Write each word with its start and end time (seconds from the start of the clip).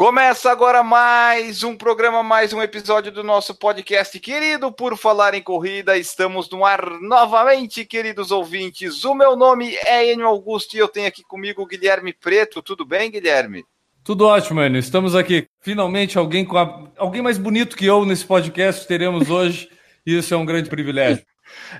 Começa 0.00 0.50
agora 0.50 0.82
mais 0.82 1.62
um 1.62 1.76
programa, 1.76 2.22
mais 2.22 2.54
um 2.54 2.62
episódio 2.62 3.12
do 3.12 3.22
nosso 3.22 3.54
podcast 3.54 4.18
querido 4.18 4.72
Por 4.72 4.96
Falar 4.96 5.34
em 5.34 5.42
Corrida. 5.42 5.94
Estamos 5.98 6.48
no 6.48 6.64
ar 6.64 6.98
novamente, 7.02 7.84
queridos 7.84 8.30
ouvintes. 8.30 9.04
O 9.04 9.14
meu 9.14 9.36
nome 9.36 9.76
é 9.86 10.10
Enio 10.10 10.26
Augusto 10.26 10.74
e 10.74 10.78
eu 10.78 10.88
tenho 10.88 11.06
aqui 11.06 11.22
comigo 11.22 11.60
o 11.60 11.66
Guilherme 11.66 12.14
Preto. 12.14 12.62
Tudo 12.62 12.82
bem, 12.82 13.10
Guilherme? 13.10 13.62
Tudo 14.02 14.26
ótimo, 14.26 14.62
Enio. 14.62 14.78
Estamos 14.78 15.14
aqui. 15.14 15.46
Finalmente, 15.60 16.16
alguém, 16.16 16.46
com 16.46 16.56
a... 16.56 16.88
alguém 16.96 17.20
mais 17.20 17.36
bonito 17.36 17.76
que 17.76 17.84
eu 17.84 18.06
nesse 18.06 18.24
podcast 18.24 18.88
teremos 18.88 19.28
hoje. 19.28 19.68
Isso 20.06 20.32
é 20.32 20.36
um 20.38 20.46
grande 20.46 20.70
privilégio. 20.70 21.22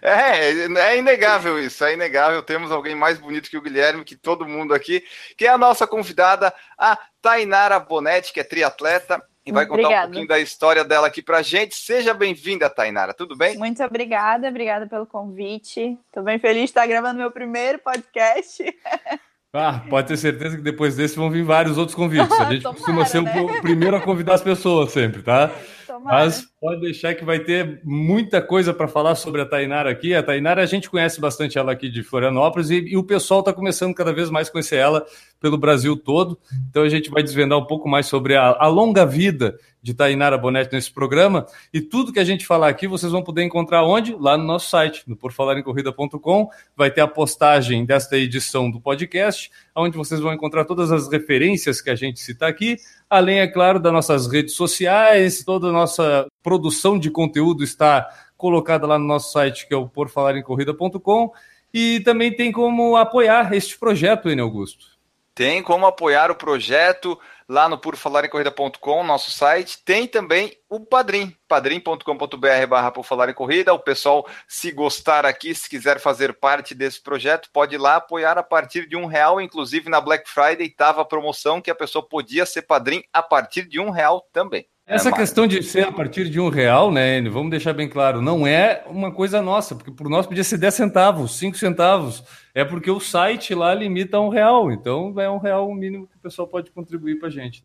É, 0.00 0.50
é 0.50 0.98
inegável 0.98 1.58
isso, 1.58 1.84
é 1.84 1.94
inegável. 1.94 2.42
Temos 2.42 2.70
alguém 2.70 2.94
mais 2.94 3.18
bonito 3.18 3.50
que 3.50 3.56
o 3.56 3.62
Guilherme, 3.62 4.04
que 4.04 4.16
todo 4.16 4.46
mundo 4.46 4.74
aqui, 4.74 5.04
que 5.36 5.46
é 5.46 5.48
a 5.48 5.58
nossa 5.58 5.86
convidada, 5.86 6.52
a 6.78 6.98
Tainara 7.20 7.78
Bonetti, 7.78 8.32
que 8.32 8.40
é 8.40 8.44
triatleta, 8.44 9.22
e 9.44 9.52
vai 9.52 9.66
contar 9.66 9.82
Obrigada. 9.82 10.06
um 10.06 10.10
pouquinho 10.10 10.28
da 10.28 10.38
história 10.38 10.84
dela 10.84 11.06
aqui 11.06 11.22
pra 11.22 11.42
gente. 11.42 11.74
Seja 11.74 12.12
bem-vinda, 12.12 12.68
Tainara, 12.68 13.14
tudo 13.14 13.36
bem? 13.36 13.56
Muito 13.56 13.82
obrigada, 13.82 14.48
obrigada 14.48 14.86
pelo 14.86 15.06
convite. 15.06 15.98
Estou 16.06 16.22
bem 16.22 16.38
feliz 16.38 16.64
de 16.64 16.70
estar 16.70 16.86
gravando 16.86 17.18
meu 17.18 17.30
primeiro 17.30 17.78
podcast. 17.78 18.62
Ah, 19.52 19.82
pode 19.90 20.06
ter 20.06 20.16
certeza 20.16 20.56
que 20.56 20.62
depois 20.62 20.94
desse 20.94 21.16
vão 21.16 21.28
vir 21.28 21.42
vários 21.42 21.76
outros 21.76 21.94
convites. 21.94 22.30
A 22.38 22.52
gente 22.52 22.62
Tomara, 22.62 22.76
costuma 22.76 23.04
ser 23.04 23.22
né? 23.22 23.40
o 23.40 23.60
primeiro 23.60 23.96
a 23.96 24.00
convidar 24.00 24.34
as 24.34 24.42
pessoas 24.42 24.92
sempre, 24.92 25.22
tá? 25.22 25.50
Tomara. 25.88 26.18
Mas 26.18 26.46
pode 26.60 26.80
deixar 26.82 27.16
que 27.16 27.24
vai 27.24 27.40
ter 27.40 27.80
muita 27.82 28.40
coisa 28.40 28.72
para 28.72 28.86
falar 28.86 29.16
sobre 29.16 29.40
a 29.40 29.46
Tainara 29.46 29.90
aqui. 29.90 30.14
A 30.14 30.22
Tainara, 30.22 30.62
a 30.62 30.66
gente 30.66 30.88
conhece 30.88 31.20
bastante 31.20 31.58
ela 31.58 31.72
aqui 31.72 31.90
de 31.90 32.04
Florianópolis 32.04 32.70
e, 32.70 32.76
e 32.76 32.96
o 32.96 33.02
pessoal 33.02 33.40
está 33.40 33.52
começando 33.52 33.92
cada 33.92 34.12
vez 34.12 34.30
mais 34.30 34.48
a 34.48 34.52
conhecer 34.52 34.76
ela 34.76 35.04
pelo 35.40 35.58
Brasil 35.58 35.96
todo. 35.96 36.38
Então 36.70 36.84
a 36.84 36.88
gente 36.88 37.10
vai 37.10 37.20
desvendar 37.20 37.58
um 37.58 37.66
pouco 37.66 37.88
mais 37.88 38.06
sobre 38.06 38.36
a, 38.36 38.56
a 38.56 38.68
longa 38.68 39.04
vida 39.04 39.58
de 39.82 39.94
Tainara 39.94 40.36
Bonetti 40.36 40.72
nesse 40.72 40.90
programa. 40.90 41.46
E 41.72 41.80
tudo 41.80 42.12
que 42.12 42.20
a 42.20 42.24
gente 42.24 42.46
falar 42.46 42.68
aqui 42.68 42.86
vocês 42.86 43.10
vão 43.12 43.22
poder 43.22 43.42
encontrar 43.42 43.84
onde? 43.84 44.14
Lá 44.14 44.36
no 44.36 44.44
nosso 44.44 44.70
site, 44.70 45.02
no 45.06 45.16
porfalarencorrida.com. 45.16 46.50
Vai 46.76 46.90
ter 46.90 47.00
a 47.00 47.08
postagem 47.08 47.84
desta 47.84 48.16
edição 48.16 48.70
do 48.70 48.80
podcast, 48.80 49.50
onde 49.74 49.96
vocês 49.96 50.20
vão 50.20 50.32
encontrar 50.32 50.64
todas 50.64 50.92
as 50.92 51.08
referências 51.10 51.80
que 51.80 51.90
a 51.90 51.94
gente 51.94 52.20
cita 52.20 52.46
aqui, 52.46 52.76
além, 53.08 53.40
é 53.40 53.46
claro, 53.46 53.80
das 53.80 53.92
nossas 53.92 54.26
redes 54.26 54.54
sociais, 54.54 55.42
toda 55.44 55.68
a 55.68 55.72
nossa 55.72 56.26
produção 56.42 56.98
de 56.98 57.10
conteúdo 57.10 57.64
está 57.64 58.08
colocada 58.36 58.86
lá 58.86 58.98
no 58.98 59.04
nosso 59.06 59.32
site, 59.32 59.66
que 59.66 59.74
é 59.74 59.76
o 59.76 59.88
porfalarencorrida.com. 59.88 61.32
E 61.72 62.00
também 62.00 62.34
tem 62.34 62.50
como 62.50 62.96
apoiar 62.96 63.52
este 63.52 63.78
projeto, 63.78 64.28
Enio 64.28 64.44
Augusto. 64.44 64.86
Tem 65.34 65.62
como 65.62 65.86
apoiar 65.86 66.30
o 66.30 66.34
projeto 66.34 67.18
lá 67.50 67.68
no 67.68 67.76
purofalarencorrida.com, 67.76 69.02
nosso 69.02 69.32
site. 69.32 69.82
Tem 69.84 70.06
também 70.06 70.56
o 70.68 70.78
Padrim, 70.78 71.36
padrim.com.br 71.48 72.66
barra 72.68 72.92
por 72.92 73.04
falar 73.04 73.28
em 73.28 73.34
corrida. 73.34 73.74
O 73.74 73.78
pessoal, 73.80 74.24
se 74.46 74.70
gostar 74.70 75.26
aqui, 75.26 75.52
se 75.52 75.68
quiser 75.68 75.98
fazer 75.98 76.32
parte 76.38 76.76
desse 76.76 77.02
projeto, 77.02 77.50
pode 77.52 77.74
ir 77.74 77.78
lá 77.78 77.96
apoiar 77.96 78.38
a 78.38 78.42
partir 78.44 78.88
de 78.88 78.94
um 78.96 79.04
real. 79.04 79.40
Inclusive 79.40 79.90
na 79.90 80.00
Black 80.00 80.30
Friday 80.30 80.68
estava 80.68 81.02
a 81.02 81.04
promoção 81.04 81.60
que 81.60 81.72
a 81.72 81.74
pessoa 81.74 82.08
podia 82.08 82.46
ser 82.46 82.62
padrim 82.62 83.02
a 83.12 83.20
partir 83.20 83.66
de 83.66 83.80
um 83.80 83.90
real 83.90 84.24
também. 84.32 84.64
Essa 84.90 85.08
É, 85.08 85.10
mas- 85.12 85.20
questão 85.20 85.46
de 85.46 85.62
ser 85.62 85.86
a 85.86 85.92
partir 85.92 86.28
de 86.28 86.40
um 86.40 86.48
real, 86.48 86.90
né, 86.90 87.18
Enio, 87.18 87.30
vamos 87.30 87.50
deixar 87.50 87.72
bem 87.72 87.88
claro, 87.88 88.20
não 88.20 88.44
é 88.44 88.82
uma 88.88 89.12
coisa 89.12 89.40
nossa, 89.40 89.74
porque 89.76 89.90
por 89.92 90.08
nós 90.10 90.26
podia 90.26 90.42
ser 90.42 90.58
10 90.58 90.74
centavos, 90.74 91.36
5 91.38 91.56
centavos. 91.56 92.24
É 92.52 92.64
porque 92.64 92.90
o 92.90 92.98
site 92.98 93.54
lá 93.54 93.72
limita 93.72 94.16
a 94.16 94.20
um 94.20 94.28
real. 94.28 94.72
Então 94.72 95.14
é 95.20 95.30
um 95.30 95.38
real 95.38 95.68
o 95.68 95.74
mínimo 95.74 96.08
que 96.08 96.16
o 96.16 96.20
pessoal 96.20 96.48
pode 96.48 96.72
contribuir 96.72 97.20
pra 97.20 97.30
gente. 97.30 97.64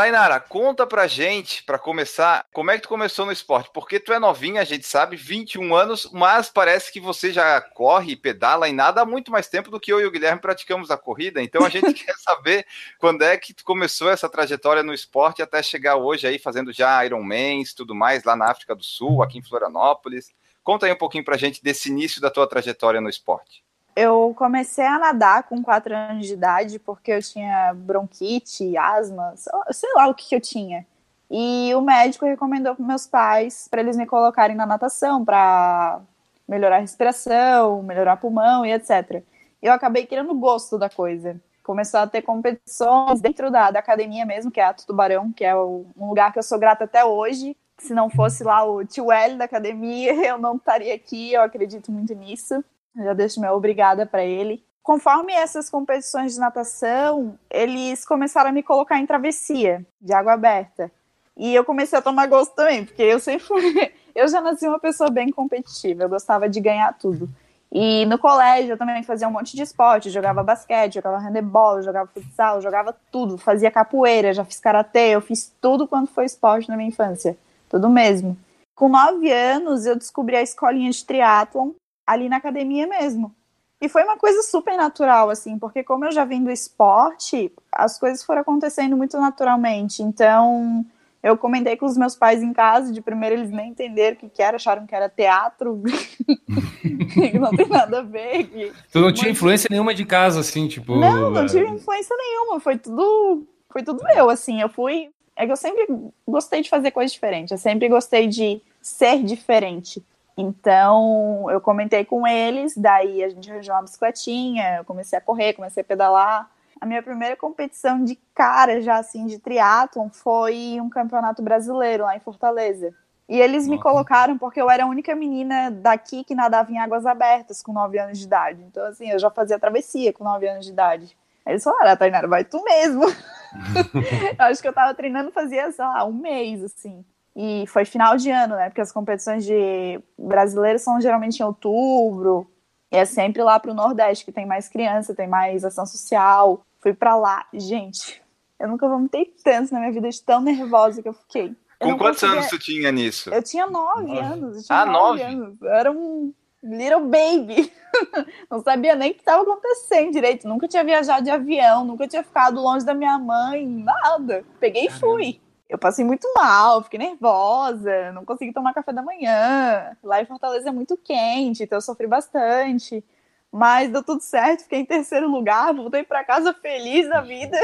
Tainara, 0.00 0.40
conta 0.40 0.86
pra 0.86 1.06
gente, 1.06 1.62
pra 1.62 1.78
começar, 1.78 2.46
como 2.54 2.70
é 2.70 2.76
que 2.76 2.84
tu 2.84 2.88
começou 2.88 3.26
no 3.26 3.32
esporte? 3.32 3.68
Porque 3.70 4.00
tu 4.00 4.14
é 4.14 4.18
novinha, 4.18 4.62
a 4.62 4.64
gente 4.64 4.86
sabe, 4.86 5.14
21 5.14 5.74
anos, 5.74 6.08
mas 6.10 6.48
parece 6.48 6.90
que 6.90 6.98
você 6.98 7.30
já 7.30 7.60
corre 7.60 8.16
pedala 8.16 8.66
e 8.66 8.72
nada 8.72 9.02
há 9.02 9.04
muito 9.04 9.30
mais 9.30 9.46
tempo 9.46 9.70
do 9.70 9.78
que 9.78 9.92
eu 9.92 10.00
e 10.00 10.06
o 10.06 10.10
Guilherme 10.10 10.40
praticamos 10.40 10.90
a 10.90 10.96
corrida. 10.96 11.42
Então 11.42 11.66
a 11.66 11.68
gente 11.68 11.92
quer 12.02 12.14
saber 12.14 12.66
quando 12.98 13.20
é 13.20 13.36
que 13.36 13.52
tu 13.52 13.62
começou 13.62 14.08
essa 14.08 14.26
trajetória 14.26 14.82
no 14.82 14.94
esporte 14.94 15.42
até 15.42 15.62
chegar 15.62 15.96
hoje 15.96 16.26
aí 16.26 16.38
fazendo 16.38 16.72
já 16.72 17.04
Ironmans, 17.04 17.74
tudo 17.74 17.94
mais, 17.94 18.24
lá 18.24 18.34
na 18.34 18.50
África 18.50 18.74
do 18.74 18.82
Sul, 18.82 19.22
aqui 19.22 19.36
em 19.36 19.42
Florianópolis. 19.42 20.32
Conta 20.62 20.86
aí 20.86 20.92
um 20.92 20.96
pouquinho 20.96 21.26
pra 21.26 21.36
gente 21.36 21.62
desse 21.62 21.90
início 21.90 22.22
da 22.22 22.30
tua 22.30 22.48
trajetória 22.48 23.02
no 23.02 23.10
esporte. 23.10 23.62
Eu 24.02 24.32
comecei 24.36 24.84
a 24.86 24.98
nadar 24.98 25.42
com 25.44 25.62
4 25.62 25.94
anos 25.94 26.26
de 26.26 26.32
idade 26.34 26.78
porque 26.78 27.10
eu 27.12 27.20
tinha 27.22 27.74
bronquite, 27.74 28.76
asma, 28.76 29.34
sei 29.72 29.92
lá 29.94 30.06
o 30.08 30.14
que, 30.14 30.28
que 30.28 30.34
eu 30.34 30.40
tinha. 30.40 30.86
E 31.30 31.72
o 31.74 31.80
médico 31.82 32.24
recomendou 32.24 32.74
para 32.74 32.84
meus 32.84 33.06
pais 33.06 33.68
para 33.70 33.80
eles 33.82 33.96
me 33.96 34.06
colocarem 34.06 34.56
na 34.56 34.64
natação 34.66 35.24
para 35.24 36.00
melhorar 36.48 36.76
a 36.76 36.80
respiração, 36.80 37.82
melhorar 37.82 38.16
pulmão 38.16 38.64
e 38.64 38.72
etc. 38.72 39.22
Eu 39.62 39.72
acabei 39.72 40.06
criando 40.06 40.34
gosto 40.34 40.78
da 40.78 40.88
coisa. 40.88 41.38
Começou 41.62 42.00
a 42.00 42.06
ter 42.06 42.22
competições 42.22 43.20
dentro 43.20 43.50
da, 43.50 43.70
da 43.70 43.78
academia 43.80 44.24
mesmo, 44.24 44.50
que 44.50 44.60
é 44.60 44.64
a 44.64 44.72
Tubarão, 44.74 45.30
que 45.32 45.44
é 45.44 45.54
o- 45.54 45.84
um 45.96 46.08
lugar 46.08 46.32
que 46.32 46.38
eu 46.38 46.42
sou 46.42 46.58
grata 46.58 46.84
até 46.84 47.04
hoje. 47.04 47.54
Se 47.78 47.92
não 47.94 48.08
fosse 48.10 48.42
lá 48.42 48.64
o 48.64 48.84
tio 48.84 49.12
L 49.12 49.36
da 49.36 49.44
academia, 49.44 50.12
eu 50.26 50.38
não 50.38 50.56
estaria 50.56 50.94
aqui, 50.94 51.32
eu 51.34 51.42
acredito 51.42 51.92
muito 51.92 52.14
nisso. 52.14 52.64
Já 52.96 53.12
deixo 53.12 53.40
meu 53.40 53.52
obrigada 53.52 54.04
para 54.04 54.24
ele. 54.24 54.64
Conforme 54.82 55.32
essas 55.32 55.70
competições 55.70 56.34
de 56.34 56.40
natação, 56.40 57.38
eles 57.50 58.04
começaram 58.04 58.50
a 58.50 58.52
me 58.52 58.62
colocar 58.62 58.98
em 58.98 59.06
travessia 59.06 59.86
de 60.00 60.12
água 60.12 60.32
aberta. 60.32 60.90
E 61.36 61.54
eu 61.54 61.64
comecei 61.64 61.98
a 61.98 62.02
tomar 62.02 62.26
gosto 62.26 62.54
também, 62.54 62.84
porque 62.84 63.02
eu 63.02 63.20
sempre 63.20 63.46
fui. 63.46 63.92
Eu 64.12 64.26
já 64.26 64.40
nasci 64.40 64.66
uma 64.66 64.80
pessoa 64.80 65.08
bem 65.08 65.30
competitiva, 65.30 66.02
eu 66.02 66.08
gostava 66.08 66.48
de 66.48 66.60
ganhar 66.60 66.92
tudo. 66.98 67.30
E 67.72 68.04
no 68.06 68.18
colégio 68.18 68.72
eu 68.72 68.76
também 68.76 69.04
fazia 69.04 69.28
um 69.28 69.30
monte 69.30 69.54
de 69.54 69.62
esporte, 69.62 70.10
jogava 70.10 70.42
basquete, 70.42 70.94
jogava 70.94 71.18
handebol, 71.18 71.80
jogava 71.80 72.10
futsal, 72.12 72.60
jogava 72.60 72.94
tudo, 73.12 73.38
fazia 73.38 73.70
capoeira, 73.70 74.34
já 74.34 74.44
fiz 74.44 74.58
karatê, 74.58 75.10
eu 75.10 75.20
fiz 75.20 75.54
tudo 75.60 75.86
quando 75.86 76.08
foi 76.08 76.24
esporte 76.24 76.68
na 76.68 76.76
minha 76.76 76.88
infância, 76.88 77.38
tudo 77.68 77.88
mesmo. 77.88 78.36
Com 78.74 78.88
nove 78.88 79.32
anos 79.32 79.86
eu 79.86 79.94
descobri 79.94 80.34
a 80.34 80.42
escolinha 80.42 80.90
de 80.90 81.04
triatlon 81.04 81.70
ali 82.10 82.28
na 82.28 82.36
academia 82.36 82.86
mesmo. 82.86 83.34
E 83.80 83.88
foi 83.88 84.02
uma 84.02 84.16
coisa 84.16 84.42
super 84.42 84.76
natural, 84.76 85.30
assim, 85.30 85.58
porque 85.58 85.82
como 85.82 86.04
eu 86.04 86.12
já 86.12 86.24
vim 86.24 86.42
do 86.44 86.50
esporte, 86.50 87.50
as 87.72 87.98
coisas 87.98 88.22
foram 88.22 88.42
acontecendo 88.42 88.96
muito 88.96 89.18
naturalmente. 89.18 90.02
Então, 90.02 90.84
eu 91.22 91.36
comentei 91.36 91.76
com 91.76 91.86
os 91.86 91.96
meus 91.96 92.14
pais 92.14 92.42
em 92.42 92.52
casa, 92.52 92.92
de 92.92 93.00
primeiro 93.00 93.36
eles 93.36 93.50
nem 93.50 93.70
entenderam 93.70 94.16
o 94.16 94.18
que, 94.18 94.28
que 94.28 94.42
era, 94.42 94.56
acharam 94.56 94.86
que 94.86 94.94
era 94.94 95.08
teatro, 95.08 95.82
que 97.14 97.38
não 97.38 97.50
tem 97.50 97.68
nada 97.68 98.00
a 98.00 98.02
ver. 98.02 98.44
Que... 98.48 98.72
Tu 98.92 99.00
não 99.00 99.12
tinha 99.14 99.30
influência 99.30 99.68
nenhuma 99.70 99.94
de 99.94 100.04
casa, 100.04 100.40
assim, 100.40 100.68
tipo. 100.68 100.96
Não, 100.96 101.30
não 101.30 101.46
tive 101.46 101.66
influência 101.66 102.14
nenhuma, 102.14 102.60
foi 102.60 102.76
tudo, 102.76 103.46
foi 103.70 103.82
tudo 103.82 104.04
meu, 104.04 104.28
assim, 104.28 104.60
eu 104.60 104.68
fui, 104.68 105.08
é 105.34 105.46
que 105.46 105.52
eu 105.52 105.56
sempre 105.56 105.86
gostei 106.28 106.60
de 106.60 106.68
fazer 106.68 106.90
coisas 106.90 107.12
diferentes, 107.12 107.52
eu 107.52 107.58
sempre 107.58 107.88
gostei 107.88 108.26
de 108.26 108.60
ser 108.82 109.22
diferente. 109.22 110.04
Então, 110.40 111.50
eu 111.50 111.60
comentei 111.60 112.02
com 112.02 112.26
eles, 112.26 112.74
daí 112.74 113.22
a 113.22 113.28
gente 113.28 113.50
arranjou 113.50 113.74
uma 113.74 113.82
bicicletinha, 113.82 114.76
eu 114.78 114.84
comecei 114.86 115.18
a 115.18 115.20
correr, 115.20 115.52
comecei 115.52 115.82
a 115.82 115.84
pedalar. 115.84 116.50
A 116.80 116.86
minha 116.86 117.02
primeira 117.02 117.36
competição 117.36 118.02
de 118.02 118.16
cara, 118.34 118.80
já 118.80 118.96
assim, 118.96 119.26
de 119.26 119.38
triatlon, 119.38 120.08
foi 120.08 120.78
um 120.80 120.88
campeonato 120.88 121.42
brasileiro 121.42 122.04
lá 122.04 122.16
em 122.16 122.20
Fortaleza. 122.20 122.94
E 123.28 123.38
eles 123.38 123.68
me 123.68 123.78
colocaram 123.78 124.38
porque 124.38 124.60
eu 124.60 124.70
era 124.70 124.84
a 124.84 124.86
única 124.86 125.14
menina 125.14 125.70
daqui 125.70 126.24
que 126.24 126.34
nadava 126.34 126.72
em 126.72 126.78
águas 126.78 127.04
abertas 127.04 127.62
com 127.62 127.72
9 127.72 127.98
anos 127.98 128.18
de 128.18 128.24
idade. 128.24 128.62
Então, 128.62 128.84
assim, 128.86 129.10
eu 129.10 129.18
já 129.18 129.30
fazia 129.30 129.58
travessia 129.58 130.10
com 130.12 130.24
9 130.24 130.48
anos 130.48 130.64
de 130.64 130.72
idade. 130.72 131.16
Aí 131.44 131.52
eles 131.52 131.62
falaram, 131.62 131.90
ah, 131.90 131.96
Tainara, 131.96 132.26
vai 132.26 132.44
tu 132.44 132.62
mesmo. 132.64 133.04
eu 134.38 134.44
acho 134.46 134.62
que 134.62 134.66
eu 134.66 134.72
tava 134.72 134.94
treinando 134.94 135.30
fazia, 135.30 135.70
sei 135.70 135.84
lá, 135.84 136.04
um 136.06 136.12
mês, 136.12 136.64
assim. 136.64 137.04
E 137.34 137.64
foi 137.68 137.84
final 137.84 138.16
de 138.16 138.30
ano, 138.30 138.56
né? 138.56 138.68
Porque 138.68 138.80
as 138.80 138.90
competições 138.92 139.44
de 139.44 140.00
brasileiros 140.18 140.82
são 140.82 141.00
geralmente 141.00 141.38
em 141.40 141.44
outubro. 141.44 142.50
E 142.92 142.96
é 142.96 143.04
sempre 143.04 143.42
lá 143.42 143.58
pro 143.60 143.72
Nordeste, 143.74 144.24
que 144.24 144.32
tem 144.32 144.44
mais 144.46 144.68
criança, 144.68 145.14
tem 145.14 145.28
mais 145.28 145.64
ação 145.64 145.86
social. 145.86 146.64
Fui 146.80 146.92
pra 146.92 147.14
lá. 147.16 147.46
Gente, 147.54 148.20
eu 148.58 148.66
nunca 148.68 148.88
vomitei 148.88 149.26
tanto 149.44 149.72
na 149.72 149.80
minha 149.80 149.92
vida 149.92 150.08
de 150.08 150.20
tão 150.22 150.40
nervosa 150.40 151.00
que 151.02 151.08
eu 151.08 151.12
fiquei. 151.14 151.54
Eu 151.78 151.90
Com 151.92 151.98
quantos 151.98 152.20
conseguia- 152.20 152.40
anos 152.40 152.50
tu 152.50 152.58
tinha 152.58 152.90
nisso? 152.92 153.30
Eu 153.32 153.42
tinha 153.42 153.66
nove 153.66 154.06
Nove. 154.06 154.18
anos. 154.18 154.56
Eu 154.58 154.62
tinha 154.64 154.78
Ah, 154.80 154.86
nove 154.86 155.22
nove? 155.22 155.22
anos. 155.22 155.62
Eu 155.62 155.68
era 155.70 155.92
um. 155.92 156.32
little 156.62 157.06
baby. 157.06 157.72
Não 158.50 158.60
sabia 158.62 158.94
nem 158.94 159.12
o 159.12 159.14
que 159.14 159.20
estava 159.20 159.42
acontecendo 159.42 160.12
direito. 160.12 160.46
Nunca 160.46 160.68
tinha 160.68 160.84
viajado 160.84 161.22
de 161.24 161.30
avião, 161.30 161.86
nunca 161.86 162.06
tinha 162.06 162.22
ficado 162.22 162.60
longe 162.60 162.84
da 162.84 162.92
minha 162.92 163.18
mãe, 163.18 163.66
nada. 163.66 164.44
Peguei 164.58 164.86
e 164.86 164.90
fui. 164.90 165.40
Eu 165.70 165.78
passei 165.78 166.04
muito 166.04 166.26
mal, 166.34 166.82
fiquei 166.82 166.98
nervosa, 166.98 168.10
não 168.10 168.24
consegui 168.24 168.52
tomar 168.52 168.74
café 168.74 168.92
da 168.92 169.02
manhã. 169.02 169.96
Lá 170.02 170.20
em 170.20 170.26
Fortaleza 170.26 170.68
é 170.68 170.72
muito 170.72 170.96
quente, 170.96 171.62
então 171.62 171.78
eu 171.78 171.80
sofri 171.80 172.08
bastante. 172.08 173.04
Mas 173.52 173.88
deu 173.88 174.02
tudo 174.02 174.20
certo, 174.20 174.64
fiquei 174.64 174.80
em 174.80 174.84
terceiro 174.84 175.30
lugar, 175.30 175.72
voltei 175.72 176.02
para 176.02 176.24
casa 176.24 176.52
feliz 176.52 177.08
da 177.08 177.20
vida. 177.20 177.56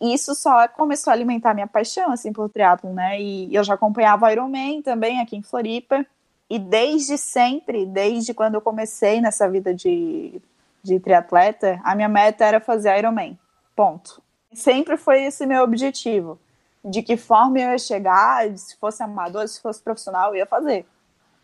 Isso 0.00 0.34
só 0.34 0.66
começou 0.66 1.12
a 1.12 1.14
alimentar 1.14 1.54
minha 1.54 1.68
paixão, 1.68 2.10
assim, 2.10 2.32
por 2.32 2.48
triatlon, 2.48 2.92
né? 2.92 3.22
E 3.22 3.54
eu 3.54 3.62
já 3.62 3.74
acompanhava 3.74 4.26
o 4.26 4.28
Ironman 4.28 4.82
também 4.82 5.20
aqui 5.20 5.36
em 5.36 5.42
Floripa. 5.42 6.04
E 6.50 6.58
desde 6.58 7.16
sempre, 7.16 7.86
desde 7.86 8.34
quando 8.34 8.56
eu 8.56 8.60
comecei 8.60 9.20
nessa 9.20 9.48
vida 9.48 9.72
de, 9.72 10.42
de 10.82 10.98
triatleta, 10.98 11.80
a 11.84 11.94
minha 11.94 12.08
meta 12.08 12.44
era 12.44 12.58
fazer 12.58 12.98
Ironman. 12.98 13.38
Ponto. 13.76 14.20
Sempre 14.52 14.96
foi 14.96 15.22
esse 15.22 15.46
meu 15.46 15.62
objetivo. 15.62 16.40
De 16.84 17.02
que 17.02 17.16
forma 17.16 17.58
eu 17.58 17.70
ia 17.70 17.78
chegar, 17.78 18.46
se 18.56 18.76
fosse 18.76 19.02
amador, 19.02 19.46
se 19.46 19.60
fosse 19.60 19.80
profissional, 19.80 20.30
eu 20.30 20.36
ia 20.36 20.46
fazer. 20.46 20.84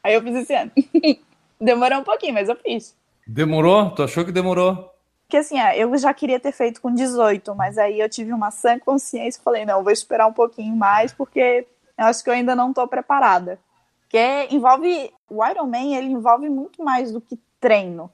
Aí 0.02 0.14
eu 0.14 0.23
fiz 0.23 0.35
esse 0.37 0.55
ano. 0.55 0.70
Demorou 1.61 2.00
um 2.00 2.05
pouquinho, 2.05 2.35
mas 2.35 2.49
eu 2.49 2.56
fiz. 2.56 2.96
Demorou? 3.26 3.90
Tu 3.90 4.02
achou 4.02 4.25
que 4.25 4.32
demorou? 4.32 4.93
Porque 5.26 5.37
assim, 5.37 5.58
é, 5.61 5.76
eu 5.76 5.94
já 5.99 6.14
queria 6.14 6.40
ter 6.40 6.52
feito 6.52 6.81
com 6.81 6.93
18, 6.93 7.55
mas 7.55 7.76
aí 7.76 8.00
eu 8.00 8.08
tive 8.08 8.32
uma 8.32 8.50
sã 8.50 8.79
consciência 8.79 9.38
e 9.38 9.43
falei, 9.43 9.67
não, 9.67 9.82
vou 9.82 9.93
esperar 9.93 10.26
um 10.26 10.32
pouquinho 10.32 10.75
mais, 10.75 11.12
porque 11.12 11.67
eu 11.99 12.05
acho 12.06 12.25
que 12.25 12.31
eu 12.31 12.34
ainda 12.34 12.56
não 12.56 12.70
estou 12.70 12.88
preparada. 12.88 13.58
Porque 14.00 14.49
envolve. 14.50 15.12
O 15.29 15.44
Ironman, 15.44 15.94
ele 15.94 16.06
envolve 16.06 16.49
muito 16.49 16.82
mais 16.82 17.12
do 17.12 17.20
que 17.20 17.38
treino. 17.61 18.11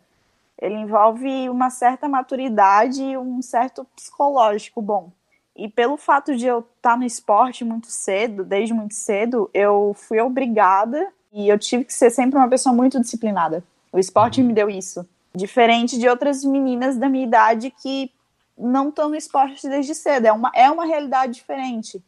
Ele 0.61 0.75
envolve 0.75 1.49
uma 1.49 1.71
certa 1.71 2.09
maturidade 2.09 3.03
e 3.03 3.17
um 3.17 3.41
certo 3.41 3.87
psicológico 3.95 4.83
bom. 4.83 5.13
E 5.57 5.69
pelo 5.69 5.97
fato 5.97 6.35
de 6.37 6.47
eu 6.47 6.61
estar 6.61 6.93
tá 6.93 6.97
no 6.97 7.05
esporte 7.05 7.65
muito 7.65 7.87
cedo, 7.87 8.45
desde 8.45 8.75
muito 8.75 8.95
cedo, 8.95 9.49
eu 9.55 9.95
fui 9.95 10.21
obrigada 10.21 11.09
e 11.33 11.49
eu 11.49 11.59
tive 11.59 11.85
que 11.85 11.93
ser 11.93 12.11
sempre 12.11 12.39
uma 12.39 12.49
pessoa 12.49 12.75
muito 12.75 13.01
disciplinada. 13.01 13.63
O 13.93 13.99
esporte 13.99 14.43
me 14.43 14.53
deu 14.53 14.69
isso. 14.69 15.07
Diferente 15.35 15.99
de 15.99 16.09
outras 16.09 16.45
meninas 16.45 16.97
da 16.97 17.09
minha 17.09 17.25
idade 17.25 17.71
que 17.71 18.11
não 18.59 18.89
estão 18.89 19.09
no 19.09 19.17
esporte 19.17 19.69
desde 19.69 19.95
cedo. 19.95 20.27
É 20.27 20.33
uma, 20.33 20.51
é 20.55 20.71
uma 20.71 20.85
realidade 20.85 21.35
diferente. 21.35 22.03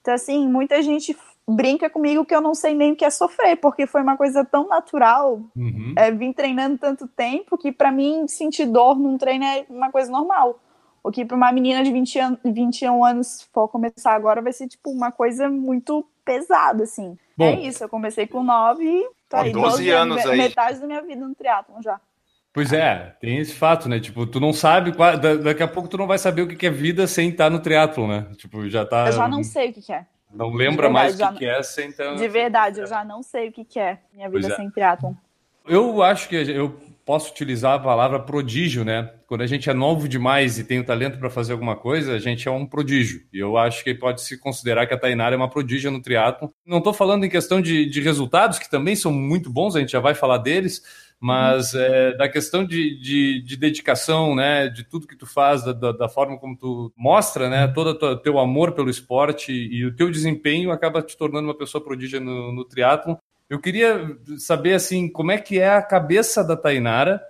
Então, 0.00 0.14
assim, 0.14 0.46
muita 0.48 0.82
gente 0.82 1.16
brinca 1.46 1.90
comigo 1.90 2.24
que 2.24 2.34
eu 2.34 2.40
não 2.40 2.54
sei 2.54 2.74
nem 2.74 2.92
o 2.92 2.96
que 2.96 3.04
é 3.04 3.10
sofrer, 3.10 3.56
porque 3.56 3.86
foi 3.86 4.02
uma 4.02 4.16
coisa 4.16 4.44
tão 4.44 4.68
natural. 4.68 5.40
Uhum. 5.56 5.94
É, 5.96 6.10
vim 6.10 6.32
treinando 6.32 6.78
tanto 6.78 7.06
tempo 7.06 7.58
que, 7.58 7.70
para 7.70 7.92
mim, 7.92 8.26
sentir 8.28 8.66
dor 8.66 8.98
num 8.98 9.18
treino 9.18 9.44
é 9.44 9.64
uma 9.68 9.90
coisa 9.90 10.10
normal. 10.10 10.58
O 11.04 11.12
que 11.12 11.22
para 11.22 11.36
uma 11.36 11.52
menina 11.52 11.84
de 11.84 11.92
20 11.92 12.18
an 12.18 12.38
21 12.42 13.04
anos 13.04 13.46
for 13.52 13.68
começar 13.68 14.14
agora 14.14 14.40
vai 14.40 14.54
ser, 14.54 14.66
tipo, 14.66 14.90
uma 14.90 15.12
coisa 15.12 15.50
muito 15.50 16.02
pesada, 16.24 16.84
assim. 16.84 17.18
Bom, 17.36 17.44
é 17.44 17.60
isso, 17.60 17.84
eu 17.84 17.90
comecei 17.90 18.26
com 18.26 18.42
9 18.42 18.82
e 18.82 19.10
tô 19.28 19.36
aí 19.36 19.52
12, 19.52 19.68
12 19.68 19.90
anos, 19.90 20.16
anos 20.16 20.30
aí. 20.30 20.38
metade 20.38 20.80
da 20.80 20.86
minha 20.86 21.02
vida 21.02 21.28
no 21.28 21.34
triatlon 21.34 21.82
já. 21.82 22.00
Pois 22.54 22.72
é, 22.72 23.14
tem 23.20 23.36
esse 23.36 23.52
fato, 23.52 23.86
né? 23.86 24.00
Tipo, 24.00 24.26
tu 24.26 24.40
não 24.40 24.54
sabe, 24.54 24.92
daqui 25.42 25.62
a 25.62 25.68
pouco 25.68 25.88
tu 25.88 25.98
não 25.98 26.06
vai 26.06 26.16
saber 26.16 26.40
o 26.40 26.48
que 26.48 26.66
é 26.66 26.70
vida 26.70 27.06
sem 27.06 27.28
estar 27.28 27.50
no 27.50 27.58
triatlon, 27.58 28.08
né? 28.08 28.26
Tipo, 28.38 28.66
já 28.70 28.86
tá... 28.86 29.06
Eu 29.06 29.12
já 29.12 29.28
não 29.28 29.44
sei 29.44 29.70
o 29.70 29.72
que 29.74 29.92
é. 29.92 30.06
Não 30.32 30.54
lembra 30.54 30.88
verdade, 30.88 30.92
mais 30.92 31.20
o 31.20 31.32
que, 31.34 31.38
que, 31.40 31.46
é 31.46 31.62
sem 31.62 31.92
ter... 31.92 32.16
De 32.16 32.28
verdade, 32.28 32.80
eu 32.80 32.86
já 32.86 33.04
não 33.04 33.22
sei 33.22 33.48
o 33.50 33.52
que 33.52 33.78
é 33.78 33.98
minha 34.10 34.30
vida 34.30 34.48
é. 34.48 34.56
sem 34.56 34.70
triatlon. 34.70 35.12
Eu 35.66 36.02
acho 36.02 36.28
que 36.30 36.36
eu 36.36 36.78
posso 37.04 37.30
utilizar 37.30 37.74
a 37.74 37.78
palavra 37.78 38.18
prodígio, 38.18 38.84
né? 38.84 39.10
Quando 39.26 39.42
a 39.42 39.46
gente 39.46 39.68
é 39.68 39.74
novo 39.74 40.08
demais 40.08 40.58
e 40.58 40.64
tem 40.64 40.80
o 40.80 40.84
talento 40.84 41.18
para 41.18 41.28
fazer 41.28 41.52
alguma 41.52 41.76
coisa, 41.76 42.14
a 42.14 42.18
gente 42.18 42.48
é 42.48 42.50
um 42.50 42.66
prodígio. 42.66 43.22
E 43.32 43.38
eu 43.38 43.56
acho 43.56 43.84
que 43.84 43.94
pode 43.94 44.22
se 44.22 44.38
considerar 44.38 44.86
que 44.86 44.94
a 44.94 44.98
Tainara 44.98 45.34
é 45.34 45.38
uma 45.38 45.50
prodígia 45.50 45.90
no 45.90 46.00
triatlo. 46.00 46.52
Não 46.66 46.78
estou 46.78 46.94
falando 46.94 47.24
em 47.24 47.28
questão 47.28 47.60
de, 47.60 47.86
de, 47.86 48.00
resultados, 48.00 48.58
que 48.58 48.70
também 48.70 48.96
são 48.96 49.12
muito 49.12 49.50
bons, 49.50 49.76
a 49.76 49.80
gente 49.80 49.92
já 49.92 50.00
vai 50.00 50.14
falar 50.14 50.38
deles, 50.38 50.82
mas 51.20 51.74
é, 51.74 52.16
da 52.16 52.28
questão 52.28 52.64
de, 52.64 52.98
de, 53.00 53.42
de, 53.42 53.56
dedicação, 53.56 54.34
né? 54.34 54.68
De 54.68 54.84
tudo 54.84 55.06
que 55.06 55.16
tu 55.16 55.26
faz, 55.26 55.64
da, 55.64 55.92
da, 55.92 56.08
forma 56.08 56.38
como 56.38 56.56
tu 56.56 56.92
mostra, 56.96 57.48
né? 57.50 57.66
Todo 57.68 57.90
o 57.90 58.16
teu 58.16 58.38
amor 58.38 58.72
pelo 58.72 58.90
esporte 58.90 59.52
e 59.52 59.84
o 59.84 59.94
teu 59.94 60.10
desempenho 60.10 60.70
acaba 60.70 61.02
te 61.02 61.16
tornando 61.16 61.48
uma 61.48 61.56
pessoa 61.56 61.82
prodígia 61.82 62.20
no, 62.20 62.52
no 62.52 62.64
triatlo. 62.64 63.18
Eu 63.48 63.60
queria 63.60 64.16
saber 64.38 64.74
assim, 64.74 65.08
como 65.08 65.30
é 65.30 65.38
que 65.38 65.58
é 65.58 65.74
a 65.74 65.82
cabeça 65.82 66.42
da 66.42 66.56
Tainara 66.56 67.20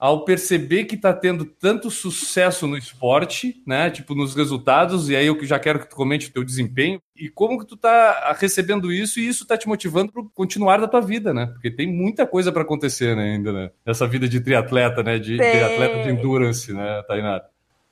ao 0.00 0.24
perceber 0.24 0.84
que 0.84 0.94
está 0.94 1.12
tendo 1.12 1.44
tanto 1.44 1.90
sucesso 1.90 2.66
no 2.66 2.74
esporte, 2.74 3.62
né? 3.66 3.90
Tipo, 3.90 4.14
nos 4.14 4.34
resultados, 4.34 5.10
e 5.10 5.14
aí 5.14 5.26
eu 5.26 5.38
já 5.44 5.58
quero 5.58 5.78
que 5.78 5.90
tu 5.90 5.94
comente 5.94 6.28
o 6.28 6.32
teu 6.32 6.42
desempenho, 6.42 7.02
e 7.14 7.28
como 7.28 7.58
que 7.58 7.66
tu 7.66 7.74
está 7.74 8.32
recebendo 8.32 8.90
isso 8.90 9.20
e 9.20 9.28
isso 9.28 9.42
está 9.42 9.58
te 9.58 9.68
motivando 9.68 10.10
para 10.10 10.22
continuar 10.34 10.78
da 10.80 10.88
tua 10.88 11.02
vida, 11.02 11.34
né? 11.34 11.48
Porque 11.48 11.70
tem 11.70 11.86
muita 11.86 12.26
coisa 12.26 12.50
para 12.50 12.62
acontecer 12.62 13.14
né, 13.14 13.34
ainda, 13.34 13.52
né? 13.52 13.70
Nessa 13.84 14.06
vida 14.06 14.26
de 14.26 14.40
triatleta, 14.40 15.02
né? 15.02 15.18
De, 15.18 15.36
de 15.36 15.42
atleta 15.42 16.02
de 16.02 16.08
endurance, 16.08 16.72
né, 16.72 17.02
Tainara? 17.06 17.49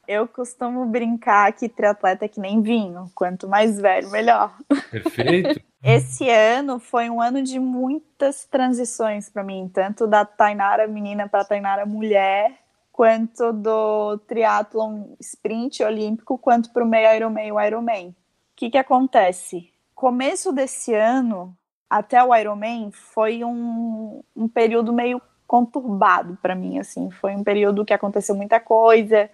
Eu 0.08 0.26
costumo 0.26 0.87
brincar 0.87 1.52
que 1.52 1.69
triatleta 1.69 2.25
é 2.25 2.28
que 2.28 2.40
nem 2.40 2.62
vinho, 2.62 3.10
quanto 3.14 3.46
mais 3.46 3.78
velho, 3.78 4.08
melhor. 4.08 4.56
Perfeito. 4.90 5.60
Esse 5.84 6.31
ano 6.31 6.78
foi 6.78 7.10
um 7.10 7.20
ano 7.20 7.43
de 7.43 7.60
muitas 7.60 8.46
transições 8.46 9.28
para 9.28 9.44
mim, 9.44 9.70
tanto 9.72 10.06
da 10.06 10.25
Tainara 10.25 10.88
menina 10.88 11.28
para 11.28 11.44
Tainara 11.44 11.84
mulher, 11.84 12.55
quanto 12.90 13.52
do 13.52 14.16
triatlon 14.26 15.14
sprint 15.20 15.82
olímpico, 15.82 16.38
quanto 16.38 16.72
para 16.72 16.82
o 16.82 16.88
meio 16.88 17.14
Ironman 17.14 17.49
e 17.49 17.52
o 17.52 17.60
Ironman. 17.60 18.08
O 18.08 18.14
que, 18.56 18.70
que 18.70 18.78
acontece? 18.78 19.70
Começo 19.94 20.55
desse 20.55 20.94
ano 20.94 21.55
até 21.88 22.25
o 22.25 22.34
Ironman 22.34 22.90
foi 22.93 23.44
um, 23.44 24.22
um 24.34 24.49
período 24.49 24.90
meio 24.90 25.20
conturbado 25.46 26.38
para 26.40 26.55
mim, 26.55 26.78
assim, 26.78 27.10
foi 27.10 27.37
um 27.37 27.44
período 27.44 27.84
que 27.84 27.93
aconteceu 27.93 28.34
muita 28.34 28.58
coisa, 28.58 29.31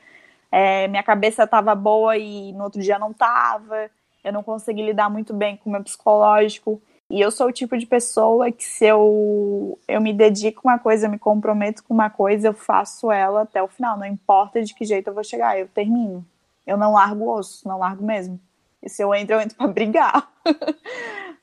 é, 0.55 0.89
minha 0.89 1.03
cabeça 1.03 1.45
estava 1.45 1.75
boa 1.75 2.17
e 2.17 2.53
no 2.53 2.65
outro 2.65 2.81
dia 2.81 2.99
não 2.99 3.11
estava 3.11 3.91
eu 4.25 4.33
não 4.33 4.43
consegui 4.43 4.83
lidar 4.83 5.11
muito 5.11 5.35
bem 5.35 5.57
com 5.59 5.69
o 5.69 5.73
meu 5.73 5.85
psicológico. 5.85 6.81
E 7.11 7.21
eu 7.21 7.31
sou 7.31 7.49
o 7.49 7.53
tipo 7.53 7.77
de 7.77 7.85
pessoa 7.85 8.51
que 8.51 8.65
se 8.65 8.87
eu, 8.87 9.79
eu 9.87 10.01
me 10.01 10.15
dedico 10.15 10.67
a 10.67 10.73
uma 10.73 10.79
coisa, 10.79 11.07
eu 11.07 11.11
me 11.11 11.19
comprometo 11.19 11.85
com 11.85 11.93
uma 11.93 12.09
coisa, 12.09 12.49
eu 12.49 12.55
faço 12.55 13.13
ela 13.13 13.43
até 13.43 13.63
o 13.63 13.69
final. 13.69 13.99
Não 13.99 14.07
importa 14.07 14.63
de 14.63 14.75
que 14.75 14.87
jeito 14.87 15.09
eu 15.09 15.15
vou 15.15 15.23
chegar, 15.23 15.59
eu 15.59 15.69
termino. 15.69 16.25
Eu 16.67 16.79
não 16.79 16.95
largo 16.95 17.25
o 17.25 17.35
osso, 17.35 17.69
não 17.69 17.79
largo 17.79 18.03
mesmo. 18.03 18.41
E 18.83 18.89
se 18.89 19.03
eu 19.03 19.15
entro, 19.15 19.37
eu 19.37 19.41
entro 19.43 19.57
pra 19.57 19.67
brigar. 19.69 20.33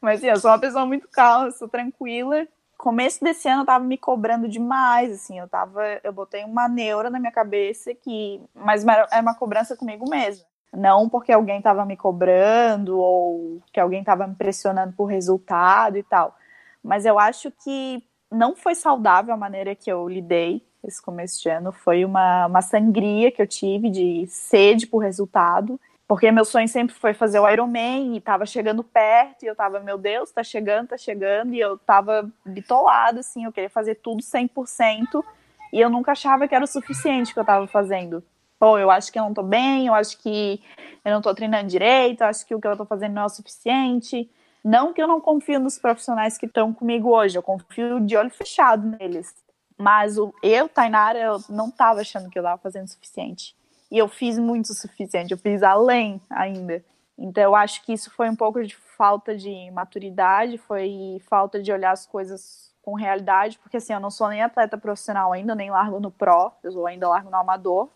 Mas 0.02 0.18
assim, 0.18 0.28
eu 0.28 0.40
sou 0.40 0.50
uma 0.50 0.60
pessoa 0.60 0.84
muito 0.84 1.08
calma, 1.08 1.52
sou 1.52 1.68
tranquila. 1.68 2.48
Começo 2.82 3.24
desse 3.24 3.48
ano 3.48 3.62
eu 3.62 3.66
tava 3.68 3.86
me 3.86 3.96
cobrando 3.96 4.48
demais, 4.48 5.12
assim, 5.14 5.38
eu 5.38 5.48
tava, 5.48 5.84
eu 6.04 6.12
botei 6.12 6.44
uma 6.44 6.68
neura 6.68 7.12
na 7.12 7.20
minha 7.20 7.32
cabeça 7.32 7.94
que, 7.94 8.42
mas 8.56 8.84
era 8.84 9.22
uma 9.22 9.36
cobrança 9.36 9.78
comigo 9.78 10.10
mesma. 10.10 10.44
Não 10.74 11.08
porque 11.08 11.32
alguém 11.32 11.60
estava 11.60 11.86
me 11.86 11.96
cobrando 11.96 12.98
ou 12.98 13.62
que 13.72 13.80
alguém 13.80 14.00
estava 14.00 14.26
me 14.26 14.34
pressionando 14.34 14.94
por 14.94 15.06
resultado 15.06 15.96
e 15.96 16.02
tal. 16.02 16.36
Mas 16.84 17.06
eu 17.06 17.20
acho 17.20 17.52
que 17.52 18.04
não 18.32 18.56
foi 18.56 18.74
saudável 18.74 19.32
a 19.32 19.38
maneira 19.38 19.76
que 19.76 19.92
eu 19.92 20.10
lidei 20.10 20.66
esse 20.84 21.00
começo 21.00 21.40
de 21.40 21.50
ano. 21.50 21.72
Foi 21.72 22.04
uma, 22.04 22.48
uma 22.48 22.64
sangria 22.64 23.32
que 23.32 23.44
eu 23.44 23.48
tive 23.48 23.92
de 23.92 24.26
sede 24.26 24.88
por 24.88 24.98
resultado. 24.98 25.80
Porque 26.12 26.30
meu 26.30 26.44
sonho 26.44 26.68
sempre 26.68 26.94
foi 26.94 27.14
fazer 27.14 27.40
o 27.40 27.50
Ironman 27.50 28.16
e 28.16 28.18
estava 28.18 28.46
chegando 28.46 28.84
perto, 28.84 29.44
e 29.44 29.46
eu 29.46 29.54
estava, 29.54 29.80
meu 29.80 29.98
Deus, 29.98 30.30
tá 30.30 30.44
chegando, 30.44 30.90
tá 30.90 30.98
chegando, 30.98 31.54
e 31.54 31.60
eu 31.62 31.76
estava 31.76 32.30
bitolada, 32.46 33.22
assim, 33.22 33.46
eu 33.46 33.52
queria 33.54 33.70
fazer 33.70 33.96
tudo 33.96 34.22
100%, 34.22 35.24
e 35.72 35.80
eu 35.80 35.90
nunca 35.90 36.12
achava 36.12 36.50
que 36.50 36.54
era 36.54 36.66
o 36.66 36.68
suficiente 36.68 37.32
que 37.32 37.40
eu 37.40 37.44
estava 37.44 37.66
fazendo 37.66 38.22
pô, 38.60 38.78
eu 38.78 38.92
acho 38.92 39.10
que 39.10 39.18
eu 39.18 39.24
não 39.24 39.34
tô 39.34 39.42
bem, 39.42 39.88
eu 39.88 39.94
acho 39.94 40.18
que 40.18 40.62
eu 41.06 41.14
não 41.14 41.22
tô 41.22 41.34
treinando 41.34 41.70
direito, 41.70 42.22
eu 42.22 42.28
acho 42.28 42.46
que 42.46 42.54
o 42.54 42.60
que 42.60 42.68
eu 42.68 42.76
tô 42.78 42.86
fazendo 42.86 43.14
não 43.14 43.22
é 43.22 43.26
o 43.26 43.30
suficiente. 43.30 44.30
Não 44.64 44.94
que 44.94 45.02
eu 45.02 45.08
não 45.08 45.22
confio 45.22 45.62
nos 45.62 45.80
profissionais 45.80 46.38
que 46.38 46.46
estão 46.46 46.72
comigo 46.72 47.10
hoje, 47.10 47.38
eu 47.38 47.42
confio 47.42 48.02
de 48.02 48.18
olho 48.18 48.30
fechado 48.30 48.86
neles. 49.00 49.34
Mas 49.78 50.18
o, 50.20 50.32
eu, 50.44 50.70
Tainara, 50.70 51.18
eu 51.18 51.40
não 51.50 51.72
tava 51.72 52.02
achando 52.02 52.30
que 52.30 52.38
eu 52.38 52.44
tava 52.44 52.62
fazendo 52.62 52.86
o 52.86 52.92
suficiente. 52.92 53.56
E 53.92 53.98
eu 53.98 54.08
fiz 54.08 54.40
muito 54.40 54.70
o 54.70 54.74
suficiente, 54.74 55.34
eu 55.34 55.38
fiz 55.38 55.62
além 55.62 56.22
ainda. 56.30 56.84
Então 57.18 57.44
eu 57.44 57.56
acho 57.56 57.84
que 57.84 57.92
isso 57.92 58.10
foi 58.10 58.30
um 58.30 58.36
pouco 58.36 58.64
de 58.64 58.76
falta 58.98 59.36
de 59.36 59.70
maturidade, 59.72 60.58
foi 60.58 61.22
falta 61.30 61.62
de 61.62 61.72
olhar 61.72 61.92
as 61.92 62.06
coisas 62.06 62.74
com 62.82 62.96
realidade, 62.96 63.60
porque 63.60 63.78
assim, 63.78 63.94
eu 63.94 64.00
não 64.00 64.10
sou 64.10 64.28
nem 64.30 64.42
atleta 64.42 64.78
profissional 64.78 65.32
ainda, 65.32 65.54
nem 65.54 65.70
largo 65.70 66.00
no 66.00 66.10
pro, 66.10 66.52
eu 66.64 66.88
ainda 66.88 67.08
largo 67.08 67.30
no 67.30 67.38
amador. 67.38 67.90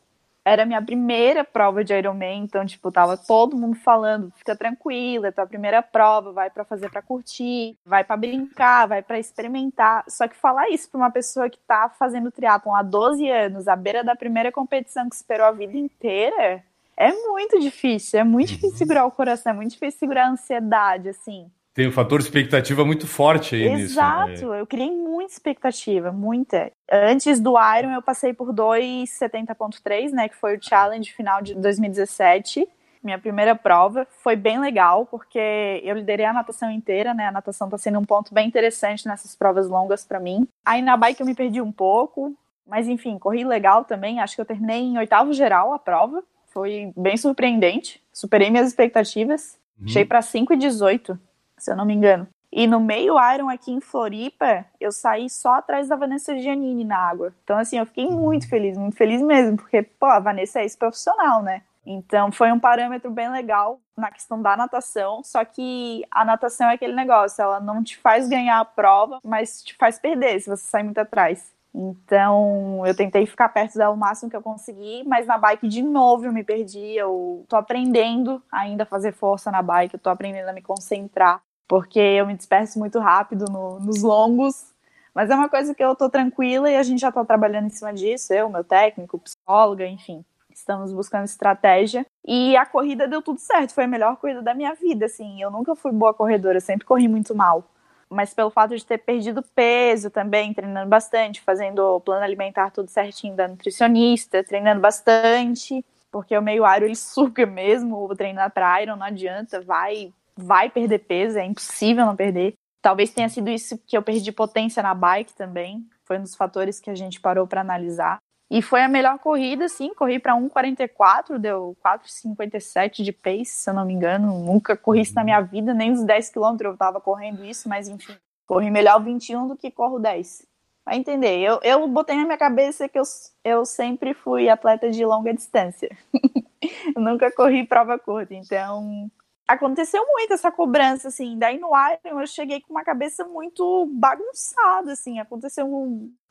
Era 0.45 0.61
a 0.61 0.65
minha 0.65 0.81
primeira 0.81 1.43
prova 1.43 1.83
de 1.83 1.91
Ironman, 1.91 2.43
então, 2.43 2.63
tipo, 2.63 2.91
tava 2.91 3.17
todo 3.17 3.57
mundo 3.57 3.75
falando, 3.75 4.31
fica 4.35 4.55
tranquila, 4.55 5.27
é 5.27 5.31
tua 5.31 5.47
primeira 5.47 5.81
prova, 5.81 6.31
vai 6.31 6.51
para 6.51 6.63
fazer 6.63 6.91
para 6.91 7.01
curtir, 7.01 7.75
vai 7.83 8.03
para 8.03 8.15
brincar, 8.15 8.87
vai 8.87 9.01
para 9.01 9.17
experimentar. 9.17 10.05
Só 10.07 10.27
que 10.27 10.35
falar 10.35 10.69
isso 10.69 10.87
pra 10.91 10.99
uma 10.99 11.09
pessoa 11.09 11.49
que 11.49 11.57
tá 11.67 11.89
fazendo 11.97 12.31
triatlon 12.31 12.75
há 12.75 12.83
12 12.83 13.27
anos, 13.27 13.67
à 13.67 13.75
beira 13.75 14.03
da 14.03 14.15
primeira 14.15 14.51
competição 14.51 15.09
que 15.09 15.15
esperou 15.15 15.47
a 15.47 15.51
vida 15.51 15.75
inteira, 15.75 16.63
é 16.95 17.11
muito 17.11 17.59
difícil, 17.59 18.19
é 18.19 18.23
muito 18.23 18.49
difícil 18.49 18.69
uhum. 18.69 18.77
segurar 18.77 19.05
o 19.05 19.11
coração, 19.11 19.51
é 19.51 19.55
muito 19.55 19.71
difícil 19.71 19.99
segurar 19.99 20.27
a 20.27 20.29
ansiedade, 20.29 21.09
assim. 21.09 21.49
Tem 21.75 21.85
um 21.85 21.91
fator 21.91 22.21
expectativa 22.21 22.85
muito 22.85 23.05
forte 23.05 23.53
aí 23.53 23.63
Exato, 23.63 23.75
nisso. 23.75 23.91
Exato, 23.91 24.49
né? 24.49 24.61
eu 24.61 24.65
criei 24.65 24.89
muita 24.89 25.33
expectativa, 25.33 26.09
muita. 26.09 26.71
Antes 26.89 27.37
do 27.41 27.55
Iron, 27.77 27.91
eu 27.91 28.01
passei 28.01 28.33
por 28.33 28.53
2,70.3, 28.53 30.11
né, 30.11 30.29
que 30.29 30.37
foi 30.37 30.55
o 30.55 30.59
challenge 30.61 31.11
final 31.11 31.41
de 31.41 31.53
2017. 31.53 32.65
Minha 33.03 33.19
primeira 33.19 33.53
prova 33.57 34.07
foi 34.23 34.37
bem 34.37 34.57
legal, 34.57 35.05
porque 35.05 35.81
eu 35.83 35.97
liderei 35.97 36.25
a 36.25 36.31
natação 36.31 36.71
inteira, 36.71 37.13
né? 37.13 37.27
A 37.27 37.31
natação 37.31 37.69
tá 37.69 37.77
sendo 37.77 37.99
um 37.99 38.05
ponto 38.05 38.33
bem 38.33 38.47
interessante 38.47 39.05
nessas 39.05 39.35
provas 39.35 39.67
longas 39.67 40.05
para 40.05 40.19
mim. 40.19 40.47
Aí 40.65 40.81
na 40.81 40.95
bike 40.95 41.19
eu 41.19 41.27
me 41.27 41.35
perdi 41.35 41.61
um 41.61 41.73
pouco, 41.73 42.33
mas 42.65 42.87
enfim, 42.87 43.19
corri 43.19 43.43
legal 43.43 43.83
também. 43.83 44.21
Acho 44.21 44.35
que 44.35 44.41
eu 44.41 44.45
terminei 44.45 44.81
em 44.81 44.97
oitavo 44.97 45.33
geral 45.33 45.73
a 45.73 45.77
prova. 45.77 46.23
Foi 46.47 46.91
bem 46.97 47.17
surpreendente. 47.17 48.01
Superei 48.13 48.49
minhas 48.49 48.69
expectativas. 48.69 49.59
Uhum. 49.79 49.87
Cheguei 49.89 50.05
para 50.05 50.21
5,18 50.21 51.19
se 51.57 51.71
eu 51.71 51.75
não 51.75 51.85
me 51.85 51.93
engano. 51.93 52.27
E 52.51 52.67
no 52.67 52.79
meio 52.79 53.15
Iron 53.33 53.49
aqui 53.49 53.71
em 53.71 53.81
Floripa, 53.81 54.65
eu 54.79 54.89
saí 54.91 55.29
só 55.29 55.55
atrás 55.55 55.89
da 55.89 55.95
Vanessa 55.97 56.37
Giannini 56.37 56.85
na 56.85 56.97
água. 56.97 57.33
Então, 57.43 57.57
assim, 57.57 57.77
eu 57.77 57.85
fiquei 57.85 58.07
muito 58.07 58.47
feliz, 58.47 58.77
muito 58.77 58.95
feliz 58.95 59.21
mesmo, 59.21 59.57
porque, 59.57 59.81
pô, 59.81 60.05
a 60.05 60.19
Vanessa 60.19 60.59
é 60.59 60.63
ex-profissional, 60.63 61.43
né? 61.43 61.63
Então, 61.85 62.31
foi 62.31 62.51
um 62.51 62.59
parâmetro 62.59 63.11
bem 63.11 63.29
legal 63.29 63.79
na 63.95 64.09
questão 64.09 64.41
da 64.41 64.57
natação. 64.57 65.21
Só 65.23 65.43
que 65.45 66.05
a 66.09 66.25
natação 66.25 66.69
é 66.69 66.75
aquele 66.75 66.93
negócio, 66.93 67.41
ela 67.41 67.59
não 67.59 67.83
te 67.83 67.97
faz 67.97 68.27
ganhar 68.27 68.59
a 68.59 68.65
prova, 68.65 69.19
mas 69.23 69.61
te 69.61 69.75
faz 69.75 69.99
perder 69.99 70.39
se 70.39 70.49
você 70.49 70.63
sair 70.63 70.83
muito 70.83 70.97
atrás. 70.97 71.53
Então, 71.77 72.83
eu 72.85 72.95
tentei 72.95 73.25
ficar 73.25 73.49
perto 73.49 73.77
dela 73.77 73.93
o 73.93 73.97
máximo 73.97 74.29
que 74.29 74.35
eu 74.37 74.41
consegui, 74.41 75.03
mas 75.05 75.27
na 75.27 75.37
bike 75.37 75.67
de 75.67 75.81
novo 75.81 76.25
eu 76.25 76.31
me 76.31 76.41
perdi. 76.41 76.95
Eu 76.95 77.45
tô 77.49 77.57
aprendendo 77.57 78.41
ainda 78.49 78.83
a 78.83 78.85
fazer 78.85 79.11
força 79.11 79.51
na 79.51 79.61
bike, 79.61 79.95
eu 79.95 79.99
tô 79.99 80.09
aprendendo 80.09 80.47
a 80.47 80.53
me 80.53 80.61
concentrar, 80.61 81.41
porque 81.67 81.99
eu 81.99 82.25
me 82.25 82.33
disperso 82.33 82.79
muito 82.79 82.97
rápido 82.97 83.43
no, 83.51 83.77
nos 83.81 84.01
longos. 84.01 84.73
Mas 85.13 85.29
é 85.29 85.35
uma 85.35 85.49
coisa 85.49 85.75
que 85.75 85.83
eu 85.83 85.93
tô 85.95 86.09
tranquila 86.09 86.71
e 86.71 86.77
a 86.77 86.83
gente 86.83 87.01
já 87.01 87.11
tá 87.11 87.25
trabalhando 87.25 87.65
em 87.65 87.69
cima 87.69 87.93
disso, 87.93 88.33
eu, 88.33 88.49
meu 88.49 88.63
técnico, 88.63 89.19
psicóloga, 89.19 89.85
enfim. 89.85 90.23
Estamos 90.49 90.93
buscando 90.93 91.25
estratégia. 91.25 92.05
E 92.25 92.55
a 92.55 92.65
corrida 92.65 93.05
deu 93.05 93.21
tudo 93.21 93.39
certo, 93.39 93.73
foi 93.73 93.83
a 93.83 93.87
melhor 93.87 94.15
corrida 94.15 94.41
da 94.41 94.53
minha 94.53 94.73
vida, 94.73 95.07
assim. 95.07 95.41
Eu 95.41 95.51
nunca 95.51 95.75
fui 95.75 95.91
boa 95.91 96.13
corredora, 96.13 96.61
sempre 96.61 96.85
corri 96.85 97.09
muito 97.09 97.35
mal 97.35 97.65
mas 98.09 98.33
pelo 98.33 98.49
fato 98.49 98.75
de 98.75 98.85
ter 98.85 98.97
perdido 98.99 99.43
peso 99.55 100.09
também, 100.09 100.53
treinando 100.53 100.89
bastante, 100.89 101.41
fazendo 101.41 101.79
o 101.79 101.99
plano 101.99 102.23
alimentar 102.23 102.71
tudo 102.71 102.89
certinho 102.89 103.35
da 103.35 103.47
nutricionista, 103.47 104.43
treinando 104.43 104.81
bastante, 104.81 105.83
porque 106.11 106.37
o 106.37 106.41
meio 106.41 106.65
aero 106.65 106.85
ele 106.85 106.95
suga 106.95 107.45
mesmo, 107.45 108.05
o 108.05 108.15
treinar 108.15 108.51
para 108.51 108.81
Iron 108.81 108.95
não 108.95 109.05
adianta, 109.05 109.61
vai 109.61 110.13
vai 110.37 110.69
perder 110.69 110.99
peso, 110.99 111.39
é 111.39 111.45
impossível 111.45 112.05
não 112.05 112.15
perder. 112.15 112.55
Talvez 112.81 113.09
tenha 113.09 113.29
sido 113.29 113.49
isso 113.49 113.77
que 113.87 113.97
eu 113.97 114.03
perdi 114.03 114.31
potência 114.33 114.83
na 114.83 114.93
bike 114.93 115.33
também, 115.33 115.87
foi 116.03 116.19
um 116.19 116.21
dos 116.21 116.35
fatores 116.35 116.79
que 116.79 116.89
a 116.89 116.95
gente 116.95 117.19
parou 117.19 117.47
para 117.47 117.61
analisar. 117.61 118.19
E 118.49 118.61
foi 118.61 118.81
a 118.81 118.87
melhor 118.87 119.17
corrida, 119.19 119.67
sim. 119.67 119.93
Corri 119.93 120.19
para 120.19 120.35
1,44, 120.35 121.37
deu 121.39 121.75
4,57 121.83 123.03
de 123.03 123.11
pace, 123.11 123.45
se 123.45 123.69
eu 123.69 123.73
não 123.73 123.85
me 123.85 123.93
engano. 123.93 124.39
Nunca 124.39 124.77
corri 124.77 125.01
isso 125.01 125.15
na 125.15 125.23
minha 125.23 125.41
vida, 125.41 125.73
nem 125.73 125.91
os 125.91 126.03
10 126.03 126.29
quilômetros 126.29 126.71
eu 126.71 126.77
tava 126.77 127.01
correndo 127.01 127.43
isso, 127.43 127.67
mas 127.67 127.87
enfim. 127.87 128.15
Corri 128.45 128.69
melhor 128.69 129.03
21 129.03 129.47
do 129.47 129.57
que 129.57 129.71
corro 129.71 129.99
10. 129.99 130.45
Vai 130.85 130.97
entender. 130.97 131.39
Eu, 131.39 131.59
eu 131.63 131.87
botei 131.87 132.15
na 132.15 132.25
minha 132.25 132.37
cabeça 132.37 132.87
que 132.87 132.99
eu, 132.99 133.03
eu 133.43 133.65
sempre 133.65 134.13
fui 134.13 134.47
atleta 134.47 134.91
de 134.91 135.03
longa 135.03 135.33
distância. 135.33 135.89
nunca 136.95 137.31
corri 137.31 137.65
prova 137.65 137.97
curta. 137.97 138.35
Então, 138.35 139.09
aconteceu 139.47 140.05
muito 140.05 140.33
essa 140.33 140.51
cobrança, 140.51 141.07
assim. 141.07 141.37
Daí 141.39 141.57
no 141.57 141.69
Iron 141.69 142.19
eu 142.19 142.27
cheguei 142.27 142.61
com 142.61 142.71
uma 142.71 142.83
cabeça 142.83 143.25
muito 143.25 143.87
bagunçada, 143.93 144.93
assim. 144.93 145.19
Aconteceu 145.19 145.67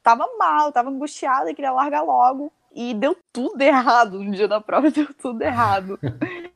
tava 0.04 0.28
mal, 0.38 0.70
tava 0.70 0.90
angustiada, 0.90 1.54
queria 1.54 1.73
largar 1.73 2.02
logo. 2.02 2.52
E 2.73 2.92
deu 2.92 3.16
tudo 3.32 3.61
errado 3.61 4.23
no 4.23 4.32
dia 4.32 4.46
da 4.46 4.61
prova, 4.61 4.90
deu 4.90 5.12
tudo 5.14 5.42
errado. 5.42 5.99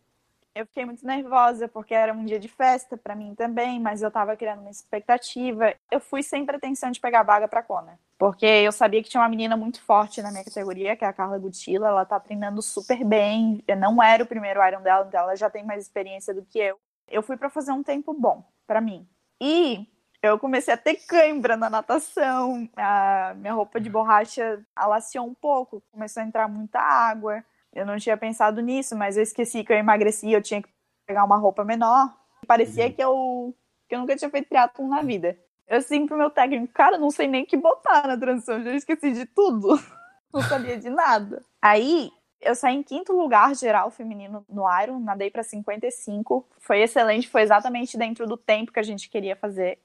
eu 0.54 0.66
fiquei 0.66 0.84
muito 0.84 1.06
nervosa, 1.06 1.68
porque 1.68 1.94
era 1.94 2.12
um 2.12 2.24
dia 2.24 2.38
de 2.38 2.48
festa 2.48 2.96
para 2.96 3.14
mim 3.14 3.34
também, 3.34 3.80
mas 3.80 4.02
eu 4.02 4.10
tava 4.10 4.36
criando 4.36 4.60
uma 4.60 4.70
expectativa. 4.70 5.72
Eu 5.90 6.00
fui 6.00 6.22
sem 6.22 6.44
pretensão 6.44 6.90
de 6.90 7.00
pegar 7.00 7.22
vaga 7.22 7.48
pra 7.48 7.62
Kona. 7.62 7.98
Porque 8.18 8.44
eu 8.44 8.72
sabia 8.72 9.00
que 9.02 9.08
tinha 9.08 9.20
uma 9.20 9.28
menina 9.28 9.56
muito 9.56 9.80
forte 9.80 10.20
na 10.20 10.32
minha 10.32 10.44
categoria, 10.44 10.96
que 10.96 11.04
é 11.04 11.08
a 11.08 11.12
Carla 11.12 11.38
Gutila. 11.38 11.86
Ela 11.88 12.04
tá 12.04 12.18
treinando 12.18 12.60
super 12.60 13.04
bem. 13.04 13.62
Eu 13.66 13.76
não 13.76 14.02
era 14.02 14.24
o 14.24 14.26
primeiro 14.26 14.60
Iron 14.66 14.82
dela, 14.82 15.06
então 15.06 15.20
ela 15.20 15.36
já 15.36 15.48
tem 15.48 15.64
mais 15.64 15.84
experiência 15.84 16.34
do 16.34 16.44
que 16.44 16.58
eu. 16.58 16.76
Eu 17.08 17.22
fui 17.22 17.36
para 17.36 17.48
fazer 17.48 17.70
um 17.70 17.82
tempo 17.82 18.12
bom 18.12 18.44
para 18.66 18.80
mim. 18.80 19.08
E 19.40 19.86
eu 20.22 20.38
comecei 20.38 20.74
a 20.74 20.76
ter 20.76 20.96
cãibra 21.06 21.56
na 21.56 21.70
natação, 21.70 22.68
a 22.76 23.34
minha 23.36 23.52
roupa 23.52 23.80
de 23.80 23.88
borracha 23.88 24.60
alaciou 24.74 25.26
um 25.26 25.34
pouco, 25.34 25.82
começou 25.92 26.22
a 26.22 26.26
entrar 26.26 26.48
muita 26.48 26.80
água. 26.80 27.44
Eu 27.72 27.86
não 27.86 27.96
tinha 27.98 28.16
pensado 28.16 28.60
nisso, 28.60 28.96
mas 28.96 29.16
eu 29.16 29.22
esqueci 29.22 29.62
que 29.62 29.72
eu 29.72 29.76
emagreci, 29.76 30.32
eu 30.32 30.42
tinha 30.42 30.62
que 30.62 30.68
pegar 31.06 31.24
uma 31.24 31.36
roupa 31.36 31.64
menor. 31.64 32.12
Parecia 32.46 32.86
uhum. 32.86 32.92
que 32.92 33.02
eu, 33.02 33.54
que 33.88 33.94
eu 33.94 34.00
nunca 34.00 34.16
tinha 34.16 34.30
feito 34.30 34.48
triatlon 34.48 34.88
na 34.88 35.02
vida. 35.02 35.38
Eu 35.68 35.78
assim 35.78 36.06
pro 36.06 36.16
meu 36.16 36.30
técnico, 36.30 36.72
cara, 36.72 36.98
não 36.98 37.10
sei 37.10 37.28
nem 37.28 37.44
o 37.44 37.46
que 37.46 37.56
botar 37.56 38.06
na 38.06 38.16
transição, 38.16 38.62
já 38.62 38.72
esqueci 38.74 39.12
de 39.12 39.26
tudo. 39.26 39.78
Não 40.30 40.42
sabia 40.42 40.76
de 40.76 40.90
nada. 40.90 41.42
Aí, 41.60 42.10
eu 42.38 42.54
saí 42.54 42.76
em 42.76 42.82
quinto 42.82 43.14
lugar 43.14 43.54
geral 43.54 43.90
feminino 43.90 44.44
no 44.46 44.64
Iron, 44.82 45.00
nadei 45.00 45.30
para 45.30 45.42
55. 45.42 46.46
Foi 46.58 46.82
excelente, 46.82 47.26
foi 47.26 47.40
exatamente 47.40 47.96
dentro 47.96 48.26
do 48.26 48.36
tempo 48.36 48.70
que 48.70 48.78
a 48.78 48.82
gente 48.82 49.08
queria 49.08 49.34
fazer. 49.34 49.78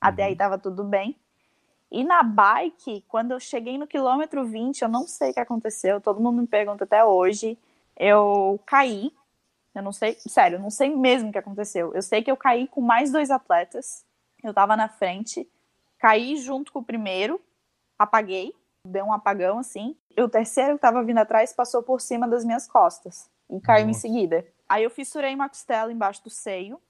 Até 0.00 0.24
aí 0.24 0.32
uhum. 0.32 0.38
tava 0.38 0.58
tudo 0.58 0.84
bem. 0.84 1.16
E 1.90 2.04
na 2.04 2.22
bike, 2.22 3.04
quando 3.08 3.32
eu 3.32 3.40
cheguei 3.40 3.78
no 3.78 3.86
quilômetro 3.86 4.44
20, 4.44 4.82
eu 4.82 4.88
não 4.88 5.06
sei 5.06 5.30
o 5.30 5.34
que 5.34 5.40
aconteceu, 5.40 6.00
todo 6.00 6.20
mundo 6.20 6.42
me 6.42 6.46
pergunta 6.46 6.84
até 6.84 7.04
hoje. 7.04 7.58
Eu 7.96 8.60
caí. 8.66 9.12
Eu 9.74 9.82
não 9.82 9.92
sei, 9.92 10.16
sério, 10.26 10.56
eu 10.56 10.60
não 10.60 10.70
sei 10.70 10.94
mesmo 10.94 11.28
o 11.28 11.32
que 11.32 11.38
aconteceu. 11.38 11.94
Eu 11.94 12.02
sei 12.02 12.22
que 12.22 12.30
eu 12.30 12.36
caí 12.36 12.66
com 12.68 12.80
mais 12.80 13.10
dois 13.10 13.30
atletas. 13.30 14.04
Eu 14.42 14.52
tava 14.52 14.76
na 14.76 14.88
frente, 14.88 15.48
caí 15.98 16.36
junto 16.36 16.72
com 16.72 16.80
o 16.80 16.84
primeiro, 16.84 17.40
apaguei, 17.98 18.54
deu 18.84 19.06
um 19.06 19.12
apagão 19.12 19.58
assim. 19.58 19.96
E 20.16 20.22
o 20.22 20.28
terceiro 20.28 20.74
que 20.74 20.80
tava 20.80 21.02
vindo 21.02 21.18
atrás 21.18 21.52
passou 21.52 21.82
por 21.82 22.00
cima 22.00 22.28
das 22.28 22.44
minhas 22.44 22.66
costas 22.66 23.30
e 23.50 23.60
caiu 23.60 23.88
em 23.88 23.94
seguida. 23.94 24.44
Aí 24.68 24.84
eu 24.84 24.90
fissurei 24.90 25.34
uma 25.34 25.48
costela 25.48 25.92
embaixo 25.92 26.22
do 26.22 26.30
seio 26.30 26.80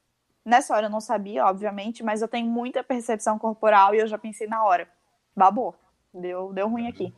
Nessa 0.45 0.75
hora 0.75 0.87
eu 0.87 0.91
não 0.91 1.01
sabia, 1.01 1.45
obviamente, 1.47 2.03
mas 2.03 2.23
eu 2.23 2.29
tenho 2.29 2.47
muita 2.47 2.83
percepção 2.83 3.39
corporal 3.39 3.95
e 3.95 3.99
eu 3.99 4.07
já 4.07 4.17
pensei 4.17 4.47
na 4.47 4.65
hora. 4.65 4.89
Babou. 5.37 5.75
Deu, 6.13 6.53
deu 6.53 6.69
ruim 6.69 6.89
aqui. 6.89 7.13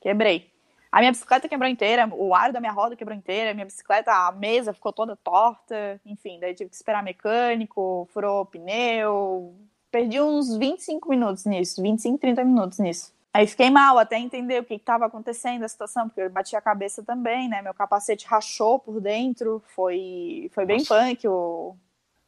Quebrei. 0.00 0.50
A 0.90 1.00
minha 1.00 1.12
bicicleta 1.12 1.48
quebrou 1.48 1.68
inteira, 1.68 2.08
o 2.10 2.34
ar 2.34 2.52
da 2.52 2.60
minha 2.60 2.72
roda 2.72 2.96
quebrou 2.96 3.16
inteira, 3.16 3.50
a 3.50 3.54
minha 3.54 3.66
bicicleta, 3.66 4.10
a 4.10 4.32
mesa 4.32 4.72
ficou 4.72 4.92
toda 4.92 5.16
torta, 5.16 6.00
enfim, 6.06 6.38
daí 6.40 6.54
tive 6.54 6.70
que 6.70 6.76
esperar 6.76 7.02
mecânico, 7.02 8.08
furou 8.12 8.46
pneu. 8.46 9.54
Perdi 9.90 10.20
uns 10.20 10.56
25 10.56 11.08
minutos 11.08 11.44
nisso, 11.44 11.82
25, 11.82 12.18
30 12.18 12.44
minutos 12.44 12.78
nisso. 12.78 13.14
Aí 13.32 13.46
fiquei 13.46 13.68
mal 13.68 13.98
até 13.98 14.18
entender 14.18 14.62
o 14.62 14.64
que 14.64 14.74
estava 14.74 15.04
acontecendo, 15.04 15.64
a 15.64 15.68
situação, 15.68 16.08
porque 16.08 16.22
eu 16.22 16.30
bati 16.30 16.56
a 16.56 16.60
cabeça 16.62 17.02
também, 17.02 17.46
né? 17.46 17.60
Meu 17.60 17.74
capacete 17.74 18.26
rachou 18.26 18.78
por 18.78 18.98
dentro, 18.98 19.62
foi, 19.74 20.50
foi 20.54 20.64
bem 20.64 20.82
punk 20.82 21.28
o, 21.28 21.76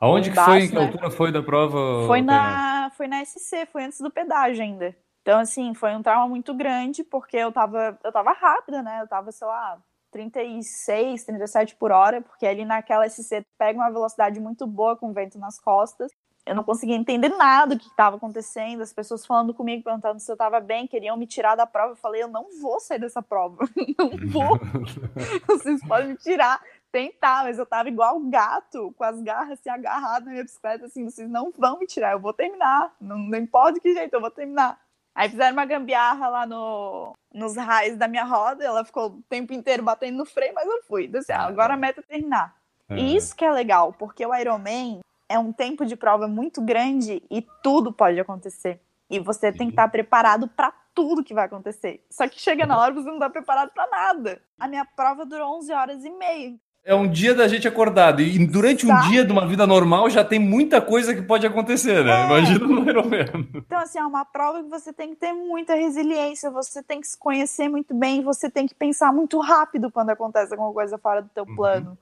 Aonde 0.00 0.30
que 0.30 0.36
foi? 0.36 0.64
Em 0.64 0.68
que 0.68 0.74
né? 0.74 0.84
altura 0.84 1.10
foi 1.10 1.32
da 1.32 1.42
prova? 1.42 2.06
Foi 2.06 2.22
na, 2.22 2.90
foi 2.96 3.08
na 3.08 3.24
SC, 3.24 3.66
foi 3.72 3.84
antes 3.84 4.00
do 4.00 4.10
pedágio 4.10 4.62
ainda. 4.62 4.96
Então, 5.22 5.40
assim, 5.40 5.74
foi 5.74 5.94
um 5.94 6.02
trauma 6.02 6.28
muito 6.28 6.54
grande, 6.54 7.04
porque 7.04 7.36
eu 7.36 7.52
tava, 7.52 7.98
eu 8.02 8.12
tava 8.12 8.32
rápida, 8.32 8.82
né? 8.82 9.02
Eu 9.02 9.08
tava, 9.08 9.30
sei 9.32 9.46
lá, 9.46 9.78
36, 10.10 11.24
37 11.24 11.76
por 11.76 11.90
hora, 11.90 12.22
porque 12.22 12.46
ali 12.46 12.64
naquela 12.64 13.08
SC 13.08 13.44
pega 13.58 13.78
uma 13.78 13.90
velocidade 13.90 14.40
muito 14.40 14.66
boa 14.66 14.96
com 14.96 15.12
vento 15.12 15.38
nas 15.38 15.60
costas. 15.60 16.10
Eu 16.46 16.54
não 16.54 16.64
conseguia 16.64 16.96
entender 16.96 17.28
nada 17.28 17.74
do 17.74 17.78
que 17.78 17.88
estava 17.88 18.16
acontecendo, 18.16 18.80
as 18.80 18.92
pessoas 18.92 19.26
falando 19.26 19.52
comigo, 19.52 19.84
perguntando 19.84 20.18
se 20.18 20.30
eu 20.30 20.34
estava 20.34 20.60
bem, 20.60 20.86
queriam 20.86 21.14
me 21.14 21.26
tirar 21.26 21.54
da 21.54 21.66
prova. 21.66 21.92
Eu 21.92 21.96
falei, 21.96 22.22
eu 22.22 22.28
não 22.28 22.46
vou 22.58 22.80
sair 22.80 22.98
dessa 22.98 23.20
prova, 23.20 23.68
não 23.98 24.10
vou. 24.30 24.58
Vocês 25.46 25.80
podem 25.86 26.08
me 26.08 26.16
tirar 26.16 26.58
tentar, 26.90 27.44
mas 27.44 27.58
eu 27.58 27.66
tava 27.66 27.88
igual 27.88 28.18
gato, 28.20 28.92
com 28.96 29.04
as 29.04 29.20
garras 29.22 29.58
se 29.60 29.68
agarradas 29.68 30.24
na 30.24 30.32
minha 30.32 30.44
bicicleta, 30.44 30.86
assim, 30.86 31.04
vocês 31.04 31.28
não 31.28 31.52
vão 31.56 31.78
me 31.78 31.86
tirar, 31.86 32.12
eu 32.12 32.20
vou 32.20 32.32
terminar, 32.32 32.94
não, 33.00 33.18
não 33.18 33.38
importa 33.38 33.74
de 33.74 33.80
que 33.80 33.94
jeito, 33.94 34.14
eu 34.14 34.20
vou 34.20 34.30
terminar. 34.30 34.80
Aí 35.14 35.28
fizeram 35.28 35.52
uma 35.52 35.64
gambiarra 35.64 36.28
lá 36.28 36.46
no, 36.46 37.12
nos 37.34 37.56
raios 37.56 37.96
da 37.96 38.06
minha 38.06 38.24
roda, 38.24 38.64
ela 38.64 38.84
ficou 38.84 39.06
o 39.08 39.22
tempo 39.28 39.52
inteiro 39.52 39.82
batendo 39.82 40.18
no 40.18 40.24
freio, 40.24 40.54
mas 40.54 40.66
eu 40.66 40.82
fui. 40.84 41.08
Disse, 41.08 41.32
ah, 41.32 41.42
agora 41.42 41.74
a 41.74 41.76
meta 41.76 42.00
é 42.00 42.04
terminar. 42.04 42.54
É. 42.88 42.96
E 42.96 43.16
isso 43.16 43.34
que 43.34 43.44
é 43.44 43.50
legal, 43.50 43.92
porque 43.92 44.24
o 44.24 44.34
Ironman 44.34 45.00
é 45.28 45.38
um 45.38 45.52
tempo 45.52 45.84
de 45.84 45.96
prova 45.96 46.26
muito 46.26 46.62
grande 46.62 47.22
e 47.30 47.42
tudo 47.62 47.92
pode 47.92 48.18
acontecer. 48.18 48.80
E 49.10 49.18
você 49.18 49.52
tem 49.52 49.68
que 49.68 49.72
estar 49.72 49.88
preparado 49.88 50.48
para 50.48 50.72
tudo 50.94 51.24
que 51.24 51.34
vai 51.34 51.46
acontecer. 51.46 52.04
Só 52.10 52.28
que 52.28 52.40
chega 52.40 52.66
na 52.66 52.78
hora 52.78 52.94
você 52.94 53.10
não 53.10 53.18
tá 53.18 53.30
preparado 53.30 53.70
para 53.70 53.86
nada. 53.88 54.42
A 54.58 54.68
minha 54.68 54.84
prova 54.84 55.24
durou 55.24 55.56
11 55.58 55.72
horas 55.72 56.04
e 56.04 56.10
meia. 56.10 56.56
É 56.84 56.94
um 56.94 57.06
dia 57.06 57.34
da 57.34 57.46
gente 57.46 57.68
acordado. 57.68 58.22
E 58.22 58.46
durante 58.46 58.86
um 58.86 58.90
Exato. 58.90 59.08
dia 59.10 59.24
de 59.24 59.30
uma 59.30 59.46
vida 59.46 59.66
normal 59.66 60.08
já 60.08 60.24
tem 60.24 60.38
muita 60.38 60.80
coisa 60.80 61.14
que 61.14 61.20
pode 61.20 61.46
acontecer, 61.46 62.02
né? 62.02 62.22
É. 62.22 62.24
Imagina 62.26 62.66
no 62.66 62.88
Ironman. 62.88 63.48
Então, 63.54 63.78
assim, 63.78 63.98
é 63.98 64.04
uma 64.06 64.24
prova 64.24 64.62
que 64.62 64.70
você 64.70 64.90
tem 64.92 65.10
que 65.10 65.16
ter 65.16 65.32
muita 65.34 65.74
resiliência, 65.74 66.50
você 66.50 66.82
tem 66.82 67.00
que 67.00 67.06
se 67.06 67.18
conhecer 67.18 67.68
muito 67.68 67.92
bem, 67.94 68.22
você 68.22 68.48
tem 68.48 68.66
que 68.66 68.74
pensar 68.74 69.12
muito 69.12 69.38
rápido 69.38 69.90
quando 69.90 70.10
acontece 70.10 70.52
alguma 70.54 70.72
coisa 70.72 70.96
fora 70.96 71.20
do 71.20 71.28
teu 71.28 71.44
Uhum. 71.44 71.56
plano. 71.56 71.98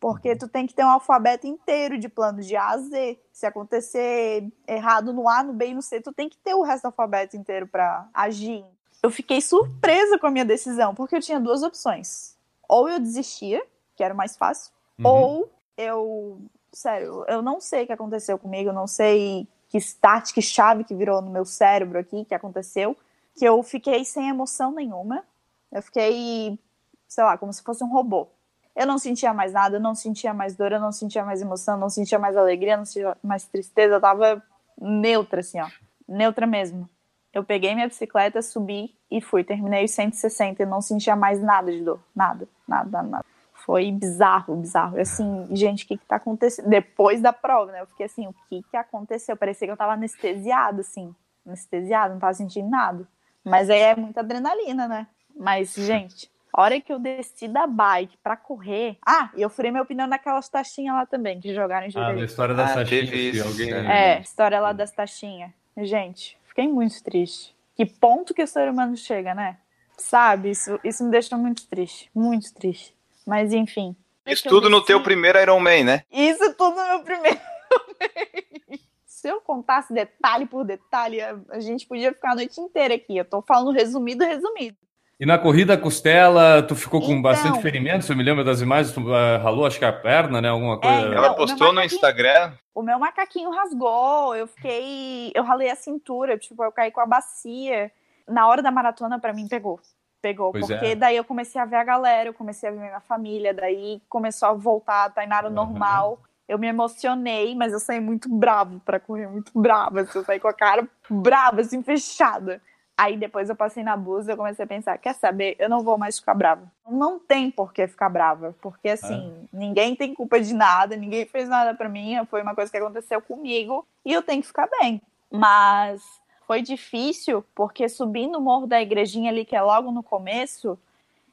Porque 0.00 0.34
tu 0.34 0.48
tem 0.48 0.66
que 0.66 0.72
ter 0.72 0.82
um 0.82 0.88
alfabeto 0.88 1.46
inteiro 1.46 1.98
de 1.98 2.08
plano 2.08 2.40
de 2.40 2.56
A 2.56 2.70
a 2.70 2.78
Z. 2.78 3.18
Se 3.30 3.44
acontecer 3.44 4.48
errado 4.66 5.12
no 5.12 5.28
A, 5.28 5.42
no 5.42 5.52
B 5.52 5.66
e 5.68 5.74
no 5.74 5.82
C, 5.82 6.00
tu 6.00 6.10
tem 6.10 6.26
que 6.30 6.38
ter 6.38 6.54
o 6.54 6.62
resto 6.62 6.84
do 6.84 6.86
alfabeto 6.86 7.36
inteiro 7.36 7.66
pra 7.66 8.08
agir. 8.14 8.64
Eu 9.02 9.10
fiquei 9.10 9.42
surpresa 9.42 10.18
com 10.18 10.26
a 10.26 10.30
minha 10.30 10.44
decisão, 10.46 10.94
porque 10.94 11.16
eu 11.16 11.20
tinha 11.20 11.38
duas 11.38 11.62
opções. 11.62 12.34
Ou 12.66 12.88
eu 12.88 12.98
desistia, 12.98 13.62
que 14.00 14.04
era 14.04 14.14
mais 14.14 14.34
fácil, 14.34 14.72
Uhum. 14.98 15.06
ou 15.06 15.50
eu. 15.76 16.40
Sério, 16.72 17.22
eu 17.28 17.42
não 17.42 17.60
sei 17.60 17.82
o 17.82 17.86
que 17.86 17.92
aconteceu 17.92 18.38
comigo, 18.38 18.70
eu 18.70 18.72
não 18.72 18.86
sei 18.86 19.46
que 19.68 19.76
start, 19.76 20.32
que 20.32 20.40
chave 20.40 20.84
que 20.84 20.94
virou 20.94 21.20
no 21.20 21.30
meu 21.30 21.44
cérebro 21.44 21.98
aqui, 21.98 22.24
que 22.24 22.34
aconteceu, 22.34 22.96
que 23.34 23.44
eu 23.44 23.62
fiquei 23.62 24.04
sem 24.06 24.28
emoção 24.30 24.72
nenhuma. 24.72 25.22
Eu 25.70 25.82
fiquei, 25.82 26.58
sei 27.06 27.24
lá, 27.24 27.36
como 27.36 27.52
se 27.52 27.62
fosse 27.62 27.84
um 27.84 27.88
robô. 27.92 28.28
Eu 28.74 28.86
não 28.86 28.96
sentia 28.98 29.34
mais 29.34 29.52
nada, 29.52 29.76
eu 29.76 29.80
não 29.80 29.94
sentia 29.94 30.32
mais 30.32 30.56
dor, 30.56 30.72
eu 30.72 30.80
não 30.80 30.92
sentia 30.92 31.24
mais 31.24 31.42
emoção, 31.42 31.74
eu 31.74 31.80
não 31.80 31.90
sentia 31.90 32.18
mais 32.18 32.36
alegria, 32.36 32.72
eu 32.74 32.78
não 32.78 32.84
sentia 32.86 33.16
mais 33.22 33.44
tristeza, 33.44 33.94
eu 33.96 34.00
tava 34.00 34.42
neutra, 34.80 35.40
assim, 35.40 35.60
ó. 35.60 35.68
Neutra 36.08 36.46
mesmo. 36.46 36.88
Eu 37.34 37.44
peguei 37.44 37.74
minha 37.74 37.86
bicicleta, 37.88 38.40
subi 38.42 38.96
e 39.10 39.20
fui. 39.20 39.44
Terminei 39.44 39.84
os 39.84 39.90
160 39.90 40.62
e 40.62 40.66
não 40.66 40.80
sentia 40.80 41.14
mais 41.14 41.40
nada 41.42 41.70
de 41.70 41.82
dor. 41.82 42.00
Nada, 42.14 42.48
nada, 42.66 43.02
nada. 43.02 43.24
Foi 43.64 43.90
bizarro, 43.92 44.56
bizarro. 44.56 44.98
Assim, 44.98 45.48
gente, 45.52 45.84
o 45.84 45.88
que 45.88 45.98
que 45.98 46.06
tá 46.06 46.16
acontecendo? 46.16 46.68
Depois 46.68 47.20
da 47.20 47.32
prova, 47.32 47.72
né? 47.72 47.80
Eu 47.80 47.86
fiquei 47.86 48.06
assim, 48.06 48.26
o 48.26 48.34
que 48.48 48.62
que 48.70 48.76
aconteceu? 48.76 49.36
Parecia 49.36 49.66
que 49.66 49.72
eu 49.72 49.76
tava 49.76 49.92
anestesiada, 49.92 50.80
assim. 50.80 51.14
Anestesiada, 51.46 52.12
não 52.12 52.20
tava 52.20 52.34
sentindo 52.34 52.68
nada. 52.68 53.06
Mas 53.44 53.70
aí 53.70 53.80
é 53.80 53.96
muita 53.96 54.20
adrenalina, 54.20 54.86
né? 54.86 55.06
Mas, 55.36 55.74
gente, 55.74 56.30
a 56.52 56.62
hora 56.62 56.80
que 56.80 56.92
eu 56.92 56.98
desci 56.98 57.48
da 57.48 57.66
bike 57.66 58.16
pra 58.22 58.36
correr... 58.36 58.98
Ah, 59.06 59.30
e 59.36 59.42
eu 59.42 59.48
furei 59.48 59.70
meu 59.70 59.86
pneu 59.86 60.06
naquelas 60.06 60.48
taxinhas 60.48 60.94
lá 60.94 61.06
também, 61.06 61.40
que 61.40 61.54
jogaram 61.54 61.86
em 61.86 61.92
Ah, 61.94 62.12
na 62.12 62.24
história 62.24 62.54
da 62.54 62.64
Ah, 62.64 62.82
isso, 62.82 63.46
alguém... 63.46 63.70
né? 63.72 64.16
É, 64.16 64.20
história 64.20 64.60
lá 64.60 64.72
das 64.72 64.90
taxinhas. 64.90 65.50
Gente, 65.76 66.36
fiquei 66.46 66.68
muito 66.68 67.02
triste. 67.02 67.54
Que 67.74 67.86
ponto 67.86 68.34
que 68.34 68.42
o 68.42 68.46
ser 68.46 68.68
humano 68.68 68.96
chega, 68.96 69.34
né? 69.34 69.56
Sabe, 69.96 70.50
isso, 70.50 70.78
isso 70.82 71.04
me 71.04 71.10
deixou 71.10 71.38
muito 71.38 71.66
triste. 71.66 72.10
Muito 72.14 72.52
triste. 72.54 72.94
Mas 73.26 73.52
enfim. 73.52 73.94
Isso 74.26 74.48
tudo 74.48 74.68
no 74.70 74.82
teu 74.84 75.02
primeiro 75.02 75.38
Ironman, 75.40 75.84
né? 75.84 76.02
Isso 76.10 76.54
tudo 76.54 76.76
no 76.76 76.86
meu 76.88 77.02
primeiro. 77.02 77.38
Se 79.06 79.28
eu 79.28 79.40
contasse 79.40 79.92
detalhe 79.92 80.46
por 80.46 80.64
detalhe, 80.64 81.20
a- 81.20 81.38
gente 81.60 81.86
podia 81.86 82.12
ficar 82.12 82.32
a 82.32 82.34
noite 82.36 82.58
inteira 82.60 82.94
aqui. 82.94 83.16
Eu 83.18 83.24
tô 83.24 83.42
falando 83.42 83.70
resumido, 83.72 84.24
resumido. 84.24 84.76
E 85.18 85.26
na 85.26 85.36
corrida 85.38 85.76
costela, 85.76 86.62
tu 86.62 86.74
ficou 86.74 86.98
com 87.00 87.08
Então. 87.12 87.20
bastante 87.22 87.60
ferimentos, 87.60 88.08
eu 88.08 88.16
me 88.16 88.22
lembro 88.22 88.42
das 88.42 88.62
imagens, 88.62 88.94
tu 88.94 89.12
ah, 89.12 89.36
ralou 89.36 89.66
acho 89.66 89.78
que 89.78 89.84
a 89.84 89.92
perna, 89.92 90.40
né? 90.40 90.48
Alguma 90.48 90.80
coisa. 90.80 90.96
então. 91.00 91.12
Ela 91.12 91.28
Não, 91.28 91.34
postou 91.34 91.72
no 91.74 91.82
Instagram. 91.82 92.54
O 92.74 92.82
meu 92.82 92.98
macaquinho 92.98 93.50
rasgou, 93.50 94.34
eu 94.34 94.46
fiquei. 94.46 95.30
Eu 95.34 95.42
ralei 95.44 95.68
a 95.70 95.76
cintura, 95.76 96.38
tipo, 96.38 96.64
eu 96.64 96.72
caí 96.72 96.90
com 96.90 97.00
a 97.02 97.06
bacia. 97.06 97.92
Na 98.26 98.48
hora 98.48 98.62
da 98.62 98.70
maratona, 98.70 99.18
pra 99.20 99.34
mim, 99.34 99.46
pegou. 99.46 99.78
Pegou, 100.20 100.52
Pois 100.52 100.66
porque 100.66 100.84
é. 100.84 100.94
daí 100.94 101.16
eu 101.16 101.24
comecei 101.24 101.60
a 101.60 101.64
ver 101.64 101.76
a 101.76 101.84
galera, 101.84 102.28
eu 102.28 102.34
comecei 102.34 102.68
a 102.68 102.72
ver 102.72 102.78
minha 102.78 103.00
família, 103.00 103.54
daí 103.54 104.02
começou 104.08 104.48
a 104.48 104.52
voltar 104.52 105.04
a 105.04 105.10
Tainara 105.10 105.46
Aham. 105.46 105.54
normal. 105.54 106.18
Eu 106.48 106.58
me 106.58 106.66
emocionei, 106.66 107.54
mas 107.54 107.72
eu 107.72 107.78
saí 107.78 108.00
muito 108.00 108.28
bravo 108.28 108.80
pra 108.80 108.98
correr, 108.98 109.28
muito 109.28 109.52
brava. 109.54 110.00
assim, 110.00 110.18
Eu 110.18 110.24
saí 110.24 110.40
com 110.40 110.48
a 110.48 110.52
cara 110.52 110.86
brava, 111.08 111.60
assim, 111.60 111.80
fechada. 111.82 112.60
Aí 112.98 113.16
depois 113.16 113.48
eu 113.48 113.56
passei 113.56 113.82
na 113.82 113.96
blusa 113.96 114.30
e 114.30 114.34
eu 114.34 114.36
comecei 114.36 114.62
a 114.64 114.68
pensar, 114.68 114.98
quer 114.98 115.14
saber, 115.14 115.56
eu 115.58 115.70
não 115.70 115.82
vou 115.82 115.96
mais 115.96 116.18
ficar 116.18 116.34
brava. 116.34 116.70
Não 116.86 117.18
tem 117.18 117.50
por 117.50 117.72
que 117.72 117.86
ficar 117.86 118.10
brava, 118.10 118.54
porque 118.60 118.90
assim, 118.90 119.48
ninguém 119.50 119.96
tem 119.96 120.12
culpa 120.12 120.38
de 120.38 120.52
nada, 120.52 120.96
ninguém 120.96 121.24
fez 121.24 121.48
nada 121.48 121.72
pra 121.72 121.88
mim, 121.88 122.18
foi 122.28 122.42
uma 122.42 122.54
coisa 122.54 122.70
que 122.70 122.76
aconteceu 122.76 123.22
comigo 123.22 123.86
e 124.04 124.12
eu 124.12 124.20
tenho 124.20 124.42
que 124.42 124.48
ficar 124.48 124.68
bem. 124.80 125.00
Mas 125.30 126.02
foi 126.50 126.62
difícil, 126.62 127.44
porque 127.54 127.88
subindo 127.88 128.36
o 128.36 128.40
morro 128.40 128.66
da 128.66 128.82
igrejinha 128.82 129.30
ali, 129.30 129.44
que 129.44 129.54
é 129.54 129.62
logo 129.62 129.92
no 129.92 130.02
começo, 130.02 130.76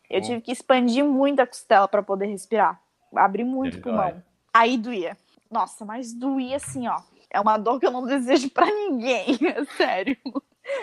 eu 0.08 0.20
Hum. 0.20 0.22
tive 0.22 0.42
que 0.42 0.52
expandir 0.52 1.04
muito 1.04 1.40
a 1.40 1.48
costela 1.48 1.88
pra 1.88 2.04
poder 2.04 2.28
respirar. 2.28 2.80
Abrir 3.16 3.44
muito 3.44 3.80
o 3.80 3.82
pulmão. 3.82 4.22
Aí 4.54 4.78
doía. 4.78 5.18
Nossa, 5.50 5.84
mas 5.84 6.14
doía 6.14 6.58
assim, 6.58 6.88
ó. 6.88 7.02
É 7.32 7.42
uma 7.42 7.58
dor 7.58 7.80
que 7.80 7.88
eu 7.88 7.92
não 7.92 8.06
desejo 8.06 8.52
pra 8.52 8.68
ninguém, 8.68 9.40
é 9.42 9.66
sério. 9.76 10.16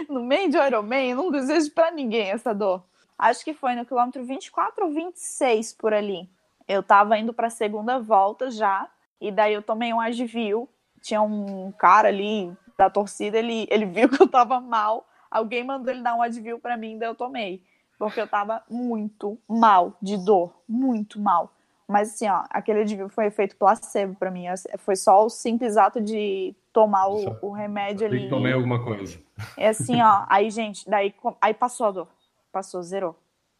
No 0.08 0.20
meio 0.24 0.50
de 0.50 0.56
Ironman, 0.56 1.10
eu 1.10 1.16
não 1.16 1.30
desejo 1.30 1.70
pra 1.70 1.92
ninguém 1.92 2.32
essa 2.32 2.52
dor. 2.52 2.82
Acho 3.16 3.44
que 3.44 3.54
foi 3.54 3.76
no 3.76 3.86
quilômetro 3.86 4.24
24 4.24 4.86
ou 4.86 4.90
26 4.90 5.74
por 5.74 5.94
ali. 5.94 6.28
Eu 6.66 6.82
tava 6.82 7.16
indo 7.16 7.32
pra 7.32 7.50
segunda 7.50 8.00
volta 8.00 8.50
já, 8.50 8.90
e 9.20 9.30
daí 9.30 9.54
eu 9.54 9.62
tomei 9.62 9.92
um 9.92 10.00
Advil. 10.00 10.68
Tinha 11.00 11.22
um 11.22 11.70
cara 11.78 12.08
ali 12.08 12.52
da 12.76 12.90
torcida, 12.90 13.38
ele, 13.38 13.66
ele 13.70 13.86
viu 13.86 14.08
que 14.10 14.20
eu 14.22 14.28
tava 14.28 14.60
mal. 14.60 15.06
Alguém 15.30 15.64
mandou 15.64 15.92
ele 15.92 16.02
dar 16.02 16.14
um 16.14 16.22
Advil 16.22 16.58
pra 16.58 16.76
mim, 16.76 16.98
daí 16.98 17.08
eu 17.08 17.14
tomei. 17.14 17.62
Porque 17.98 18.20
eu 18.20 18.26
tava 18.26 18.62
muito 18.68 19.38
mal 19.48 19.94
de 20.02 20.16
dor, 20.16 20.52
muito 20.68 21.20
mal. 21.20 21.52
Mas 21.86 22.14
assim, 22.14 22.28
ó, 22.28 22.44
aquele 22.50 22.80
Advil 22.80 23.08
foi 23.08 23.26
efeito 23.26 23.56
placebo 23.56 24.14
pra 24.16 24.30
mim. 24.30 24.46
Foi 24.78 24.96
só 24.96 25.24
o 25.24 25.28
simples 25.30 25.76
ato 25.76 26.00
de 26.00 26.54
tomar 26.72 27.06
o, 27.08 27.18
Só- 27.18 27.38
o 27.42 27.50
remédio 27.52 28.06
ali. 28.06 28.28
tomar 28.28 28.54
alguma 28.54 28.82
coisa. 28.82 29.18
É 29.56 29.68
assim, 29.68 30.00
ó. 30.00 30.24
Aí, 30.28 30.50
gente, 30.50 30.88
daí 30.88 31.14
aí 31.40 31.54
passou 31.54 31.86
a 31.86 31.90
dor. 31.90 32.08
Passou, 32.50 32.82
zerou. 32.82 33.16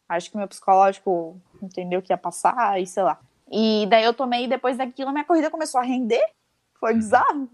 Acho 0.07 0.29
que 0.31 0.37
meu 0.37 0.47
psicológico 0.47 1.39
entendeu 1.61 2.01
que 2.01 2.11
ia 2.11 2.17
passar 2.17 2.79
e 2.81 2.85
sei 2.87 3.03
lá. 3.03 3.19
E 3.51 3.85
daí 3.89 4.03
eu 4.03 4.13
tomei, 4.13 4.47
depois 4.47 4.77
daquilo, 4.77 5.11
minha 5.11 5.23
corrida 5.23 5.49
começou 5.51 5.79
a 5.79 5.83
render. 5.83 6.23
Foi 6.85 6.93
bizarro. 6.93 7.49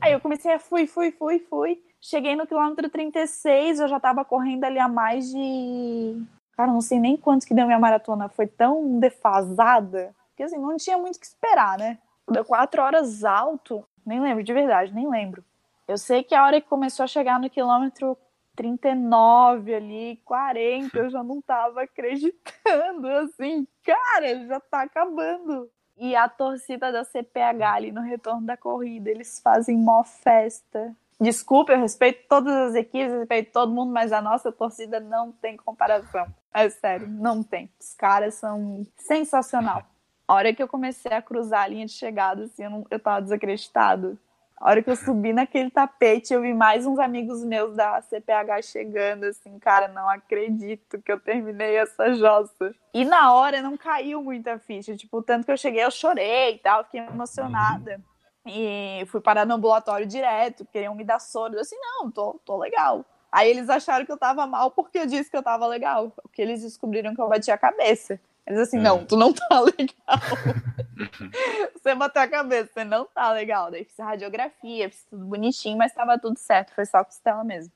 Aí 0.00 0.12
eu 0.12 0.20
comecei 0.20 0.52
a 0.52 0.58
fui, 0.60 0.86
fui, 0.86 1.10
fui, 1.10 1.40
fui. 1.40 1.82
Cheguei 2.00 2.36
no 2.36 2.46
quilômetro 2.46 2.88
36, 2.88 3.80
eu 3.80 3.88
já 3.88 3.98
tava 3.98 4.24
correndo 4.24 4.62
ali 4.62 4.78
a 4.78 4.86
mais 4.86 5.28
de. 5.28 6.24
Cara, 6.56 6.70
não 6.70 6.80
sei 6.80 7.00
nem 7.00 7.16
quanto 7.16 7.44
que 7.44 7.54
deu 7.54 7.66
minha 7.66 7.80
maratona. 7.80 8.28
Foi 8.28 8.46
tão 8.46 9.00
defasada. 9.00 10.14
Porque 10.28 10.44
assim, 10.44 10.58
não 10.58 10.76
tinha 10.76 10.96
muito 10.96 11.16
o 11.16 11.18
que 11.18 11.26
esperar, 11.26 11.76
né? 11.76 11.98
Deu 12.30 12.44
quatro 12.44 12.80
horas 12.80 13.24
alto. 13.24 13.84
Nem 14.06 14.20
lembro, 14.20 14.44
de 14.44 14.52
verdade, 14.52 14.94
nem 14.94 15.10
lembro. 15.10 15.44
Eu 15.88 15.98
sei 15.98 16.22
que 16.22 16.32
a 16.32 16.44
hora 16.44 16.60
que 16.60 16.68
começou 16.68 17.02
a 17.02 17.08
chegar 17.08 17.40
no 17.40 17.50
quilômetro 17.50 18.16
39 18.54 19.74
ali, 19.74 20.20
40, 20.24 20.96
eu 20.96 21.10
já 21.10 21.24
não 21.24 21.42
tava 21.42 21.82
acreditando, 21.82 23.08
assim, 23.08 23.66
cara, 23.82 24.46
já 24.46 24.60
tá 24.60 24.82
acabando. 24.82 25.68
E 26.02 26.16
a 26.16 26.28
torcida 26.28 26.90
da 26.90 27.04
CPH 27.04 27.62
ali 27.62 27.92
no 27.92 28.00
retorno 28.00 28.44
da 28.44 28.56
corrida, 28.56 29.08
eles 29.08 29.38
fazem 29.38 29.78
mó 29.78 30.02
festa. 30.02 30.92
Desculpa, 31.20 31.70
eu 31.70 31.78
respeito 31.78 32.26
todas 32.28 32.52
as 32.52 32.74
equipes, 32.74 33.12
eu 33.12 33.20
respeito 33.20 33.52
todo 33.52 33.72
mundo, 33.72 33.92
mas 33.92 34.10
a 34.10 34.20
nossa 34.20 34.50
torcida 34.50 34.98
não 34.98 35.30
tem 35.30 35.56
comparação. 35.56 36.26
É 36.52 36.68
sério, 36.68 37.06
não 37.06 37.40
tem. 37.40 37.70
Os 37.80 37.94
caras 37.94 38.34
são 38.34 38.84
sensacional. 38.96 39.84
A 40.26 40.34
hora 40.34 40.52
que 40.52 40.60
eu 40.60 40.66
comecei 40.66 41.12
a 41.12 41.22
cruzar 41.22 41.62
a 41.62 41.68
linha 41.68 41.86
de 41.86 41.92
chegada, 41.92 42.46
assim, 42.46 42.64
eu, 42.64 42.70
não, 42.70 42.84
eu 42.90 42.98
tava 42.98 43.22
desacreditado. 43.22 44.18
A 44.62 44.70
hora 44.70 44.80
que 44.80 44.88
eu 44.88 44.94
subi 44.94 45.32
naquele 45.32 45.70
tapete, 45.70 46.32
eu 46.32 46.40
vi 46.40 46.54
mais 46.54 46.86
uns 46.86 47.00
amigos 47.00 47.44
meus 47.44 47.74
da 47.74 48.00
CPH 48.00 48.62
chegando, 48.62 49.24
assim, 49.24 49.58
cara, 49.58 49.88
não 49.88 50.08
acredito 50.08 51.02
que 51.02 51.10
eu 51.10 51.18
terminei 51.18 51.74
essa 51.74 52.14
jossa. 52.14 52.72
E 52.94 53.04
na 53.04 53.34
hora 53.34 53.60
não 53.60 53.76
caiu 53.76 54.22
muita 54.22 54.60
ficha, 54.60 54.96
tipo, 54.96 55.20
tanto 55.20 55.46
que 55.46 55.50
eu 55.50 55.56
cheguei, 55.56 55.82
eu 55.84 55.90
chorei 55.90 56.54
e 56.54 56.58
tal, 56.58 56.84
fiquei 56.84 57.00
emocionada. 57.00 58.00
E 58.46 59.04
fui 59.08 59.20
parar 59.20 59.44
no 59.44 59.54
ambulatório 59.54 60.06
direto, 60.06 60.64
queriam 60.66 60.94
me 60.94 61.02
dar 61.02 61.18
soro. 61.18 61.54
Eu 61.54 61.60
assim, 61.60 61.76
não, 61.80 62.08
tô, 62.08 62.40
tô 62.44 62.56
legal. 62.56 63.04
Aí 63.32 63.50
eles 63.50 63.68
acharam 63.68 64.06
que 64.06 64.12
eu 64.12 64.18
tava 64.18 64.46
mal 64.46 64.70
porque 64.70 64.98
eu 64.98 65.06
disse 65.06 65.28
que 65.28 65.36
eu 65.36 65.42
tava 65.42 65.66
legal. 65.66 66.12
Porque 66.22 66.40
eles 66.40 66.62
descobriram 66.62 67.16
que 67.16 67.20
eu 67.20 67.28
bati 67.28 67.50
a 67.50 67.58
cabeça. 67.58 68.20
Eles 68.46 68.60
assim, 68.60 68.78
não, 68.78 69.04
tu 69.04 69.16
não 69.16 69.32
tá 69.32 69.60
legal. 69.78 70.18
você 71.74 71.94
bateu 71.94 72.22
a 72.22 72.28
cabeça, 72.28 72.70
você 72.72 72.84
não 72.84 73.04
tá 73.06 73.32
legal. 73.32 73.70
Daí 73.70 73.84
fiz 73.84 73.96
radiografia, 73.98 74.90
fiz 74.90 75.04
tudo 75.04 75.24
bonitinho, 75.24 75.78
mas 75.78 75.94
tava 75.94 76.18
tudo 76.18 76.38
certo. 76.38 76.74
Foi 76.74 76.84
só 76.84 77.04
costela 77.04 77.44
mesmo. 77.44 77.72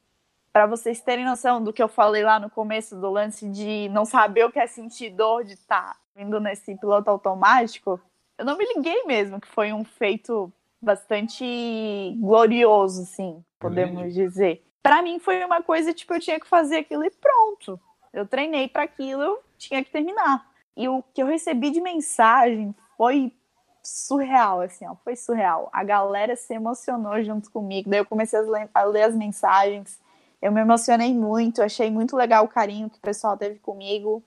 para 0.53 0.67
vocês 0.67 1.01
terem 1.01 1.25
noção 1.25 1.63
do 1.63 1.73
que 1.73 1.83
eu 1.83 1.89
falei 1.89 2.25
lá 2.25 2.41
no 2.41 2.51
começo 2.51 2.97
do 2.97 3.11
lance 3.11 3.49
de 3.49 3.89
não 3.91 4.05
saber 4.05 4.45
o 4.45 4.51
que 4.51 4.59
é 4.59 4.67
sentir 4.67 5.11
dor 5.11 5.45
de 5.45 5.53
estar 5.55 5.95
tá 5.95 5.97
vindo 6.15 6.41
nesse 6.41 6.75
piloto 6.77 7.11
automático, 7.11 8.01
eu 8.39 8.45
não 8.45 8.57
me 8.57 8.65
liguei 8.75 9.05
mesmo 9.05 9.41
que 9.41 9.49
foi 9.49 9.73
um 9.73 9.85
feito 9.85 10.53
bastante 10.81 12.15
glorioso, 12.19 13.03
assim, 13.03 13.45
podemos 13.59 14.15
dizer. 14.15 14.65
Para 14.83 15.03
mim 15.03 15.19
foi 15.19 15.45
uma 15.45 15.63
coisa 15.63 15.93
tipo 15.93 16.15
eu 16.15 16.21
tinha 16.21 16.39
que 16.39 16.47
fazer 16.47 16.79
aquilo 16.79 17.05
e 17.05 17.11
pronto. 17.11 17.81
Eu 18.13 18.27
treinei 18.27 18.69
para 18.69 18.85
aquilo, 18.85 19.23
eu 19.23 19.43
tinha 19.59 19.83
que 19.85 19.91
terminar. 19.91 20.47
E 20.77 20.89
o 20.89 21.03
que 21.15 21.23
eu 21.23 21.27
recebi 21.27 21.71
de 21.71 21.81
mensagem 21.81 22.75
foi 22.97 23.33
surreal, 23.83 24.61
assim, 24.61 24.87
ó, 24.87 24.95
foi 24.97 25.17
surreal. 25.17 25.71
A 25.73 25.85
galera 25.85 26.37
se 26.37 26.53
emocionou 26.53 27.23
junto 27.23 27.51
comigo, 27.51 27.89
daí 27.89 28.01
eu 28.01 28.07
comecei 28.07 28.39
a 28.75 28.83
ler 28.83 29.03
as 29.03 29.15
mensagens, 29.15 29.99
eu 30.43 30.53
me 30.53 30.61
emocionei 30.61 31.15
muito, 31.15 31.63
achei 31.63 31.91
muito 31.91 32.17
legal 32.17 32.45
o 32.45 32.49
carinho 32.49 32.91
que 32.91 32.99
o 32.99 33.01
pessoal 33.01 33.37
teve 33.37 33.59
comigo, 33.61 34.23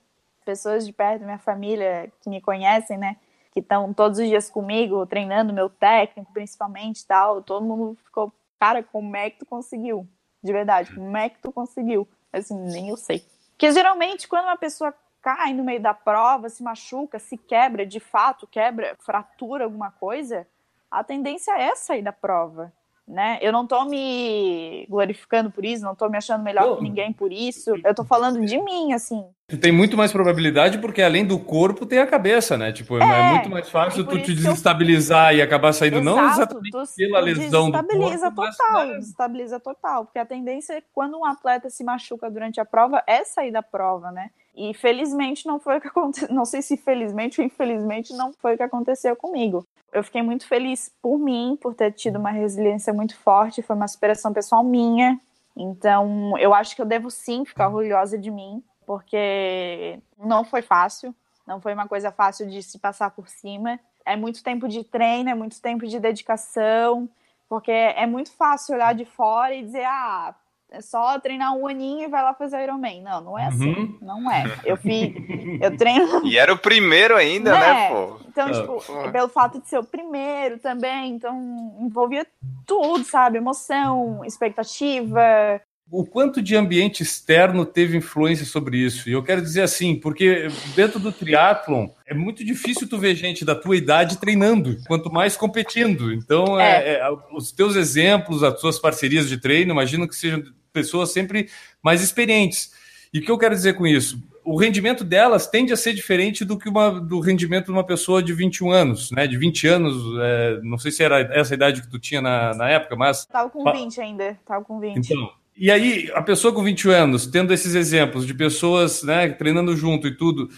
pessoas 0.45 0.85
de 0.85 0.93
perto, 0.93 1.25
minha 1.25 1.37
família 1.37 2.11
que 2.21 2.29
me 2.29 2.41
conhecem, 2.41 2.97
né, 2.97 3.17
que 3.51 3.59
estão 3.59 3.93
todos 3.93 4.17
os 4.17 4.27
dias 4.27 4.49
comigo, 4.49 5.05
treinando 5.05 5.53
meu 5.53 5.69
técnico, 5.69 6.31
principalmente, 6.31 7.05
tal, 7.05 7.43
todo 7.43 7.65
mundo 7.65 7.97
ficou, 8.03 8.33
cara, 8.59 8.81
como 8.81 9.15
é 9.15 9.29
que 9.29 9.39
tu 9.39 9.45
conseguiu? 9.45 10.07
De 10.41 10.53
verdade, 10.53 10.93
como 10.95 11.15
é 11.17 11.29
que 11.29 11.39
tu 11.39 11.51
conseguiu? 11.51 12.07
Assim, 12.31 12.57
nem 12.57 12.89
eu 12.89 12.97
sei. 12.97 13.25
Porque 13.51 13.71
geralmente, 13.71 14.27
quando 14.27 14.45
uma 14.45 14.57
pessoa 14.57 14.93
cai 15.21 15.53
no 15.53 15.63
meio 15.63 15.81
da 15.81 15.93
prova, 15.93 16.49
se 16.49 16.63
machuca, 16.63 17.19
se 17.19 17.37
quebra, 17.37 17.85
de 17.85 17.99
fato, 17.99 18.47
quebra, 18.47 18.95
fratura 18.99 19.65
alguma 19.65 19.91
coisa, 19.91 20.47
a 20.89 21.03
tendência 21.03 21.51
é 21.59 21.75
sair 21.75 22.01
da 22.01 22.11
prova 22.11 22.73
né? 23.09 23.39
Eu 23.41 23.51
não 23.51 23.65
tô 23.65 23.83
me 23.85 24.85
glorificando 24.87 25.49
por 25.49 25.65
isso, 25.65 25.83
não 25.83 25.95
tô 25.95 26.07
me 26.07 26.17
achando 26.17 26.43
melhor 26.43 26.77
que 26.77 26.83
ninguém 26.83 27.11
por 27.11 27.33
isso. 27.33 27.73
Eu 27.83 27.95
tô 27.95 28.05
falando 28.05 28.45
de 28.45 28.61
mim, 28.61 28.93
assim. 28.93 29.25
Tem 29.59 29.71
muito 29.71 29.97
mais 29.97 30.11
probabilidade 30.11 30.77
porque 30.77 31.01
além 31.01 31.25
do 31.25 31.39
corpo 31.39 31.87
tem 31.87 31.97
a 31.97 32.05
cabeça, 32.05 32.55
né? 32.55 32.71
Tipo, 32.71 32.99
é, 32.99 33.01
é 33.03 33.33
muito 33.33 33.49
mais 33.49 33.67
fácil 33.67 34.05
tu 34.05 34.21
te 34.21 34.35
desestabilizar 34.35 35.33
eu... 35.33 35.39
e 35.39 35.41
acabar 35.41 35.73
saindo 35.73 35.97
Exato, 35.97 36.15
não 36.15 36.29
exatamente 36.29 36.71
tu, 36.71 36.95
pela 36.95 37.19
lesão 37.19 37.71
do 37.71 37.77
corpo. 37.79 37.87
Desestabiliza 37.87 38.31
total, 38.31 38.73
mas... 38.73 38.97
desestabiliza 38.99 39.59
total, 39.59 40.05
porque 40.05 40.19
a 40.19 40.25
tendência 40.25 40.73
é 40.73 40.83
quando 40.93 41.17
um 41.17 41.25
atleta 41.25 41.67
se 41.71 41.83
machuca 41.83 42.29
durante 42.29 42.61
a 42.61 42.65
prova 42.65 43.03
é 43.07 43.25
sair 43.25 43.51
da 43.51 43.63
prova, 43.63 44.11
né? 44.11 44.29
E 44.59 44.73
felizmente 44.73 45.47
não 45.47 45.57
foi 45.57 45.77
o 45.77 45.81
que 45.81 45.87
aconteceu. 45.87 46.27
Não 46.29 46.43
sei 46.43 46.61
se 46.61 46.75
felizmente 46.75 47.39
ou 47.39 47.47
infelizmente 47.47 48.13
não 48.13 48.33
foi 48.33 48.55
o 48.55 48.57
que 48.57 48.63
aconteceu 48.63 49.15
comigo. 49.15 49.65
Eu 49.93 50.03
fiquei 50.03 50.21
muito 50.21 50.45
feliz 50.45 50.91
por 51.01 51.17
mim, 51.17 51.57
por 51.61 51.73
ter 51.73 51.93
tido 51.93 52.19
uma 52.19 52.29
resiliência 52.29 52.93
muito 52.93 53.17
forte, 53.17 53.61
foi 53.61 53.73
uma 53.73 53.87
superação 53.87 54.33
pessoal 54.33 54.61
minha. 54.61 55.17
Então, 55.55 56.37
eu 56.37 56.53
acho 56.53 56.75
que 56.75 56.81
eu 56.81 56.85
devo 56.85 57.09
sim 57.09 57.45
ficar 57.45 57.69
orgulhosa 57.69 58.17
de 58.17 58.29
mim, 58.29 58.61
porque 58.85 59.97
não 60.17 60.43
foi 60.43 60.61
fácil, 60.61 61.15
não 61.47 61.61
foi 61.61 61.73
uma 61.73 61.87
coisa 61.87 62.11
fácil 62.11 62.45
de 62.45 62.61
se 62.61 62.77
passar 62.79 63.11
por 63.11 63.29
cima. 63.29 63.79
É 64.05 64.17
muito 64.17 64.43
tempo 64.43 64.67
de 64.67 64.83
treino, 64.83 65.29
é 65.29 65.33
muito 65.33 65.61
tempo 65.61 65.87
de 65.87 66.01
dedicação, 66.01 67.07
porque 67.47 67.71
é 67.71 68.05
muito 68.05 68.31
fácil 68.33 68.75
olhar 68.75 68.93
de 68.93 69.05
fora 69.05 69.55
e 69.55 69.63
dizer, 69.63 69.85
ah, 69.85 70.35
é 70.71 70.81
só 70.81 71.19
treinar 71.19 71.55
um 71.55 71.67
aninho 71.67 72.03
e 72.03 72.07
vai 72.07 72.21
lá 72.21 72.33
fazer 72.33 72.63
Ironman. 72.63 73.01
Não, 73.01 73.21
não 73.21 73.39
é 73.39 73.47
assim. 73.47 73.73
Uhum. 73.73 73.97
Não 74.01 74.31
é. 74.31 74.45
Eu 74.63 74.77
fiz. 74.77 75.13
Eu 75.61 75.75
treino. 75.75 76.21
E 76.29 76.37
era 76.37 76.53
o 76.53 76.57
primeiro 76.57 77.15
ainda, 77.15 77.51
né, 77.51 77.59
né 77.59 77.89
pô? 77.89 78.19
Então, 78.27 78.47
ah, 78.47 78.51
tipo, 78.51 79.11
pelo 79.11 79.27
fato 79.29 79.59
de 79.59 79.67
ser 79.67 79.79
o 79.79 79.83
primeiro 79.83 80.59
também, 80.59 81.13
então 81.13 81.75
envolvia 81.79 82.25
tudo, 82.65 83.03
sabe? 83.03 83.37
Emoção, 83.37 84.23
expectativa. 84.23 85.59
O 85.91 86.05
quanto 86.05 86.39
de 86.39 86.55
ambiente 86.55 87.01
externo 87.01 87.65
teve 87.65 87.97
influência 87.97 88.45
sobre 88.45 88.77
isso? 88.77 89.09
E 89.09 89.13
eu 89.13 89.23
quero 89.23 89.41
dizer 89.41 89.63
assim, 89.63 89.95
porque 89.95 90.47
dentro 90.75 90.99
do 90.99 91.11
triatlon 91.11 91.87
é 92.05 92.13
muito 92.13 92.45
difícil 92.45 92.87
tu 92.87 92.99
ver 92.99 93.15
gente 93.15 93.43
da 93.43 93.55
tua 93.55 93.75
idade 93.75 94.19
treinando, 94.19 94.77
quanto 94.85 95.11
mais 95.11 95.35
competindo. 95.35 96.13
Então, 96.13 96.59
é. 96.59 96.83
É, 96.83 96.93
é, 96.99 97.09
os 97.35 97.51
teus 97.51 97.75
exemplos, 97.75 98.43
as 98.43 98.59
tuas 98.61 98.77
parcerias 98.77 99.27
de 99.27 99.39
treino, 99.39 99.71
imagino 99.71 100.07
que 100.07 100.15
sejam 100.15 100.43
pessoas 100.71 101.11
sempre 101.11 101.49
mais 101.81 102.01
experientes. 102.01 102.73
E 103.13 103.19
o 103.19 103.21
que 103.21 103.31
eu 103.31 103.37
quero 103.37 103.55
dizer 103.55 103.73
com 103.73 103.87
isso? 103.87 104.21
O 104.43 104.57
rendimento 104.57 105.03
delas 105.03 105.47
tende 105.47 105.73
a 105.73 105.77
ser 105.77 105.93
diferente 105.93 106.45
do 106.45 106.57
que 106.57 106.69
uma, 106.69 106.99
do 106.99 107.19
rendimento 107.19 107.65
de 107.65 107.71
uma 107.71 107.83
pessoa 107.83 108.23
de 108.23 108.33
21 108.33 108.71
anos, 108.71 109.11
né? 109.11 109.27
De 109.27 109.37
20 109.37 109.67
anos, 109.67 109.95
é, 110.21 110.59
não 110.63 110.77
sei 110.77 110.91
se 110.91 111.03
era 111.03 111.19
essa 111.33 111.53
idade 111.53 111.81
que 111.81 111.89
tu 111.89 111.99
tinha 111.99 112.21
na, 112.21 112.53
na 112.53 112.69
época, 112.69 112.95
mas. 112.95 113.25
Tava 113.25 113.49
com 113.49 113.63
20 113.71 114.01
ainda, 114.01 114.39
tava 114.45 114.63
com 114.63 114.79
20. 114.79 114.97
Então, 114.97 115.31
e 115.61 115.69
aí, 115.69 116.09
a 116.13 116.21
pessoa 116.21 116.53
com 116.53 116.63
21 116.63 116.91
anos, 116.91 117.27
tendo 117.27 117.53
esses 117.53 117.75
exemplos 117.75 118.25
de 118.25 118.33
pessoas 118.33 119.03
né, 119.03 119.27
treinando 119.27 119.75
junto 119.75 120.07
e 120.07 120.15
tudo, 120.15 120.49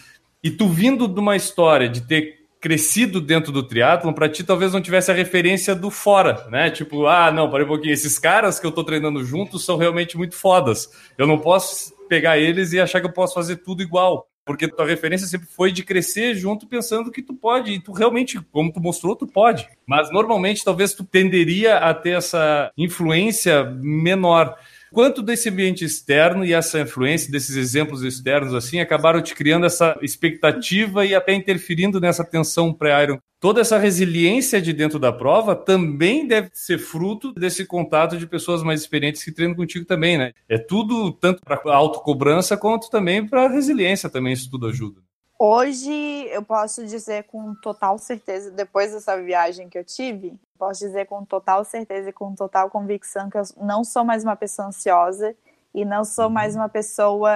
e 0.43 0.51
tu 0.51 0.67
vindo 0.67 1.07
de 1.07 1.19
uma 1.19 1.35
história 1.35 1.89
de 1.89 2.01
ter 2.01 2.40
crescido 2.61 3.19
dentro 3.19 3.51
do 3.51 3.63
triatlon, 3.63 4.13
para 4.13 4.29
ti 4.29 4.43
talvez 4.43 4.71
não 4.71 4.81
tivesse 4.81 5.09
a 5.09 5.15
referência 5.15 5.73
do 5.73 5.89
fora, 5.89 6.47
né? 6.49 6.69
Tipo, 6.69 7.07
ah, 7.07 7.31
não, 7.31 7.49
para 7.49 7.63
um 7.63 7.67
pouquinho, 7.67 7.91
esses 7.93 8.19
caras 8.19 8.59
que 8.59 8.67
eu 8.67 8.71
tô 8.71 8.83
treinando 8.83 9.25
juntos 9.25 9.65
são 9.65 9.77
realmente 9.77 10.15
muito 10.15 10.35
fodas. 10.35 10.87
Eu 11.17 11.25
não 11.25 11.39
posso 11.39 11.91
pegar 12.07 12.37
eles 12.37 12.71
e 12.71 12.79
achar 12.79 13.01
que 13.01 13.07
eu 13.07 13.11
posso 13.11 13.33
fazer 13.33 13.57
tudo 13.57 13.81
igual. 13.81 14.27
Porque 14.45 14.67
tua 14.67 14.85
referência 14.85 15.27
sempre 15.27 15.47
foi 15.47 15.71
de 15.71 15.83
crescer 15.83 16.35
junto 16.35 16.67
pensando 16.67 17.11
que 17.11 17.21
tu 17.21 17.33
pode, 17.33 17.71
e 17.71 17.79
tu 17.79 17.91
realmente, 17.91 18.39
como 18.51 18.71
tu 18.71 18.79
mostrou, 18.79 19.15
tu 19.15 19.27
pode. 19.27 19.67
Mas 19.85 20.11
normalmente 20.11 20.63
talvez 20.63 20.93
tu 20.93 21.03
tenderia 21.03 21.77
a 21.77 21.93
ter 21.93 22.17
essa 22.17 22.71
influência 22.77 23.63
menor. 23.63 24.55
Quanto 24.93 25.21
desse 25.21 25.47
ambiente 25.47 25.85
externo 25.85 26.43
e 26.43 26.51
essa 26.51 26.81
influência 26.81 27.31
desses 27.31 27.55
exemplos 27.55 28.03
externos 28.03 28.53
assim 28.53 28.81
acabaram 28.81 29.21
te 29.21 29.33
criando 29.33 29.65
essa 29.65 29.97
expectativa 30.01 31.05
e 31.05 31.15
até 31.15 31.33
interferindo 31.33 32.01
nessa 32.01 32.25
tensão 32.25 32.73
pré-iron? 32.73 33.17
Toda 33.39 33.61
essa 33.61 33.77
resiliência 33.77 34.61
de 34.61 34.73
dentro 34.73 34.99
da 34.99 35.13
prova 35.13 35.55
também 35.55 36.27
deve 36.27 36.49
ser 36.51 36.77
fruto 36.77 37.31
desse 37.33 37.65
contato 37.65 38.17
de 38.17 38.27
pessoas 38.27 38.61
mais 38.63 38.81
experientes 38.81 39.23
que 39.23 39.31
treinam 39.31 39.55
contigo 39.55 39.85
também, 39.85 40.17
né? 40.17 40.33
É 40.49 40.57
tudo 40.57 41.13
tanto 41.13 41.41
para 41.41 41.59
autocobrança 41.73 42.57
quanto 42.57 42.89
também 42.89 43.25
para 43.25 43.47
resiliência 43.47 44.09
também 44.09 44.33
isso 44.33 44.51
tudo 44.51 44.67
ajuda. 44.67 45.01
Hoje 45.43 45.91
eu 46.29 46.43
posso 46.43 46.85
dizer 46.85 47.23
com 47.23 47.55
total 47.55 47.97
certeza, 47.97 48.51
depois 48.51 48.91
dessa 48.91 49.19
viagem 49.19 49.67
que 49.67 49.75
eu 49.75 49.83
tive, 49.83 50.39
posso 50.55 50.81
dizer 50.81 51.07
com 51.07 51.25
total 51.25 51.65
certeza 51.65 52.11
e 52.11 52.13
com 52.13 52.35
total 52.35 52.69
convicção 52.69 53.27
que 53.27 53.39
eu 53.39 53.43
não 53.59 53.83
sou 53.83 54.05
mais 54.05 54.23
uma 54.23 54.35
pessoa 54.35 54.67
ansiosa 54.67 55.35
e 55.73 55.83
não 55.83 56.05
sou 56.05 56.25
uhum. 56.25 56.29
mais 56.29 56.55
uma 56.55 56.69
pessoa 56.69 57.31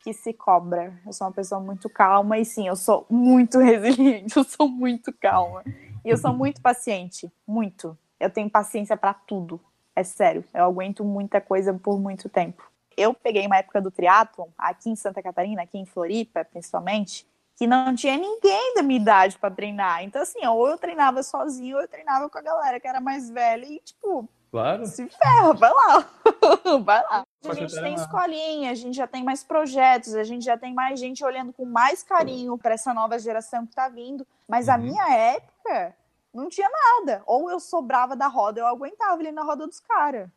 que 0.00 0.14
se 0.14 0.32
cobra. 0.32 0.98
Eu 1.04 1.12
sou 1.12 1.26
uma 1.26 1.32
pessoa 1.34 1.60
muito 1.60 1.90
calma 1.90 2.38
e 2.38 2.44
sim, 2.46 2.68
eu 2.68 2.74
sou 2.74 3.04
muito 3.10 3.58
resiliente, 3.60 4.34
eu 4.34 4.42
sou 4.42 4.66
muito 4.66 5.12
calma. 5.12 5.62
E 6.02 6.08
eu 6.08 6.16
sou 6.16 6.32
muito 6.32 6.62
paciente, 6.62 7.30
muito. 7.46 7.98
Eu 8.18 8.30
tenho 8.30 8.48
paciência 8.48 8.96
para 8.96 9.12
tudo. 9.12 9.60
É 9.94 10.02
sério, 10.02 10.42
eu 10.54 10.64
aguento 10.64 11.04
muita 11.04 11.38
coisa 11.38 11.74
por 11.74 12.00
muito 12.00 12.30
tempo 12.30 12.64
eu 12.96 13.12
peguei 13.12 13.46
uma 13.46 13.58
época 13.58 13.80
do 13.80 13.90
triatlon, 13.90 14.48
aqui 14.56 14.90
em 14.90 14.96
Santa 14.96 15.22
Catarina, 15.22 15.62
aqui 15.62 15.78
em 15.78 15.84
Floripa, 15.84 16.44
principalmente, 16.44 17.26
que 17.56 17.66
não 17.66 17.94
tinha 17.94 18.16
ninguém 18.16 18.74
da 18.74 18.82
minha 18.82 19.00
idade 19.00 19.38
para 19.38 19.54
treinar. 19.54 20.02
Então, 20.04 20.22
assim, 20.22 20.44
ou 20.46 20.68
eu 20.68 20.78
treinava 20.78 21.22
sozinho, 21.22 21.76
ou 21.76 21.82
eu 21.82 21.88
treinava 21.88 22.28
com 22.28 22.38
a 22.38 22.42
galera 22.42 22.78
que 22.78 22.86
era 22.86 23.00
mais 23.00 23.30
velha 23.30 23.64
e, 23.64 23.80
tipo, 23.80 24.28
claro. 24.50 24.86
se 24.86 25.08
ferra, 25.08 25.52
vai 25.54 25.72
lá, 25.72 26.10
vai 26.84 27.02
lá. 27.02 27.24
A 27.48 27.54
gente 27.54 27.74
tem 27.74 27.94
escolinha, 27.94 28.70
a 28.70 28.74
gente 28.74 28.96
já 28.96 29.06
tem 29.06 29.24
mais 29.24 29.44
projetos, 29.44 30.14
a 30.14 30.24
gente 30.24 30.44
já 30.44 30.58
tem 30.58 30.74
mais 30.74 30.98
gente 30.98 31.24
olhando 31.24 31.52
com 31.52 31.64
mais 31.64 32.02
carinho 32.02 32.58
para 32.58 32.74
essa 32.74 32.92
nova 32.92 33.18
geração 33.18 33.66
que 33.66 33.74
tá 33.74 33.88
vindo. 33.88 34.26
Mas 34.48 34.68
uhum. 34.68 34.74
a 34.74 34.78
minha 34.78 35.14
época 35.14 35.96
não 36.34 36.48
tinha 36.48 36.68
nada. 36.68 37.22
Ou 37.26 37.50
eu 37.50 37.60
sobrava 37.60 38.14
da 38.14 38.26
roda, 38.26 38.60
eu 38.60 38.66
aguentava 38.66 39.14
ali 39.14 39.32
na 39.32 39.42
roda 39.42 39.66
dos 39.66 39.80
caras. 39.80 40.28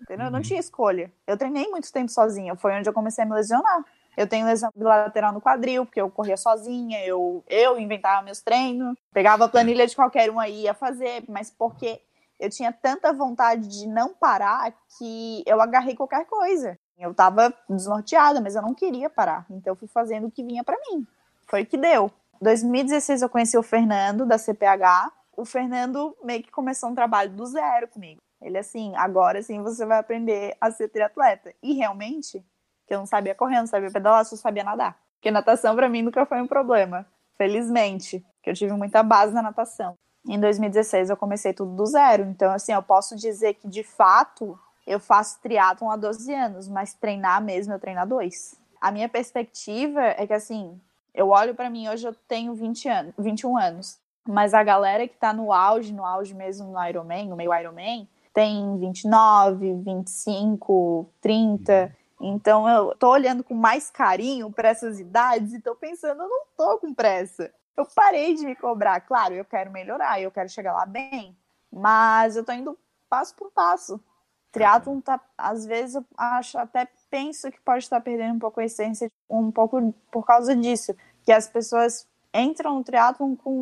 Entendeu? 0.00 0.26
Eu 0.26 0.30
não 0.30 0.38
uhum. 0.38 0.44
tinha 0.44 0.60
escolha. 0.60 1.12
Eu 1.26 1.36
treinei 1.36 1.68
muito 1.68 1.92
tempo 1.92 2.10
sozinha, 2.10 2.54
foi 2.56 2.72
onde 2.78 2.88
eu 2.88 2.92
comecei 2.92 3.24
a 3.24 3.26
me 3.26 3.34
lesionar. 3.34 3.84
Eu 4.16 4.26
tenho 4.26 4.46
lesão 4.46 4.70
bilateral 4.74 5.32
no 5.32 5.40
quadril, 5.40 5.86
porque 5.86 6.00
eu 6.00 6.10
corria 6.10 6.36
sozinha, 6.36 7.04
eu, 7.06 7.44
eu 7.48 7.78
inventava 7.78 8.20
meus 8.22 8.40
treinos, 8.40 8.96
pegava 9.12 9.44
a 9.44 9.48
planilha 9.48 9.86
de 9.86 9.94
qualquer 9.94 10.28
um 10.30 10.40
aí 10.40 10.62
ia 10.62 10.74
fazer, 10.74 11.22
mas 11.28 11.50
porque 11.50 12.00
eu 12.38 12.50
tinha 12.50 12.72
tanta 12.72 13.12
vontade 13.12 13.68
de 13.68 13.86
não 13.86 14.14
parar 14.14 14.72
que 14.96 15.42
eu 15.46 15.60
agarrei 15.60 15.94
qualquer 15.94 16.24
coisa. 16.26 16.78
Eu 16.98 17.14
tava 17.14 17.54
desnorteada, 17.68 18.40
mas 18.40 18.56
eu 18.56 18.62
não 18.62 18.74
queria 18.74 19.08
parar. 19.08 19.46
Então 19.50 19.72
eu 19.72 19.76
fui 19.76 19.88
fazendo 19.88 20.26
o 20.26 20.30
que 20.30 20.42
vinha 20.42 20.64
para 20.64 20.76
mim. 20.88 21.06
Foi 21.46 21.62
o 21.62 21.66
que 21.66 21.76
deu. 21.76 22.10
2016 22.40 23.22
eu 23.22 23.28
conheci 23.28 23.56
o 23.56 23.62
Fernando 23.62 24.26
da 24.26 24.36
CPH. 24.36 25.12
O 25.36 25.44
Fernando 25.44 26.16
meio 26.24 26.42
que 26.42 26.50
começou 26.50 26.90
um 26.90 26.94
trabalho 26.94 27.30
do 27.30 27.46
zero 27.46 27.86
comigo. 27.86 28.20
Ele 28.40 28.58
assim, 28.58 28.94
agora 28.96 29.42
sim 29.42 29.62
você 29.62 29.84
vai 29.84 29.98
aprender 29.98 30.56
a 30.60 30.70
ser 30.70 30.88
triatleta. 30.88 31.52
E 31.62 31.74
realmente, 31.74 32.44
que 32.86 32.94
eu 32.94 32.98
não 32.98 33.06
sabia 33.06 33.34
correr, 33.34 33.58
não 33.58 33.66
sabia 33.66 33.90
pedalar, 33.90 34.24
só 34.24 34.36
sabia 34.36 34.64
nadar. 34.64 34.96
Porque 35.16 35.30
natação 35.30 35.74
para 35.74 35.88
mim 35.88 36.02
nunca 36.02 36.24
foi 36.24 36.40
um 36.40 36.46
problema. 36.46 37.06
Felizmente, 37.36 38.24
que 38.42 38.50
eu 38.50 38.54
tive 38.54 38.72
muita 38.72 39.02
base 39.02 39.34
na 39.34 39.42
natação. 39.42 39.94
Em 40.28 40.38
2016 40.38 41.10
eu 41.10 41.16
comecei 41.16 41.52
tudo 41.52 41.74
do 41.74 41.86
zero. 41.86 42.24
Então, 42.24 42.52
assim, 42.52 42.72
eu 42.72 42.82
posso 42.82 43.16
dizer 43.16 43.54
que 43.54 43.68
de 43.68 43.82
fato 43.82 44.58
Eu 44.86 44.98
faço 44.98 45.38
triatlon 45.42 45.90
há 45.90 45.96
12 45.96 46.32
anos, 46.32 46.66
mas 46.66 46.94
treinar 46.94 47.44
mesmo 47.44 47.74
eu 47.74 47.78
treino 47.78 48.00
há 48.00 48.06
dois. 48.06 48.54
A 48.80 48.90
minha 48.90 49.06
perspectiva 49.06 50.00
é 50.00 50.26
que 50.26 50.32
assim, 50.32 50.80
eu 51.14 51.28
olho 51.28 51.54
para 51.54 51.68
mim 51.68 51.86
hoje 51.90 52.08
eu 52.08 52.14
tenho 52.26 52.54
20 52.54 52.88
anos, 52.88 53.14
21 53.18 53.58
anos, 53.58 53.98
mas 54.26 54.54
a 54.54 54.62
galera 54.62 55.06
que 55.06 55.14
tá 55.14 55.30
no 55.30 55.52
auge, 55.52 55.92
no 55.92 56.06
auge 56.06 56.34
mesmo 56.34 56.72
no 56.72 56.88
Ironman, 56.88 57.28
no 57.28 57.36
meio 57.36 57.54
Ironman, 57.54 58.08
tem 58.38 58.78
29, 58.78 59.74
25, 59.82 61.12
30. 61.20 61.96
Então 62.20 62.68
eu 62.68 62.94
tô 62.94 63.10
olhando 63.10 63.42
com 63.42 63.52
mais 63.52 63.90
carinho 63.90 64.48
para 64.48 64.68
essas 64.68 65.00
idades 65.00 65.52
e 65.52 65.60
tô 65.60 65.74
pensando, 65.74 66.22
eu 66.22 66.28
não 66.28 66.46
tô 66.56 66.78
com 66.78 66.94
pressa. 66.94 67.52
Eu 67.76 67.84
parei 67.96 68.36
de 68.36 68.46
me 68.46 68.54
cobrar. 68.54 69.00
Claro, 69.00 69.34
eu 69.34 69.44
quero 69.44 69.72
melhorar, 69.72 70.22
eu 70.22 70.30
quero 70.30 70.48
chegar 70.48 70.72
lá 70.72 70.86
bem, 70.86 71.36
mas 71.68 72.36
eu 72.36 72.44
tô 72.44 72.52
indo 72.52 72.78
passo 73.10 73.34
por 73.34 73.50
passo. 73.50 74.00
Triatlon 74.52 75.00
tá, 75.00 75.20
às 75.36 75.66
vezes 75.66 75.96
eu 75.96 76.04
acho 76.16 76.58
até 76.58 76.86
penso 77.10 77.50
que 77.50 77.60
pode 77.60 77.82
estar 77.82 78.00
perdendo 78.00 78.36
um 78.36 78.38
pouco 78.38 78.60
a 78.60 78.64
essência, 78.64 79.10
um 79.28 79.50
pouco 79.50 79.92
por 80.12 80.24
causa 80.24 80.54
disso, 80.54 80.94
que 81.24 81.32
as 81.32 81.48
pessoas 81.48 82.06
entram 82.38 82.74
no 82.74 82.84
triatlon 82.84 83.36
com 83.36 83.52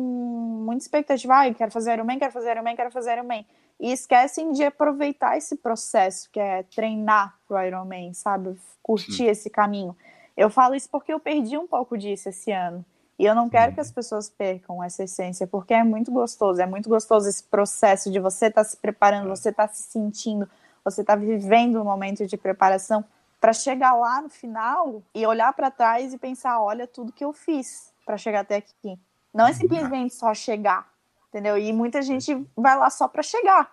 muita 0.65 0.83
expectativa, 0.83 1.41
ah, 1.41 1.53
quero 1.53 1.71
fazer 1.71 1.93
Ironman, 1.93 2.19
quero 2.19 2.31
fazer 2.31 2.51
Ironman, 2.51 2.75
quero 2.75 2.91
fazer 2.91 3.13
Ironman, 3.13 3.45
e 3.79 3.91
esquecem 3.91 4.51
de 4.51 4.63
aproveitar 4.63 5.37
esse 5.37 5.55
processo, 5.55 6.29
que 6.31 6.39
é 6.39 6.63
treinar 6.63 7.37
pro 7.47 7.61
Ironman, 7.61 8.13
sabe? 8.13 8.57
Curtir 8.81 9.11
Sim. 9.11 9.25
esse 9.27 9.49
caminho. 9.49 9.95
Eu 10.35 10.49
falo 10.49 10.75
isso 10.75 10.89
porque 10.89 11.13
eu 11.13 11.19
perdi 11.19 11.57
um 11.57 11.67
pouco 11.67 11.97
disso 11.97 12.29
esse 12.29 12.51
ano. 12.51 12.83
E 13.19 13.25
eu 13.25 13.33
não 13.33 13.49
quero 13.49 13.73
que 13.73 13.79
as 13.79 13.91
pessoas 13.91 14.29
percam 14.29 14.83
essa 14.83 15.03
essência, 15.03 15.47
porque 15.47 15.73
é 15.73 15.83
muito 15.83 16.11
gostoso, 16.11 16.61
é 16.61 16.67
muito 16.67 16.87
gostoso 16.87 17.27
esse 17.27 17.43
processo 17.43 18.11
de 18.11 18.19
você 18.19 18.45
estar 18.45 18.63
tá 18.63 18.69
se 18.69 18.77
preparando, 18.77 19.27
você 19.27 19.49
estar 19.49 19.67
tá 19.67 19.73
se 19.73 19.83
sentindo, 19.83 20.47
você 20.83 21.01
estar 21.01 21.15
tá 21.15 21.19
vivendo 21.19 21.81
um 21.81 21.83
momento 21.83 22.27
de 22.27 22.37
preparação 22.37 23.03
para 23.41 23.53
chegar 23.53 23.95
lá 23.95 24.21
no 24.21 24.29
final 24.29 25.01
e 25.15 25.25
olhar 25.25 25.51
para 25.53 25.71
trás 25.71 26.13
e 26.13 26.17
pensar, 26.17 26.61
olha 26.61 26.85
tudo 26.85 27.11
que 27.11 27.25
eu 27.25 27.33
fiz 27.33 27.91
para 28.07 28.17
chegar 28.17 28.39
até 28.39 28.55
aqui. 28.55 28.97
Não 29.33 29.45
é 29.45 29.53
simplesmente 29.53 30.13
só 30.13 30.33
chegar, 30.33 30.87
entendeu? 31.27 31.57
E 31.57 31.73
muita 31.73 32.01
gente 32.01 32.33
vai 32.55 32.77
lá 32.77 32.89
só 32.89 33.05
para 33.05 33.21
chegar 33.21 33.69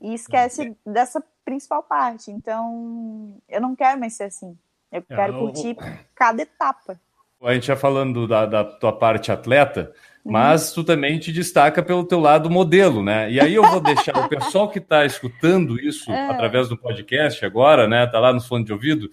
e 0.00 0.12
esquece 0.12 0.76
dessa 0.84 1.22
principal 1.44 1.82
parte. 1.84 2.32
Então, 2.32 3.36
eu 3.48 3.60
não 3.60 3.76
quero 3.76 3.98
mais 3.98 4.14
ser 4.14 4.24
assim. 4.24 4.58
Eu 4.90 5.04
é, 5.08 5.14
quero 5.14 5.38
curtir 5.38 5.76
cada 6.16 6.42
etapa. 6.42 7.00
A 7.42 7.54
gente 7.54 7.68
já 7.68 7.76
falando 7.76 8.26
da, 8.26 8.44
da 8.44 8.64
tua 8.64 8.92
parte 8.92 9.32
atleta, 9.32 9.92
uhum. 10.24 10.32
mas 10.32 10.72
tu 10.72 10.82
também 10.82 11.18
te 11.18 11.32
destaca 11.32 11.82
pelo 11.82 12.04
teu 12.04 12.20
lado 12.20 12.50
modelo, 12.50 13.02
né? 13.02 13.30
E 13.30 13.40
aí 13.40 13.54
eu 13.54 13.62
vou 13.62 13.80
deixar 13.80 14.18
o 14.18 14.28
pessoal 14.28 14.68
que 14.68 14.78
está 14.78 15.06
escutando 15.06 15.80
isso 15.80 16.10
é. 16.12 16.28
através 16.28 16.68
do 16.68 16.76
podcast 16.76 17.42
agora, 17.46 17.86
né? 17.88 18.06
Tá 18.08 18.18
lá 18.18 18.32
no 18.32 18.40
fone 18.40 18.64
de 18.64 18.72
ouvido. 18.72 19.08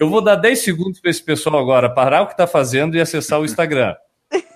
Eu 0.00 0.08
vou 0.08 0.22
dar 0.22 0.34
10 0.34 0.58
segundos 0.60 0.98
para 0.98 1.10
esse 1.10 1.22
pessoal 1.22 1.58
agora 1.58 1.86
parar 1.90 2.22
o 2.22 2.26
que 2.26 2.32
está 2.32 2.46
fazendo 2.46 2.96
e 2.96 3.00
acessar 3.02 3.38
o 3.38 3.44
Instagram. 3.44 3.94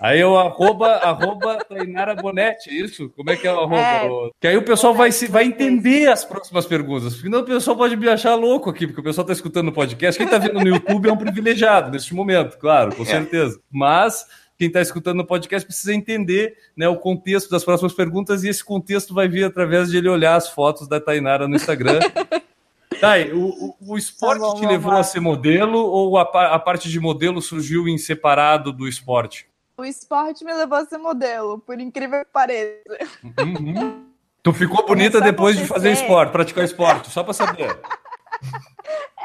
Aí 0.01 0.19
eu 0.19 0.35
arroba, 0.35 0.87
arroba 0.87 1.57
Tainara 1.57 2.15
Bonetti, 2.15 2.75
isso? 2.75 3.09
Como 3.09 3.29
é 3.29 3.35
que 3.35 3.47
é 3.47 3.53
o 3.53 3.59
arroba? 3.59 3.77
É, 3.77 4.09
que 4.41 4.47
aí 4.47 4.57
o 4.57 4.63
pessoal 4.63 4.95
vai, 4.95 5.11
se, 5.11 5.27
vai 5.27 5.43
entender 5.43 6.07
as 6.07 6.25
próximas 6.25 6.65
perguntas. 6.65 7.13
Porque 7.13 7.27
senão 7.27 7.41
o 7.41 7.45
pessoal 7.45 7.77
pode 7.77 7.95
me 7.95 8.09
achar 8.09 8.33
louco 8.33 8.71
aqui, 8.71 8.87
porque 8.87 9.01
o 9.01 9.03
pessoal 9.03 9.21
está 9.21 9.33
escutando 9.33 9.67
o 9.67 9.71
podcast. 9.71 10.17
Quem 10.17 10.25
está 10.25 10.39
vendo 10.39 10.59
no 10.59 10.67
YouTube 10.67 11.09
é 11.09 11.11
um 11.11 11.17
privilegiado 11.17 11.91
neste 11.91 12.15
momento, 12.15 12.57
claro, 12.57 12.95
com 12.95 13.03
é. 13.03 13.05
certeza. 13.05 13.59
Mas 13.71 14.25
quem 14.57 14.67
está 14.69 14.81
escutando 14.81 15.17
no 15.17 15.27
podcast 15.27 15.63
precisa 15.63 15.93
entender 15.93 16.55
né, 16.75 16.87
o 16.87 16.95
contexto 16.95 17.51
das 17.51 17.63
próximas 17.63 17.93
perguntas 17.93 18.43
e 18.43 18.49
esse 18.49 18.63
contexto 18.65 19.13
vai 19.13 19.27
vir 19.27 19.43
através 19.43 19.91
de 19.91 19.97
ele 19.97 20.09
olhar 20.09 20.37
as 20.37 20.49
fotos 20.49 20.87
da 20.87 20.99
Tainara 20.99 21.47
no 21.47 21.55
Instagram. 21.55 21.99
Thay, 22.99 23.31
o, 23.31 23.47
o, 23.47 23.93
o 23.93 23.97
esporte 23.97 24.41
tá 24.41 24.47
bom, 24.47 24.55
te 24.55 24.65
levou 24.65 24.93
a 24.93 25.03
ser 25.03 25.19
modelo 25.19 25.77
ou 25.77 26.17
a, 26.17 26.23
a 26.23 26.59
parte 26.59 26.89
de 26.89 26.99
modelo 26.99 27.41
surgiu 27.41 27.87
em 27.87 27.97
separado 27.97 28.71
do 28.71 28.87
esporte? 28.87 29.47
O 29.77 29.83
esporte 29.83 30.45
me 30.45 30.53
levou 30.53 30.77
a 30.77 30.85
ser 30.85 30.97
modelo, 30.97 31.59
por 31.59 31.79
incrível 31.79 32.23
que 32.23 32.31
pareça. 32.31 32.81
Uhum. 33.23 34.05
Tu 34.41 34.53
ficou 34.53 34.85
bonita 34.85 35.19
depois 35.19 35.57
de 35.57 35.65
fazer 35.65 35.91
esporte, 35.91 36.31
praticar 36.31 36.63
esporte, 36.63 37.09
só 37.09 37.23
para 37.23 37.33
saber. 37.33 37.79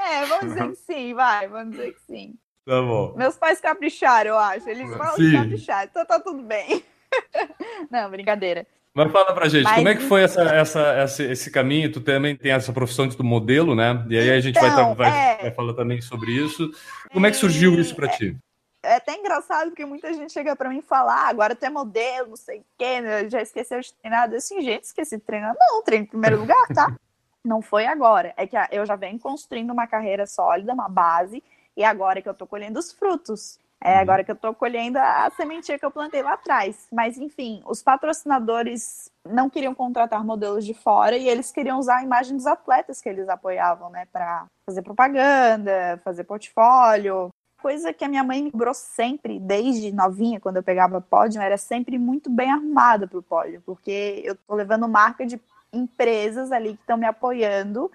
É, 0.03 0.25
vamos 0.25 0.55
dizer 0.55 0.69
que 0.71 0.77
sim, 0.77 1.15
vai, 1.15 1.47
vamos 1.47 1.77
dizer 1.77 1.93
que 1.93 2.01
sim. 2.01 2.35
Tá 2.67 2.81
bom. 2.81 3.15
Meus 3.17 3.37
pais 3.37 3.61
capricharam, 3.61 4.31
eu 4.31 4.39
acho. 4.39 4.69
Eles 4.69 4.89
falam 4.97 5.33
capricharam, 5.33 5.89
então 5.89 6.05
tá 6.05 6.19
tudo 6.19 6.43
bem. 6.43 6.83
Não, 7.91 8.11
brincadeira. 8.11 8.67
Mas 8.95 9.13
fala 9.13 9.33
pra 9.33 9.49
gente, 9.49 9.65
Mas, 9.65 9.77
como 9.77 9.89
é 9.89 9.95
que 9.95 10.03
foi 10.03 10.23
essa, 10.23 10.43
essa, 10.43 11.05
esse, 11.05 11.23
esse, 11.25 11.51
caminho? 11.51 11.93
Tu 11.93 12.01
também 12.01 12.35
tem 12.35 12.51
essa 12.51 12.73
profissão 12.73 13.07
de 13.07 13.21
modelo, 13.23 13.75
né? 13.75 14.05
E 14.09 14.19
aí 14.19 14.31
a 14.31 14.41
gente 14.41 14.59
então, 14.59 14.95
vai, 14.95 15.11
vai, 15.11 15.33
é... 15.33 15.37
vai 15.43 15.51
falar 15.53 15.75
também 15.75 16.01
sobre 16.01 16.33
isso. 16.33 16.71
Como 17.13 17.25
é 17.25 17.31
que 17.31 17.37
surgiu 17.37 17.79
isso 17.79 17.95
para 17.95 18.09
ti? 18.09 18.37
é 18.83 18.97
até 18.97 19.15
engraçado 19.15 19.69
porque 19.69 19.85
muita 19.85 20.13
gente 20.13 20.33
chega 20.33 20.57
para 20.57 20.69
mim 20.69 20.79
e 20.79 20.83
fala: 20.83 21.13
ah, 21.15 21.29
agora 21.29 21.55
tu 21.55 21.65
é 21.65 21.71
modelo, 21.71 22.31
não 22.31 22.37
sei 22.37 22.61
o 22.61 22.65
quê, 22.79 23.01
né? 23.01 23.29
já 23.29 23.43
esqueceu 23.43 23.81
de 23.81 23.93
treinar. 23.95 24.31
Eu 24.31 24.39
assim, 24.39 24.61
gente, 24.63 24.85
esqueci 24.85 25.17
de 25.17 25.23
treinar. 25.23 25.55
Não, 25.59 25.83
treino 25.83 26.05
em 26.05 26.09
primeiro 26.09 26.41
lugar, 26.41 26.67
tá? 26.75 26.97
não 27.45 27.63
foi 27.63 27.87
agora. 27.87 28.35
É 28.37 28.47
que 28.47 28.57
eu 28.71 28.85
já 28.85 28.97
venho 28.97 29.19
construindo 29.19 29.71
uma 29.71 29.87
carreira 29.87 30.27
sólida, 30.27 30.73
uma 30.73 30.89
base, 30.89 31.43
e 31.77 31.85
agora 31.85 32.21
que 32.21 32.29
eu 32.29 32.35
tô 32.35 32.47
colhendo 32.47 32.79
os 32.79 32.93
frutos. 32.93 33.59
É 33.83 33.95
uhum. 33.95 34.01
agora 34.01 34.23
que 34.23 34.31
eu 34.31 34.37
tô 34.37 34.55
colhendo 34.55 34.99
a 34.99 35.31
sementinha 35.37 35.79
que 35.79 35.85
eu 35.85 35.91
plantei 35.91 36.23
lá 36.23 36.35
atrás. 36.35 36.87
Mas, 36.93 37.17
enfim, 37.17 37.63
os 37.67 37.83
patrocinadores 37.83 39.11
não 39.29 39.49
queriam 39.49 39.75
contratar 39.75 40.25
modelos 40.25 40.67
de 40.67 40.75
fora 40.75 41.17
e 41.17 41.29
eles 41.29 41.51
queriam 41.51 41.79
usar 41.79 41.99
a 41.99 42.03
imagem 42.03 42.37
dos 42.37 42.47
atletas 42.47 43.01
que 43.01 43.09
eles 43.09 43.29
apoiavam, 43.29 43.91
né, 43.91 44.07
para 44.13 44.47
fazer 44.67 44.83
propaganda, 44.83 46.01
fazer 46.05 46.25
portfólio, 46.25 47.31
coisa 47.61 47.93
que 47.93 48.05
a 48.05 48.09
minha 48.09 48.25
mãe 48.25 48.43
me 48.43 48.51
cobrou 48.51 48.75
sempre, 48.75 49.39
desde 49.39 49.93
novinha, 49.93 50.41
quando 50.41 50.57
eu 50.57 50.63
pegava 50.63 51.01
pódio, 51.01 51.41
era 51.41 51.57
sempre 51.57 51.99
muito 51.99 52.31
bem 52.31 52.51
arrumada 52.51 53.07
para 53.07 53.19
o 53.19 53.23
pódio, 53.23 53.63
porque 53.65 54.23
eu 54.25 54.35
tô 54.35 54.55
levando 54.55 54.89
marca 54.89 55.27
de 55.27 55.41
empresas 55.73 56.51
ali 56.51 56.75
que 56.75 56.81
estão 56.81 56.97
me 56.97 57.07
apoiando. 57.07 57.91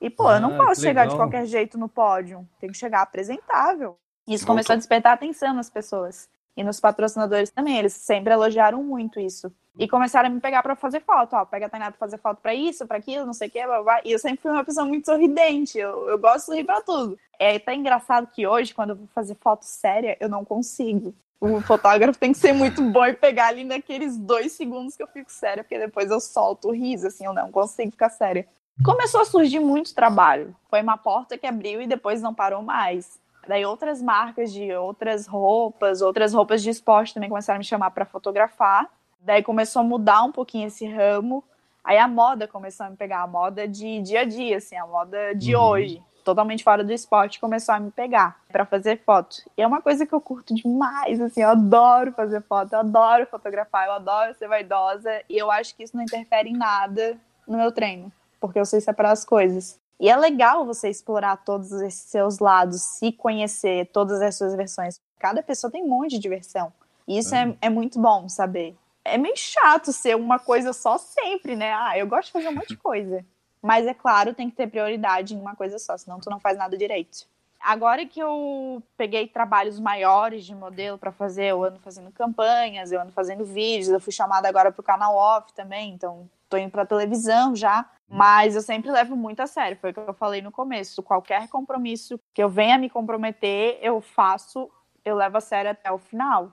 E, 0.00 0.10
pô, 0.10 0.28
ah, 0.28 0.34
eu 0.34 0.40
não 0.40 0.54
ah, 0.54 0.66
posso 0.66 0.82
chegar 0.82 1.06
de 1.06 1.16
qualquer 1.16 1.46
jeito 1.46 1.78
no 1.78 1.88
pódio. 1.88 2.46
Tem 2.60 2.70
que 2.70 2.76
chegar 2.76 3.00
apresentável. 3.00 3.96
Isso 4.26 4.44
Voltou. 4.44 4.46
começou 4.46 4.74
a 4.74 4.76
despertar 4.76 5.12
atenção 5.12 5.54
nas 5.54 5.70
pessoas. 5.70 6.28
E 6.56 6.64
nos 6.64 6.80
patrocinadores 6.80 7.50
também, 7.50 7.78
eles 7.78 7.92
sempre 7.92 8.32
elogiaram 8.32 8.82
muito 8.82 9.20
isso. 9.20 9.52
E 9.78 9.86
começaram 9.86 10.28
a 10.28 10.32
me 10.32 10.40
pegar 10.40 10.62
para 10.62 10.74
fazer 10.74 11.00
foto, 11.00 11.36
ó, 11.36 11.44
pega 11.44 11.66
a 11.66 11.68
Tainá 11.68 11.90
pra 11.90 11.98
fazer 11.98 12.16
foto 12.16 12.40
para 12.40 12.54
isso, 12.54 12.86
para 12.86 12.96
aquilo, 12.96 13.26
não 13.26 13.34
sei 13.34 13.48
o 13.48 13.50
que, 13.50 13.64
blá, 13.66 13.82
blá. 13.82 14.00
E 14.04 14.12
eu 14.12 14.18
sempre 14.18 14.40
fui 14.40 14.50
uma 14.50 14.64
pessoa 14.64 14.86
muito 14.86 15.04
sorridente, 15.04 15.78
eu, 15.78 16.08
eu 16.08 16.18
gosto 16.18 16.50
de 16.50 16.58
rir 16.58 16.64
pra 16.64 16.80
tudo. 16.80 17.18
É 17.38 17.56
até 17.56 17.74
engraçado 17.74 18.26
que 18.28 18.46
hoje, 18.46 18.72
quando 18.72 18.90
eu 18.90 18.96
vou 18.96 19.06
fazer 19.14 19.34
foto 19.34 19.64
séria, 19.64 20.16
eu 20.18 20.30
não 20.30 20.46
consigo. 20.46 21.14
O 21.38 21.60
fotógrafo 21.60 22.18
tem 22.18 22.32
que 22.32 22.38
ser 22.38 22.54
muito 22.54 22.80
bom 22.90 23.04
e 23.04 23.12
pegar 23.12 23.48
ali 23.48 23.64
naqueles 23.64 24.16
dois 24.16 24.52
segundos 24.52 24.96
que 24.96 25.02
eu 25.02 25.08
fico 25.08 25.30
séria, 25.30 25.62
porque 25.62 25.78
depois 25.78 26.10
eu 26.10 26.20
solto 26.20 26.68
o 26.68 26.72
riso, 26.72 27.08
assim, 27.08 27.26
eu 27.26 27.34
não 27.34 27.52
consigo 27.52 27.90
ficar 27.90 28.08
séria. 28.08 28.48
Começou 28.82 29.20
a 29.20 29.26
surgir 29.26 29.60
muito 29.60 29.94
trabalho. 29.94 30.56
Foi 30.70 30.80
uma 30.80 30.96
porta 30.96 31.36
que 31.36 31.46
abriu 31.46 31.82
e 31.82 31.86
depois 31.86 32.22
não 32.22 32.32
parou 32.32 32.62
mais. 32.62 33.18
Daí 33.46 33.64
outras 33.64 34.02
marcas 34.02 34.52
de 34.52 34.72
outras 34.74 35.26
roupas, 35.26 36.02
outras 36.02 36.34
roupas 36.34 36.62
de 36.62 36.70
esporte 36.70 37.14
também 37.14 37.28
começaram 37.28 37.56
a 37.56 37.58
me 37.58 37.64
chamar 37.64 37.90
para 37.90 38.04
fotografar. 38.04 38.88
Daí 39.20 39.42
começou 39.42 39.80
a 39.80 39.84
mudar 39.84 40.22
um 40.22 40.32
pouquinho 40.32 40.66
esse 40.66 40.86
ramo. 40.86 41.44
Aí 41.84 41.98
a 41.98 42.08
moda 42.08 42.48
começou 42.48 42.86
a 42.86 42.90
me 42.90 42.96
pegar, 42.96 43.22
a 43.22 43.26
moda 43.26 43.68
de 43.68 44.00
dia 44.02 44.22
a 44.22 44.24
dia, 44.24 44.56
assim, 44.56 44.76
a 44.76 44.84
moda 44.84 45.32
de 45.36 45.54
uhum. 45.54 45.62
hoje, 45.62 46.02
totalmente 46.24 46.64
fora 46.64 46.82
do 46.82 46.92
esporte, 46.92 47.38
começou 47.38 47.72
a 47.72 47.78
me 47.78 47.92
pegar 47.92 48.40
para 48.50 48.66
fazer 48.66 49.00
foto. 49.04 49.36
E 49.56 49.62
é 49.62 49.66
uma 49.66 49.80
coisa 49.80 50.04
que 50.04 50.12
eu 50.12 50.20
curto 50.20 50.52
demais, 50.52 51.20
assim, 51.20 51.42
eu 51.42 51.50
adoro 51.50 52.10
fazer 52.10 52.42
foto, 52.42 52.72
eu 52.72 52.80
adoro 52.80 53.24
fotografar, 53.26 53.86
eu 53.86 53.92
adoro 53.92 54.34
ser 54.34 54.48
vaidosa, 54.48 55.22
e 55.30 55.38
eu 55.38 55.48
acho 55.48 55.76
que 55.76 55.84
isso 55.84 55.96
não 55.96 56.02
interfere 56.02 56.48
em 56.48 56.56
nada 56.56 57.16
no 57.46 57.56
meu 57.56 57.70
treino, 57.70 58.10
porque 58.40 58.58
eu 58.58 58.64
sei 58.64 58.80
separar 58.80 59.12
as 59.12 59.24
coisas. 59.24 59.78
E 59.98 60.08
é 60.08 60.16
legal 60.16 60.66
você 60.66 60.88
explorar 60.88 61.38
todos 61.38 61.72
esses 61.72 62.02
seus 62.02 62.38
lados, 62.38 62.82
se 62.82 63.12
conhecer 63.12 63.86
todas 63.86 64.20
as 64.20 64.36
suas 64.36 64.54
versões. 64.54 65.00
Cada 65.18 65.42
pessoa 65.42 65.70
tem 65.70 65.82
um 65.82 65.88
monte 65.88 66.18
de 66.18 66.28
versão. 66.28 66.72
E 67.08 67.18
isso 67.18 67.34
uhum. 67.34 67.56
é, 67.60 67.66
é 67.66 67.70
muito 67.70 67.98
bom 67.98 68.28
saber. 68.28 68.76
É 69.04 69.16
meio 69.16 69.36
chato 69.36 69.92
ser 69.92 70.16
uma 70.16 70.38
coisa 70.38 70.72
só 70.72 70.98
sempre, 70.98 71.56
né? 71.56 71.72
Ah, 71.72 71.96
eu 71.96 72.06
gosto 72.06 72.26
de 72.26 72.32
fazer 72.32 72.48
um 72.48 72.54
monte 72.54 72.68
de 72.68 72.76
coisa. 72.76 73.24
Mas 73.62 73.86
é 73.86 73.94
claro, 73.94 74.34
tem 74.34 74.50
que 74.50 74.56
ter 74.56 74.66
prioridade 74.66 75.34
em 75.34 75.40
uma 75.40 75.56
coisa 75.56 75.78
só, 75.78 75.96
senão 75.96 76.20
tu 76.20 76.28
não 76.28 76.38
faz 76.38 76.58
nada 76.58 76.76
direito. 76.76 77.26
Agora 77.60 78.06
que 78.06 78.20
eu 78.20 78.82
peguei 78.96 79.26
trabalhos 79.26 79.80
maiores 79.80 80.44
de 80.44 80.54
modelo 80.54 80.98
para 80.98 81.10
fazer, 81.10 81.46
eu 81.46 81.64
ando 81.64 81.80
fazendo 81.80 82.12
campanhas, 82.12 82.92
eu 82.92 83.00
ando 83.00 83.12
fazendo 83.12 83.44
vídeos, 83.44 83.88
eu 83.88 84.00
fui 84.00 84.12
chamada 84.12 84.48
agora 84.48 84.70
pro 84.70 84.82
canal 84.82 85.16
off 85.16 85.52
também, 85.52 85.92
então 85.92 86.28
tô 86.48 86.56
indo 86.56 86.70
pra 86.70 86.86
televisão 86.86 87.56
já. 87.56 87.88
Mas 88.08 88.54
eu 88.54 88.62
sempre 88.62 88.90
levo 88.90 89.16
muito 89.16 89.40
a 89.40 89.46
sério, 89.46 89.76
foi 89.80 89.90
o 89.90 89.94
que 89.94 90.00
eu 90.00 90.14
falei 90.14 90.40
no 90.40 90.52
começo. 90.52 91.02
Qualquer 91.02 91.48
compromisso 91.48 92.20
que 92.32 92.42
eu 92.42 92.48
venha 92.48 92.78
me 92.78 92.88
comprometer, 92.88 93.78
eu 93.82 94.00
faço, 94.00 94.70
eu 95.04 95.16
levo 95.16 95.38
a 95.38 95.40
sério 95.40 95.70
até 95.70 95.90
o 95.90 95.98
final. 95.98 96.52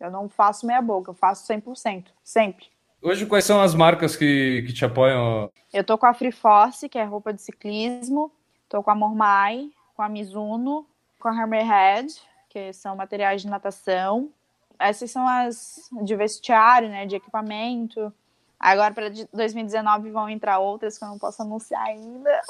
Eu 0.00 0.10
não 0.10 0.28
faço 0.28 0.66
meia 0.66 0.80
boca, 0.80 1.10
eu 1.10 1.14
faço 1.14 1.46
100%, 1.52 2.06
sempre. 2.22 2.66
Hoje, 3.02 3.26
quais 3.26 3.44
são 3.44 3.60
as 3.60 3.74
marcas 3.74 4.16
que, 4.16 4.62
que 4.66 4.72
te 4.72 4.84
apoiam? 4.84 5.50
Eu 5.72 5.84
tô 5.84 5.98
com 5.98 6.06
a 6.06 6.14
Free 6.14 6.32
Force, 6.32 6.88
que 6.88 6.98
é 6.98 7.04
roupa 7.04 7.34
de 7.34 7.42
ciclismo. 7.42 8.32
Tô 8.66 8.82
com 8.82 8.90
a 8.90 8.94
Mormai, 8.94 9.70
com 9.94 10.02
a 10.02 10.08
Mizuno, 10.08 10.86
com 11.20 11.28
a 11.28 11.30
Hammerhead, 11.30 12.14
que 12.48 12.72
são 12.72 12.96
materiais 12.96 13.42
de 13.42 13.48
natação. 13.48 14.30
Essas 14.78 15.10
são 15.10 15.28
as 15.28 15.88
de 16.02 16.16
vestiário, 16.16 16.88
né, 16.88 17.04
de 17.04 17.16
equipamento. 17.16 18.12
Agora, 18.58 18.94
para 18.94 19.10
2019, 19.32 20.10
vão 20.10 20.28
entrar 20.28 20.58
outras 20.58 20.96
que 20.96 21.04
eu 21.04 21.08
não 21.08 21.18
posso 21.18 21.42
anunciar 21.42 21.82
ainda. 21.82 22.40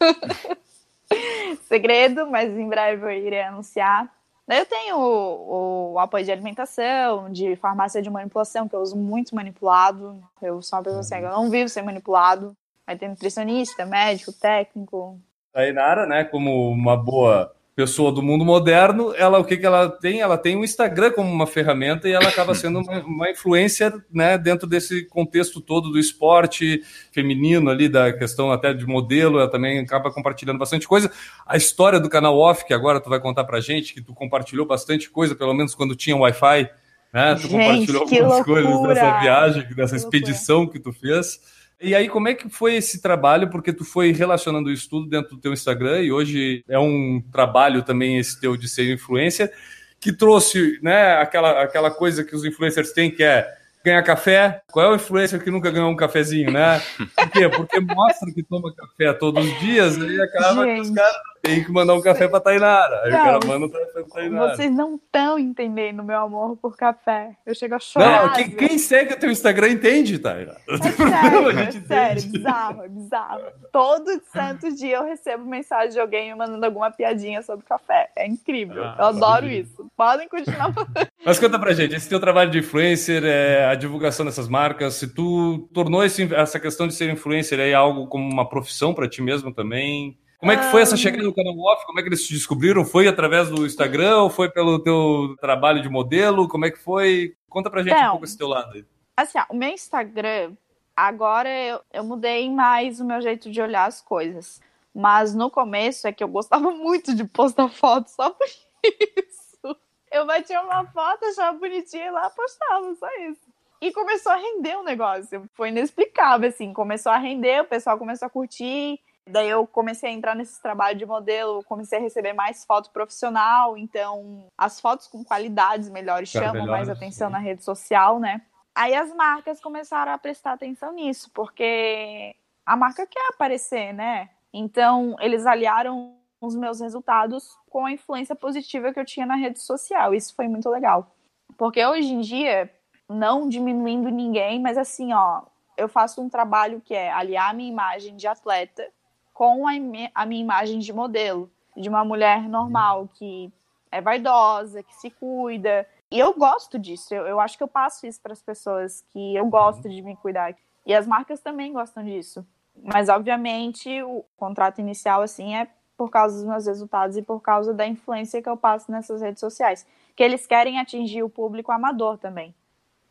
Segredo, 1.68 2.26
mas 2.26 2.50
em 2.50 2.68
breve 2.68 3.04
eu 3.04 3.10
irei 3.10 3.42
anunciar. 3.42 4.10
Eu 4.48 4.66
tenho 4.66 4.98
o, 4.98 5.92
o, 5.92 5.98
apoio 5.98 6.24
de 6.24 6.32
alimentação, 6.32 7.30
de 7.30 7.56
farmácia 7.56 8.02
de 8.02 8.10
manipulação, 8.10 8.68
que 8.68 8.74
eu 8.74 8.80
uso 8.80 8.96
muito 8.96 9.34
manipulado. 9.34 10.22
Eu 10.42 10.60
sou 10.60 10.78
uma 10.78 10.82
pessoa 10.82 11.00
assim, 11.00 11.16
eu 11.16 11.30
não 11.30 11.48
vivo 11.48 11.68
sem 11.68 11.82
manipulado. 11.82 12.56
Aí 12.86 12.96
tem 12.96 13.08
nutricionista, 13.08 13.86
médico, 13.86 14.32
técnico. 14.32 15.18
A 15.54 15.66
Inara, 15.66 16.06
né, 16.06 16.24
como 16.24 16.70
uma 16.70 16.96
boa 16.96 17.54
pessoa 17.74 18.12
do 18.12 18.22
mundo 18.22 18.44
moderno, 18.44 19.14
ela 19.16 19.38
o 19.38 19.44
que, 19.44 19.56
que 19.56 19.64
ela 19.64 19.88
tem? 19.88 20.20
Ela 20.20 20.36
tem 20.36 20.56
o 20.56 20.64
Instagram 20.64 21.12
como 21.12 21.30
uma 21.30 21.46
ferramenta 21.46 22.06
e 22.06 22.12
ela 22.12 22.28
acaba 22.28 22.54
sendo 22.54 22.80
uma, 22.80 23.00
uma 23.00 23.30
influência 23.30 23.92
né, 24.12 24.36
dentro 24.36 24.66
desse 24.66 25.06
contexto 25.06 25.60
todo 25.60 25.90
do 25.90 25.98
esporte 25.98 26.82
feminino 27.10 27.70
ali, 27.70 27.88
da 27.88 28.12
questão 28.12 28.52
até 28.52 28.74
de 28.74 28.86
modelo, 28.86 29.38
ela 29.38 29.50
também 29.50 29.78
acaba 29.78 30.10
compartilhando 30.12 30.58
bastante 30.58 30.86
coisa. 30.86 31.10
A 31.46 31.56
história 31.56 31.98
do 31.98 32.10
canal 32.10 32.36
Off, 32.38 32.64
que 32.66 32.74
agora 32.74 33.00
tu 33.00 33.08
vai 33.08 33.20
contar 33.20 33.44
pra 33.44 33.60
gente, 33.60 33.94
que 33.94 34.02
tu 34.02 34.12
compartilhou 34.12 34.66
bastante 34.66 35.08
coisa, 35.08 35.34
pelo 35.34 35.54
menos 35.54 35.74
quando 35.74 35.96
tinha 35.96 36.16
Wi-Fi, 36.16 36.68
né? 37.12 37.34
Tu 37.34 37.42
Gente, 37.42 37.52
compartilhou 37.52 38.02
algumas 38.02 38.36
loucura! 38.36 38.62
coisas 38.62 38.88
dessa 38.88 39.20
viagem, 39.20 39.74
dessa 39.74 39.96
Que 39.96 40.02
expedição 40.02 40.66
que 40.66 40.78
tu 40.78 40.92
fez. 40.92 41.40
E 41.82 41.94
aí, 41.96 42.08
como 42.08 42.28
é 42.28 42.34
que 42.34 42.48
foi 42.48 42.76
esse 42.76 43.02
trabalho? 43.02 43.50
Porque 43.50 43.72
tu 43.72 43.84
foi 43.84 44.12
relacionando 44.12 44.70
isso 44.70 44.88
tudo 44.88 45.08
dentro 45.08 45.34
do 45.34 45.40
teu 45.40 45.52
Instagram 45.52 46.00
e 46.00 46.12
hoje 46.12 46.64
é 46.68 46.78
um 46.78 47.20
trabalho 47.32 47.82
também 47.82 48.18
esse 48.18 48.40
teu 48.40 48.56
de 48.56 48.68
ser 48.68 48.92
influencer 48.92 49.52
que 50.00 50.12
trouxe, 50.12 50.78
né, 50.82 51.14
aquela, 51.16 51.62
aquela 51.62 51.90
coisa 51.90 52.24
que 52.24 52.34
os 52.34 52.44
influencers 52.44 52.92
têm 52.92 53.10
que 53.10 53.22
é 53.22 53.48
ganhar 53.84 54.02
café. 54.02 54.62
Qual 54.70 54.86
é 54.86 54.88
o 54.90 54.94
influencer 54.94 55.42
que 55.42 55.50
nunca 55.50 55.70
ganhou 55.70 55.90
um 55.90 55.96
cafezinho, 55.96 56.52
né? 56.52 56.80
Por 57.16 57.30
quê? 57.30 57.48
Porque 57.48 57.80
mostra 57.80 58.32
que 58.32 58.42
toma 58.42 58.72
café 58.74 59.12
todos 59.12 59.44
os 59.44 59.60
dias, 59.60 60.00
aí 60.00 60.20
acaba 60.20 60.64
que 60.64 60.80
os 60.80 60.88
Gente. 60.88 60.96
caras 60.96 61.31
têm 61.42 61.64
que 61.64 61.72
mandar 61.72 61.94
um 61.94 62.00
café 62.00 62.28
pra 62.28 62.40
Tainara. 62.40 63.02
Aí 63.04 63.10
o 63.10 63.12
Não, 63.12 63.24
cara 63.24 63.40
manda 63.46 63.66
um 63.66 63.68
café 63.68 63.86
pra 63.92 64.02
Tainara. 64.04 64.56
Vocês 64.56 64.70
não 64.74 64.94
estão 64.94 65.38
entendendo 65.38 66.02
meu 66.04 66.18
amor 66.18 66.56
por 66.56 66.76
café. 66.76 67.32
Eu 67.44 67.54
chego 67.54 67.74
a 67.74 67.78
chorar. 67.78 68.26
Não, 68.28 68.32
quem, 68.32 68.44
às 68.44 68.50
vezes. 68.52 68.68
quem 68.68 68.78
segue 68.78 69.14
o 69.14 69.18
teu 69.18 69.30
Instagram 69.30 69.68
entende, 69.70 70.18
Tainara. 70.18 70.60
É 70.68 70.78
tem 70.78 70.92
sério, 70.92 71.50
é 71.50 71.70
sério, 71.82 72.22
bizarro, 72.30 72.82
é 72.84 72.88
bizarro. 72.88 73.42
Todo 73.72 74.20
santo 74.32 74.74
dia 74.74 74.96
eu 74.96 75.04
recebo 75.04 75.44
mensagem 75.44 75.90
de 75.90 76.00
alguém 76.00 76.30
me 76.32 76.38
mandando 76.38 76.64
alguma 76.64 76.90
piadinha 76.90 77.42
sobre 77.42 77.64
café. 77.66 78.10
É 78.16 78.26
incrível. 78.26 78.82
Ah, 78.84 78.96
eu 78.98 79.04
adoro 79.06 79.20
maravilha. 79.20 79.60
isso. 79.62 79.90
Podem 79.96 80.28
continuar 80.28 80.72
falando. 80.74 80.92
Mas 81.24 81.38
conta 81.38 81.58
pra 81.58 81.72
gente, 81.72 81.94
esse 81.94 82.08
teu 82.08 82.20
trabalho 82.20 82.50
de 82.50 82.58
influencer, 82.58 83.22
é, 83.24 83.66
a 83.66 83.74
divulgação 83.74 84.24
dessas 84.24 84.48
marcas, 84.48 84.94
se 84.94 85.12
tu 85.12 85.68
tornou 85.72 86.04
esse- 86.04 86.32
essa 86.34 86.58
questão 86.60 86.86
de 86.86 86.94
ser 86.94 87.10
influencer 87.10 87.58
aí 87.58 87.74
algo 87.74 88.06
como 88.06 88.28
uma 88.30 88.48
profissão 88.48 88.94
pra 88.94 89.08
ti 89.08 89.20
mesmo 89.22 89.52
também? 89.52 90.16
Como 90.42 90.50
é 90.50 90.56
que 90.56 90.64
foi 90.72 90.82
essa 90.82 90.96
chegada 90.96 91.22
no 91.22 91.32
canal 91.32 91.56
off? 91.56 91.86
Como 91.86 92.00
é 92.00 92.02
que 92.02 92.08
eles 92.08 92.26
te 92.26 92.34
descobriram? 92.34 92.84
Foi 92.84 93.06
através 93.06 93.48
do 93.48 93.64
Instagram 93.64 94.28
foi 94.28 94.50
pelo 94.50 94.80
teu 94.80 95.36
trabalho 95.40 95.80
de 95.80 95.88
modelo? 95.88 96.48
Como 96.48 96.66
é 96.66 96.70
que 96.72 96.80
foi? 96.80 97.36
Conta 97.48 97.70
pra 97.70 97.80
gente 97.80 97.92
um 97.92 97.96
Então, 97.96 98.10
pouco 98.10 98.24
esse 98.24 98.36
teu 98.36 98.48
lado 98.48 98.74
aí. 98.74 98.84
Assim, 99.16 99.38
ó, 99.38 99.44
o 99.50 99.54
meu 99.54 99.68
Instagram, 99.68 100.56
agora 100.96 101.48
eu, 101.48 101.80
eu 101.92 102.02
mudei 102.02 102.50
mais 102.50 102.98
o 102.98 103.04
meu 103.04 103.20
jeito 103.20 103.52
de 103.52 103.62
olhar 103.62 103.86
as 103.86 104.00
coisas. 104.00 104.60
Mas 104.92 105.32
no 105.32 105.48
começo 105.48 106.08
é 106.08 106.12
que 106.12 106.24
eu 106.24 106.28
gostava 106.28 106.72
muito 106.74 107.14
de 107.14 107.22
postar 107.22 107.68
foto 107.68 108.08
só 108.08 108.30
por 108.30 108.48
isso. 108.48 109.76
Eu 110.10 110.26
batia 110.26 110.60
uma 110.60 110.84
foto, 110.86 111.24
achava 111.24 111.56
bonitinha 111.56 112.06
e 112.06 112.10
lá 112.10 112.28
postava, 112.30 112.92
só 112.96 113.06
isso. 113.30 113.42
E 113.80 113.92
começou 113.92 114.32
a 114.32 114.36
render 114.36 114.74
o 114.74 114.82
negócio. 114.82 115.48
Foi 115.54 115.68
inexplicável, 115.68 116.48
assim. 116.48 116.72
Começou 116.72 117.12
a 117.12 117.18
render, 117.18 117.60
o 117.60 117.66
pessoal 117.66 117.96
começou 117.96 118.26
a 118.26 118.30
curtir. 118.30 118.98
Daí 119.28 119.48
eu 119.48 119.66
comecei 119.66 120.10
a 120.10 120.12
entrar 120.12 120.34
nesses 120.34 120.58
trabalhos 120.58 120.98
de 120.98 121.06
modelo, 121.06 121.62
comecei 121.64 121.98
a 121.98 122.02
receber 122.02 122.32
mais 122.32 122.64
foto 122.64 122.90
profissional. 122.90 123.76
Então, 123.76 124.46
as 124.58 124.80
fotos 124.80 125.06
com 125.06 125.24
qualidades 125.24 125.88
melhores 125.88 126.30
Ficaram 126.30 126.52
chamam 126.52 126.66
mais 126.66 126.88
melhores, 126.88 127.02
atenção 127.02 127.28
sim. 127.28 127.32
na 127.32 127.38
rede 127.38 127.62
social, 127.62 128.18
né? 128.18 128.42
Aí 128.74 128.94
as 128.94 129.14
marcas 129.14 129.60
começaram 129.60 130.12
a 130.12 130.18
prestar 130.18 130.52
atenção 130.52 130.92
nisso, 130.92 131.30
porque 131.32 132.34
a 132.66 132.76
marca 132.76 133.06
quer 133.06 133.28
aparecer, 133.28 133.92
né? 133.92 134.30
Então, 134.52 135.16
eles 135.20 135.46
aliaram 135.46 136.16
os 136.40 136.56
meus 136.56 136.80
resultados 136.80 137.56
com 137.70 137.86
a 137.86 137.92
influência 137.92 138.34
positiva 138.34 138.92
que 138.92 138.98
eu 138.98 139.04
tinha 139.04 139.24
na 139.24 139.36
rede 139.36 139.60
social. 139.60 140.12
Isso 140.12 140.34
foi 140.34 140.48
muito 140.48 140.68
legal. 140.68 141.14
Porque 141.56 141.84
hoje 141.84 142.12
em 142.12 142.20
dia, 142.20 142.72
não 143.08 143.48
diminuindo 143.48 144.08
ninguém, 144.08 144.60
mas 144.60 144.76
assim, 144.76 145.12
ó, 145.12 145.42
eu 145.76 145.88
faço 145.88 146.20
um 146.20 146.28
trabalho 146.28 146.80
que 146.80 146.94
é 146.94 147.12
aliar 147.12 147.50
a 147.50 147.52
minha 147.52 147.70
imagem 147.70 148.16
de 148.16 148.26
atleta 148.26 148.86
com 149.32 149.66
a, 149.66 149.72
a 150.14 150.26
minha 150.26 150.40
imagem 150.40 150.78
de 150.78 150.92
modelo, 150.92 151.50
de 151.76 151.88
uma 151.88 152.04
mulher 152.04 152.48
normal 152.48 153.08
que 153.14 153.52
é 153.90 154.00
vaidosa, 154.00 154.82
que 154.82 154.94
se 154.96 155.10
cuida. 155.10 155.86
E 156.10 156.18
eu 156.18 156.34
gosto 156.34 156.78
disso. 156.78 157.14
Eu, 157.14 157.26
eu 157.26 157.40
acho 157.40 157.56
que 157.56 157.62
eu 157.62 157.68
passo 157.68 158.06
isso 158.06 158.20
para 158.20 158.32
as 158.32 158.42
pessoas 158.42 159.04
que 159.12 159.34
eu 159.34 159.46
gosto 159.46 159.88
de 159.88 160.02
me 160.02 160.16
cuidar. 160.16 160.54
E 160.84 160.94
as 160.94 161.06
marcas 161.06 161.40
também 161.40 161.72
gostam 161.72 162.04
disso. 162.04 162.46
Mas 162.82 163.08
obviamente 163.08 164.02
o 164.02 164.24
contrato 164.36 164.80
inicial 164.80 165.22
assim 165.22 165.54
é 165.54 165.68
por 165.96 166.10
causa 166.10 166.36
dos 166.36 166.44
meus 166.46 166.66
resultados 166.66 167.16
e 167.16 167.22
por 167.22 167.40
causa 167.40 167.72
da 167.72 167.86
influência 167.86 168.42
que 168.42 168.48
eu 168.48 168.56
passo 168.56 168.90
nessas 168.90 169.20
redes 169.20 169.40
sociais, 169.40 169.86
que 170.16 170.22
eles 170.22 170.46
querem 170.46 170.80
atingir 170.80 171.22
o 171.22 171.28
público 171.28 171.70
amador 171.70 172.18
também, 172.18 172.54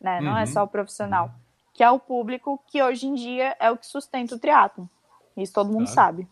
né? 0.00 0.20
Não 0.20 0.36
é 0.36 0.40
Uhum. 0.40 0.46
só 0.46 0.64
o 0.64 0.68
profissional, 0.68 1.30
que 1.72 1.82
é 1.82 1.90
o 1.90 1.98
público 1.98 2.60
que 2.66 2.82
hoje 2.82 3.06
em 3.06 3.14
dia 3.14 3.56
é 3.58 3.70
o 3.70 3.76
que 3.78 3.86
sustenta 3.86 4.34
o 4.34 4.38
triatlo. 4.38 4.90
Isso 5.36 5.52
todo 5.52 5.66
mundo 5.72 5.84
Claro. 5.86 5.94
sabe. 5.94 6.28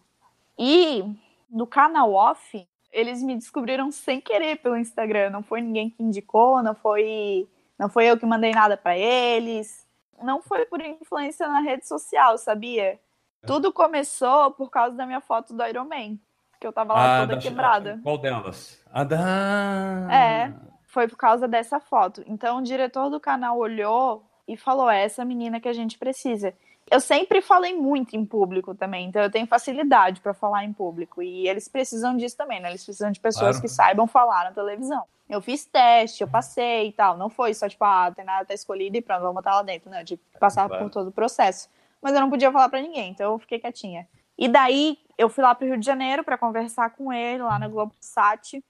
E 0.58 1.04
no 1.50 1.66
canal 1.66 2.12
off, 2.12 2.66
eles 2.92 3.22
me 3.22 3.34
descobriram 3.34 3.90
sem 3.90 4.20
querer 4.20 4.56
pelo 4.56 4.76
Instagram. 4.76 5.30
Não 5.30 5.42
foi 5.42 5.60
ninguém 5.60 5.90
que 5.90 6.02
indicou, 6.02 6.62
não 6.62 6.74
foi, 6.74 7.48
não 7.78 7.88
foi 7.88 8.06
eu 8.06 8.18
que 8.18 8.26
mandei 8.26 8.52
nada 8.52 8.76
pra 8.76 8.96
eles. 8.96 9.86
Não 10.22 10.42
foi 10.42 10.66
por 10.66 10.80
influência 10.82 11.48
na 11.48 11.60
rede 11.60 11.86
social, 11.88 12.36
sabia? 12.36 13.00
Tudo 13.46 13.72
começou 13.72 14.50
por 14.50 14.70
causa 14.70 14.94
da 14.94 15.06
minha 15.06 15.20
foto 15.22 15.54
do 15.54 15.64
Iron 15.64 15.84
Man, 15.86 16.18
que 16.60 16.66
eu 16.66 16.72
tava 16.74 16.92
lá 16.92 17.20
toda 17.20 17.36
da- 17.36 17.40
quebrada. 17.42 18.00
Qual 18.02 18.18
delas? 18.18 18.84
A 18.92 19.02
da. 19.02 20.08
É. 20.12 20.52
Foi 20.84 21.08
por 21.08 21.16
causa 21.16 21.48
dessa 21.48 21.80
foto. 21.80 22.22
Então 22.26 22.58
o 22.58 22.62
diretor 22.62 23.08
do 23.08 23.18
canal 23.20 23.56
olhou 23.56 24.24
e 24.46 24.56
falou: 24.58 24.90
é 24.90 25.04
essa 25.04 25.24
menina 25.24 25.58
que 25.60 25.68
a 25.68 25.72
gente 25.72 25.96
precisa. 25.98 26.52
Eu 26.90 27.00
sempre 27.00 27.40
falei 27.40 27.72
muito 27.74 28.16
em 28.16 28.24
público 28.24 28.74
também, 28.74 29.06
então 29.06 29.22
eu 29.22 29.30
tenho 29.30 29.46
facilidade 29.46 30.20
para 30.20 30.34
falar 30.34 30.64
em 30.64 30.72
público. 30.72 31.22
E 31.22 31.46
eles 31.48 31.68
precisam 31.68 32.16
disso 32.16 32.36
também, 32.36 32.58
né? 32.60 32.70
Eles 32.70 32.84
precisam 32.84 33.12
de 33.12 33.20
pessoas 33.20 33.56
Claro. 33.56 33.60
que 33.62 33.68
saibam 33.68 34.06
falar 34.08 34.44
na 34.44 34.50
televisão. 34.52 35.04
Eu 35.28 35.40
fiz 35.40 35.64
teste, 35.64 36.22
eu 36.22 36.28
passei 36.28 36.88
e 36.88 36.92
tal. 36.92 37.16
Não 37.16 37.30
foi 37.30 37.54
só 37.54 37.68
tipo, 37.68 37.84
ah, 37.84 38.10
tem 38.14 38.24
nada 38.24 38.44
tá 38.44 38.52
escolhido 38.54 38.96
e 38.96 39.00
pronto, 39.00 39.20
vamos 39.20 39.36
botar 39.36 39.54
lá 39.54 39.62
dentro. 39.62 39.88
Tive 40.04 40.20
que 40.32 40.38
passar 40.40 40.66
Claro. 40.68 40.84
por 40.84 40.90
todo 40.90 41.08
o 41.08 41.12
processo. 41.12 41.68
Mas 42.02 42.12
eu 42.14 42.20
não 42.20 42.28
podia 42.28 42.50
falar 42.50 42.68
para 42.68 42.82
ninguém, 42.82 43.10
então 43.12 43.32
eu 43.34 43.38
fiquei 43.38 43.60
quietinha. 43.60 44.08
E 44.36 44.48
daí 44.48 44.98
eu 45.16 45.28
fui 45.28 45.44
lá 45.44 45.54
pro 45.54 45.66
Rio 45.66 45.78
de 45.78 45.86
Janeiro 45.86 46.24
para 46.24 46.36
conversar 46.36 46.90
com 46.90 47.12
ele 47.12 47.42
lá 47.44 47.56
na 47.58 47.68
Globo 47.68 47.94
Sat. 48.00 48.60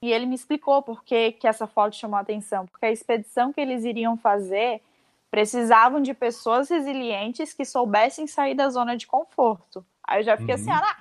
E 0.00 0.12
ele 0.12 0.24
me 0.24 0.34
explicou 0.34 0.82
por 0.82 1.02
que, 1.04 1.32
que 1.32 1.46
essa 1.48 1.66
foto 1.66 1.94
chamou 1.96 2.16
a 2.16 2.20
atenção. 2.20 2.64
Porque 2.66 2.86
a 2.86 2.90
expedição 2.90 3.52
que 3.52 3.60
eles 3.60 3.84
iriam 3.84 4.16
fazer 4.16 4.80
precisavam 5.36 6.00
de 6.00 6.14
pessoas 6.14 6.70
resilientes 6.70 7.52
que 7.52 7.62
soubessem 7.66 8.26
sair 8.26 8.54
da 8.54 8.70
zona 8.70 8.96
de 8.96 9.06
conforto. 9.06 9.84
Aí 10.02 10.20
eu 10.20 10.24
já 10.24 10.34
fiquei 10.38 10.54
Uhum. 10.54 10.60
assim, 10.62 10.70
ah, 10.70 10.96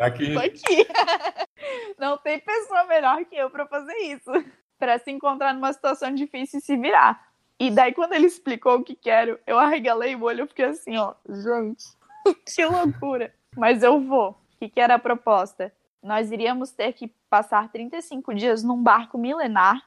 Aqui. 0.00 0.32
tô 0.34 0.40
aqui. 0.40 0.88
Não 1.96 2.18
tem 2.18 2.40
pessoa 2.40 2.82
melhor 2.86 3.24
que 3.24 3.36
eu 3.36 3.48
para 3.50 3.64
fazer 3.66 3.94
isso. 3.98 4.30
Para 4.80 4.98
se 4.98 5.12
encontrar 5.12 5.54
numa 5.54 5.72
situação 5.72 6.12
difícil 6.12 6.58
e 6.58 6.62
se 6.62 6.76
virar. 6.76 7.24
E 7.56 7.70
daí, 7.70 7.94
quando 7.94 8.14
ele 8.14 8.26
explicou 8.26 8.78
o 8.78 8.82
que 8.82 8.96
quero, 8.96 9.38
eu 9.46 9.56
arregalei 9.56 10.16
o 10.16 10.22
olho, 10.24 10.40
eu 10.40 10.48
fiquei 10.48 10.64
assim, 10.64 10.96
ó, 10.96 11.14
gente, 11.28 11.84
que 12.52 12.64
loucura. 12.66 13.32
Mas 13.56 13.84
eu 13.84 14.00
vou. 14.00 14.30
O 14.30 14.36
que, 14.58 14.68
que 14.68 14.80
era 14.80 14.96
a 14.96 14.98
proposta? 14.98 15.72
Nós 16.02 16.32
iríamos 16.32 16.72
ter 16.72 16.92
que 16.94 17.06
passar 17.30 17.70
35 17.70 18.34
dias 18.34 18.64
num 18.64 18.82
barco 18.82 19.16
milenar, 19.16 19.80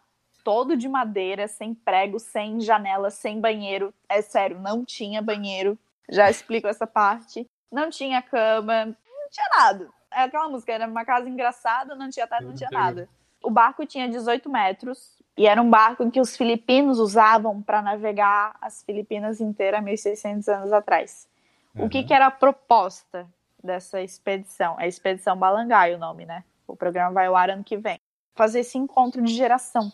todo 0.46 0.78
de 0.78 0.88
madeira, 0.88 1.48
sem 1.48 1.74
prego, 1.74 2.20
sem 2.20 2.62
janela, 2.62 3.10
sem 3.10 3.41
banheiro. 3.41 3.91
É 4.08 4.22
sério, 4.22 4.60
não 4.60 4.86
tinha 4.86 5.20
banheiro. 5.20 5.76
Já 6.08 6.30
explico 6.30 6.68
essa 6.68 6.86
parte. 6.86 7.50
Não 7.72 7.89
tinha 7.89 8.22
cama, 8.22 8.86
não 8.86 9.30
tinha 9.32 9.48
nada. 9.58 9.89
É 10.14 10.22
aquela 10.22 10.48
música, 10.48 10.72
era 10.72 10.88
uma 10.88 11.04
casa 11.04 11.28
engraçada, 11.28 11.96
não 11.96 12.12
tinha 12.12 12.28
teto, 12.28 12.43
não 12.43 12.54
tinha 12.54 12.70
nada. 12.72 13.10
O 13.43 13.50
barco 13.50 13.86
tinha 13.88 14.08
18 14.08 14.48
metros, 14.48 15.18
E 15.36 15.48
era 15.48 15.62
um 15.62 15.70
barco 15.70 16.10
que 16.10 16.22
os 16.22 16.38
filipinos 16.38 17.00
usavam 17.00 17.62
para 17.62 17.82
navegar 17.82 18.56
as 18.62 18.84
Filipinas 18.84 19.41
inteiras 19.41 19.84
1.600 19.84 20.48
anos 20.48 20.72
atrás. 20.72 21.28
Uhum. 21.76 21.86
O 21.86 21.89
que, 21.89 22.04
que 22.04 22.14
era 22.14 22.28
a 22.28 22.32
proposta 22.32 23.28
dessa 23.62 24.02
expedição? 24.02 24.80
É 24.80 24.86
a 24.86 24.88
Expedição 24.88 25.36
Balangai 25.36 25.93
o 25.93 25.98
nome, 25.98 26.26
né? 26.26 26.43
O 26.66 26.76
programa 26.76 27.12
vai 27.12 27.26
ao 27.26 27.36
ar 27.36 27.50
ano 27.50 27.64
que 27.64 27.76
vem. 27.76 28.00
Fazer 28.36 28.60
esse 28.60 28.78
encontro 28.78 29.22
de 29.22 29.34
geração. 29.34 29.91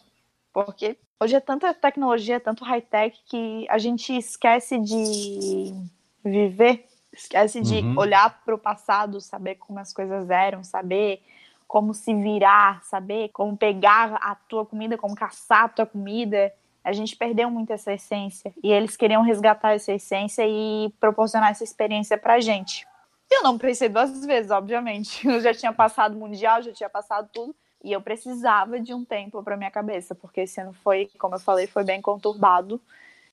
Porque 0.54 0.98
hoje 1.20 1.36
é 1.36 1.40
tanta 1.40 1.74
tecnologia, 1.74 2.40
tanto 2.40 2.64
high-tech, 2.64 3.18
que 3.26 3.66
a 3.70 3.78
gente 3.78 4.16
esquece 4.16 4.78
de 4.80 5.74
viver, 6.24 6.86
esquece 7.14 7.62
de 7.62 7.80
uhum. 7.80 7.98
olhar 7.98 8.42
para 8.44 8.56
o 8.56 8.60
passado, 8.60 9.22
saber 9.22 9.56
como 9.56 9.80
as 9.80 9.94
coisas 9.94 10.30
eram, 10.30 10.64
saber 10.64 11.22
como 11.68 11.94
se 11.94 12.14
virar, 12.14 12.84
saber 12.84 13.30
como 13.30 13.56
pegar 13.56 14.16
a 14.16 14.36
tua 14.36 14.66
comida, 14.66 14.98
como 14.98 15.16
caçar 15.16 15.64
a 15.64 15.70
tua 15.70 15.86
comida. 15.86 16.54
A 16.84 16.92
gente 16.92 17.16
perdeu 17.16 17.50
muito 17.50 17.72
essa 17.72 17.94
essência. 17.94 18.54
E 18.62 18.72
eles 18.72 18.98
queriam 18.98 19.22
resgatar 19.22 19.74
essa 19.74 19.94
essência 19.94 20.44
e 20.46 20.94
proporcionar 21.00 21.52
essa 21.52 21.64
experiência 21.64 22.18
pra 22.18 22.42
gente. 22.42 22.86
Eu 23.32 23.44
não 23.44 23.58
pensei 23.58 23.88
duas 23.88 24.26
vezes, 24.26 24.52
obviamente. 24.52 25.26
Eu 25.26 25.40
já 25.40 25.54
tinha 25.54 25.72
passado 25.72 26.18
Mundial, 26.18 26.62
já 26.62 26.74
tinha 26.74 26.90
passado 26.90 27.30
tudo. 27.32 27.56
E 27.84 27.92
eu 27.92 28.02
precisava 28.02 28.80
de 28.80 28.94
um 28.94 29.04
tempo 29.04 29.42
para 29.44 29.58
minha 29.58 29.72
cabeça, 29.72 30.14
porque 30.14 30.42
esse 30.42 30.62
ano 30.62 30.74
foi, 30.74 31.10
como 31.18 31.36
eu 31.36 31.40
falei, 31.40 31.68
foi 31.68 31.84
bem 31.84 32.02
conturbado. 32.02 32.80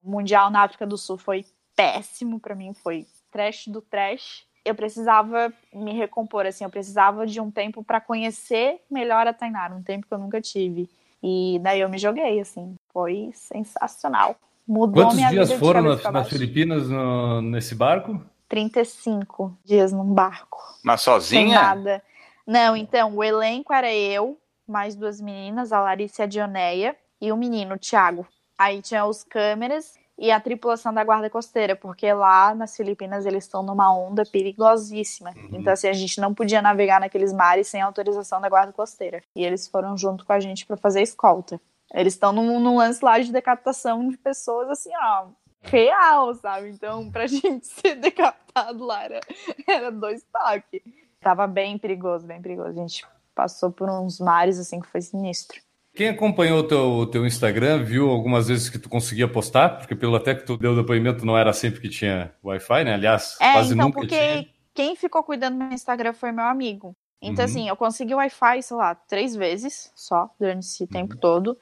O 0.02 0.10
Mundial 0.10 0.50
na 0.50 0.62
África 0.62 0.86
do 0.86 0.96
Sul 0.96 1.18
foi 1.18 1.44
péssimo 1.76 2.40
para 2.40 2.54
mim, 2.54 2.72
foi 2.74 3.06
trash 3.30 3.68
do 3.68 3.80
trash 3.80 4.48
eu 4.68 4.74
precisava 4.74 5.52
me 5.72 5.92
recompor, 5.92 6.46
assim, 6.46 6.64
eu 6.64 6.70
precisava 6.70 7.26
de 7.26 7.40
um 7.40 7.50
tempo 7.50 7.82
para 7.82 8.00
conhecer 8.00 8.80
melhor 8.90 9.26
a 9.26 9.32
Tainara, 9.32 9.74
um 9.74 9.82
tempo 9.82 10.06
que 10.06 10.12
eu 10.12 10.18
nunca 10.18 10.40
tive. 10.40 10.88
E 11.22 11.58
daí 11.62 11.80
eu 11.80 11.88
me 11.88 11.98
joguei, 11.98 12.38
assim, 12.38 12.76
foi 12.92 13.30
sensacional. 13.32 14.36
Mudou 14.66 15.04
Quantos 15.04 15.16
minha 15.16 15.30
dias 15.30 15.48
vida 15.48 15.58
foram 15.58 15.82
nas, 15.82 16.02
nas 16.02 16.28
Filipinas 16.28 16.88
no, 16.88 17.40
nesse 17.40 17.74
barco? 17.74 18.20
35 18.48 19.56
dias 19.64 19.92
num 19.92 20.04
barco. 20.04 20.58
Mas 20.82 21.00
sozinha? 21.00 21.42
Sem 21.42 21.54
nada. 21.54 22.02
Não, 22.48 22.74
então, 22.74 23.14
o 23.14 23.22
elenco 23.22 23.74
era 23.74 23.92
eu, 23.92 24.40
mais 24.66 24.96
duas 24.96 25.20
meninas, 25.20 25.70
a 25.70 25.82
Larissa 25.82 26.22
e 26.22 26.24
a 26.24 26.26
Dioneia, 26.26 26.96
e 27.20 27.30
o 27.30 27.36
menino, 27.36 27.74
o 27.74 27.78
Thiago. 27.78 28.26
Aí 28.56 28.80
tinha 28.80 29.04
os 29.04 29.22
câmeras 29.22 29.98
e 30.16 30.30
a 30.30 30.40
tripulação 30.40 30.94
da 30.94 31.04
guarda 31.04 31.28
costeira, 31.28 31.76
porque 31.76 32.10
lá 32.10 32.54
nas 32.54 32.74
Filipinas 32.74 33.26
eles 33.26 33.44
estão 33.44 33.62
numa 33.62 33.94
onda 33.94 34.24
perigosíssima. 34.24 35.34
Uhum. 35.36 35.58
Então, 35.60 35.74
assim, 35.74 35.88
a 35.88 35.92
gente 35.92 36.18
não 36.22 36.32
podia 36.32 36.62
navegar 36.62 36.98
naqueles 37.00 37.34
mares 37.34 37.68
sem 37.68 37.82
autorização 37.82 38.40
da 38.40 38.48
guarda 38.48 38.72
costeira. 38.72 39.22
E 39.36 39.44
eles 39.44 39.68
foram 39.68 39.94
junto 39.94 40.24
com 40.24 40.32
a 40.32 40.40
gente 40.40 40.64
para 40.64 40.78
fazer 40.78 41.02
escolta. 41.02 41.60
Eles 41.92 42.14
estão 42.14 42.32
num, 42.32 42.58
num, 42.58 42.78
lance 42.78 43.04
lá 43.04 43.18
de 43.18 43.30
decapitação 43.30 44.08
de 44.08 44.16
pessoas, 44.16 44.70
assim, 44.70 44.90
ó, 44.98 45.26
real, 45.60 46.34
sabe? 46.34 46.70
Então, 46.70 47.10
pra 47.10 47.26
gente 47.28 47.66
ser 47.66 47.94
decapitado 47.96 48.86
lá 48.86 49.04
era, 49.04 49.20
era 49.68 49.92
dois 49.92 50.24
toques. 50.32 51.07
Tava 51.20 51.46
bem 51.46 51.78
perigoso, 51.78 52.26
bem 52.26 52.40
perigoso. 52.40 52.70
A 52.70 52.72
gente 52.72 53.06
passou 53.34 53.70
por 53.70 53.88
uns 53.88 54.20
mares, 54.20 54.58
assim, 54.58 54.80
que 54.80 54.88
foi 54.88 55.00
sinistro. 55.00 55.60
Quem 55.94 56.08
acompanhou 56.08 56.60
o 56.60 56.62
teu, 56.62 57.06
teu 57.10 57.26
Instagram 57.26 57.82
viu 57.82 58.08
algumas 58.08 58.46
vezes 58.46 58.68
que 58.68 58.78
tu 58.78 58.88
conseguia 58.88 59.26
postar, 59.26 59.78
porque 59.78 59.96
pelo 59.96 60.14
até 60.14 60.34
que 60.34 60.44
tu 60.44 60.56
deu 60.56 60.76
depoimento 60.76 61.26
não 61.26 61.36
era 61.36 61.52
sempre 61.52 61.80
que 61.80 61.88
tinha 61.88 62.32
Wi-Fi, 62.44 62.84
né? 62.84 62.94
Aliás, 62.94 63.36
é, 63.40 63.52
quase 63.52 63.74
então, 63.74 63.86
nunca 63.86 64.00
porque 64.00 64.16
tinha. 64.16 64.48
quem 64.74 64.94
ficou 64.94 65.24
cuidando 65.24 65.54
do 65.54 65.64
meu 65.64 65.72
Instagram 65.72 66.12
foi 66.12 66.30
meu 66.30 66.44
amigo. 66.44 66.94
Então, 67.20 67.44
uhum. 67.44 67.50
assim, 67.50 67.68
eu 67.68 67.76
consegui 67.76 68.14
Wi-Fi, 68.14 68.62
sei 68.62 68.76
lá, 68.76 68.94
três 68.94 69.34
vezes 69.34 69.90
só, 69.96 70.32
durante 70.38 70.66
esse 70.66 70.84
uhum. 70.84 70.88
tempo 70.88 71.16
todo. 71.16 71.58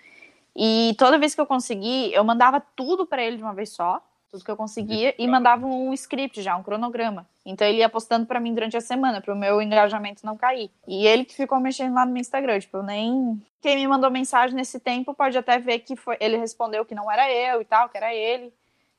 E 0.55 0.95
toda 0.99 1.19
vez 1.19 1.35
que 1.35 1.41
eu 1.41 1.47
consegui, 1.47 2.13
eu 2.13 2.23
mandava 2.23 2.61
tudo 2.61 3.07
para 3.07 3.23
ele 3.23 3.39
de 3.39 3.43
uma 3.43 3.55
vez 3.55 3.71
só 3.71 4.03
tudo 4.37 4.45
que 4.45 4.51
eu 4.51 4.57
conseguia, 4.57 5.15
e 5.19 5.27
mandava 5.27 5.67
um 5.67 5.93
script 5.95 6.43
já, 6.43 6.57
um 6.57 6.63
cronograma. 6.63 7.27
Então 7.45 7.67
ele 7.67 7.79
ia 7.79 7.89
postando 7.89 8.27
para 8.27 8.39
mim 8.39 8.53
durante 8.53 8.77
a 8.77 8.81
semana, 8.81 9.21
para 9.21 9.33
o 9.33 9.37
meu 9.37 9.61
engajamento 9.63 10.25
não 10.25 10.37
cair. 10.37 10.71
E 10.87 11.07
ele 11.07 11.25
que 11.25 11.35
ficou 11.35 11.59
mexendo 11.59 11.95
lá 11.95 12.05
no 12.05 12.13
meu 12.13 12.21
Instagram, 12.21 12.61
tipo, 12.61 12.77
eu 12.77 12.83
nem. 12.83 13.43
Quem 13.61 13.77
me 13.77 13.89
mandou 13.89 14.11
mensagem 14.11 14.55
nesse 14.55 14.79
tempo 14.79 15.15
pode 15.15 15.37
até 15.39 15.59
ver 15.59 15.81
que 15.81 15.97
foi. 15.97 16.17
Ele 16.21 16.37
respondeu 16.37 16.85
que 16.85 16.95
não 16.95 17.11
era 17.11 17.33
eu 17.33 17.63
e 17.63 17.65
tal, 17.65 17.89
que 17.89 17.97
era 17.97 18.15
ele. 18.15 18.53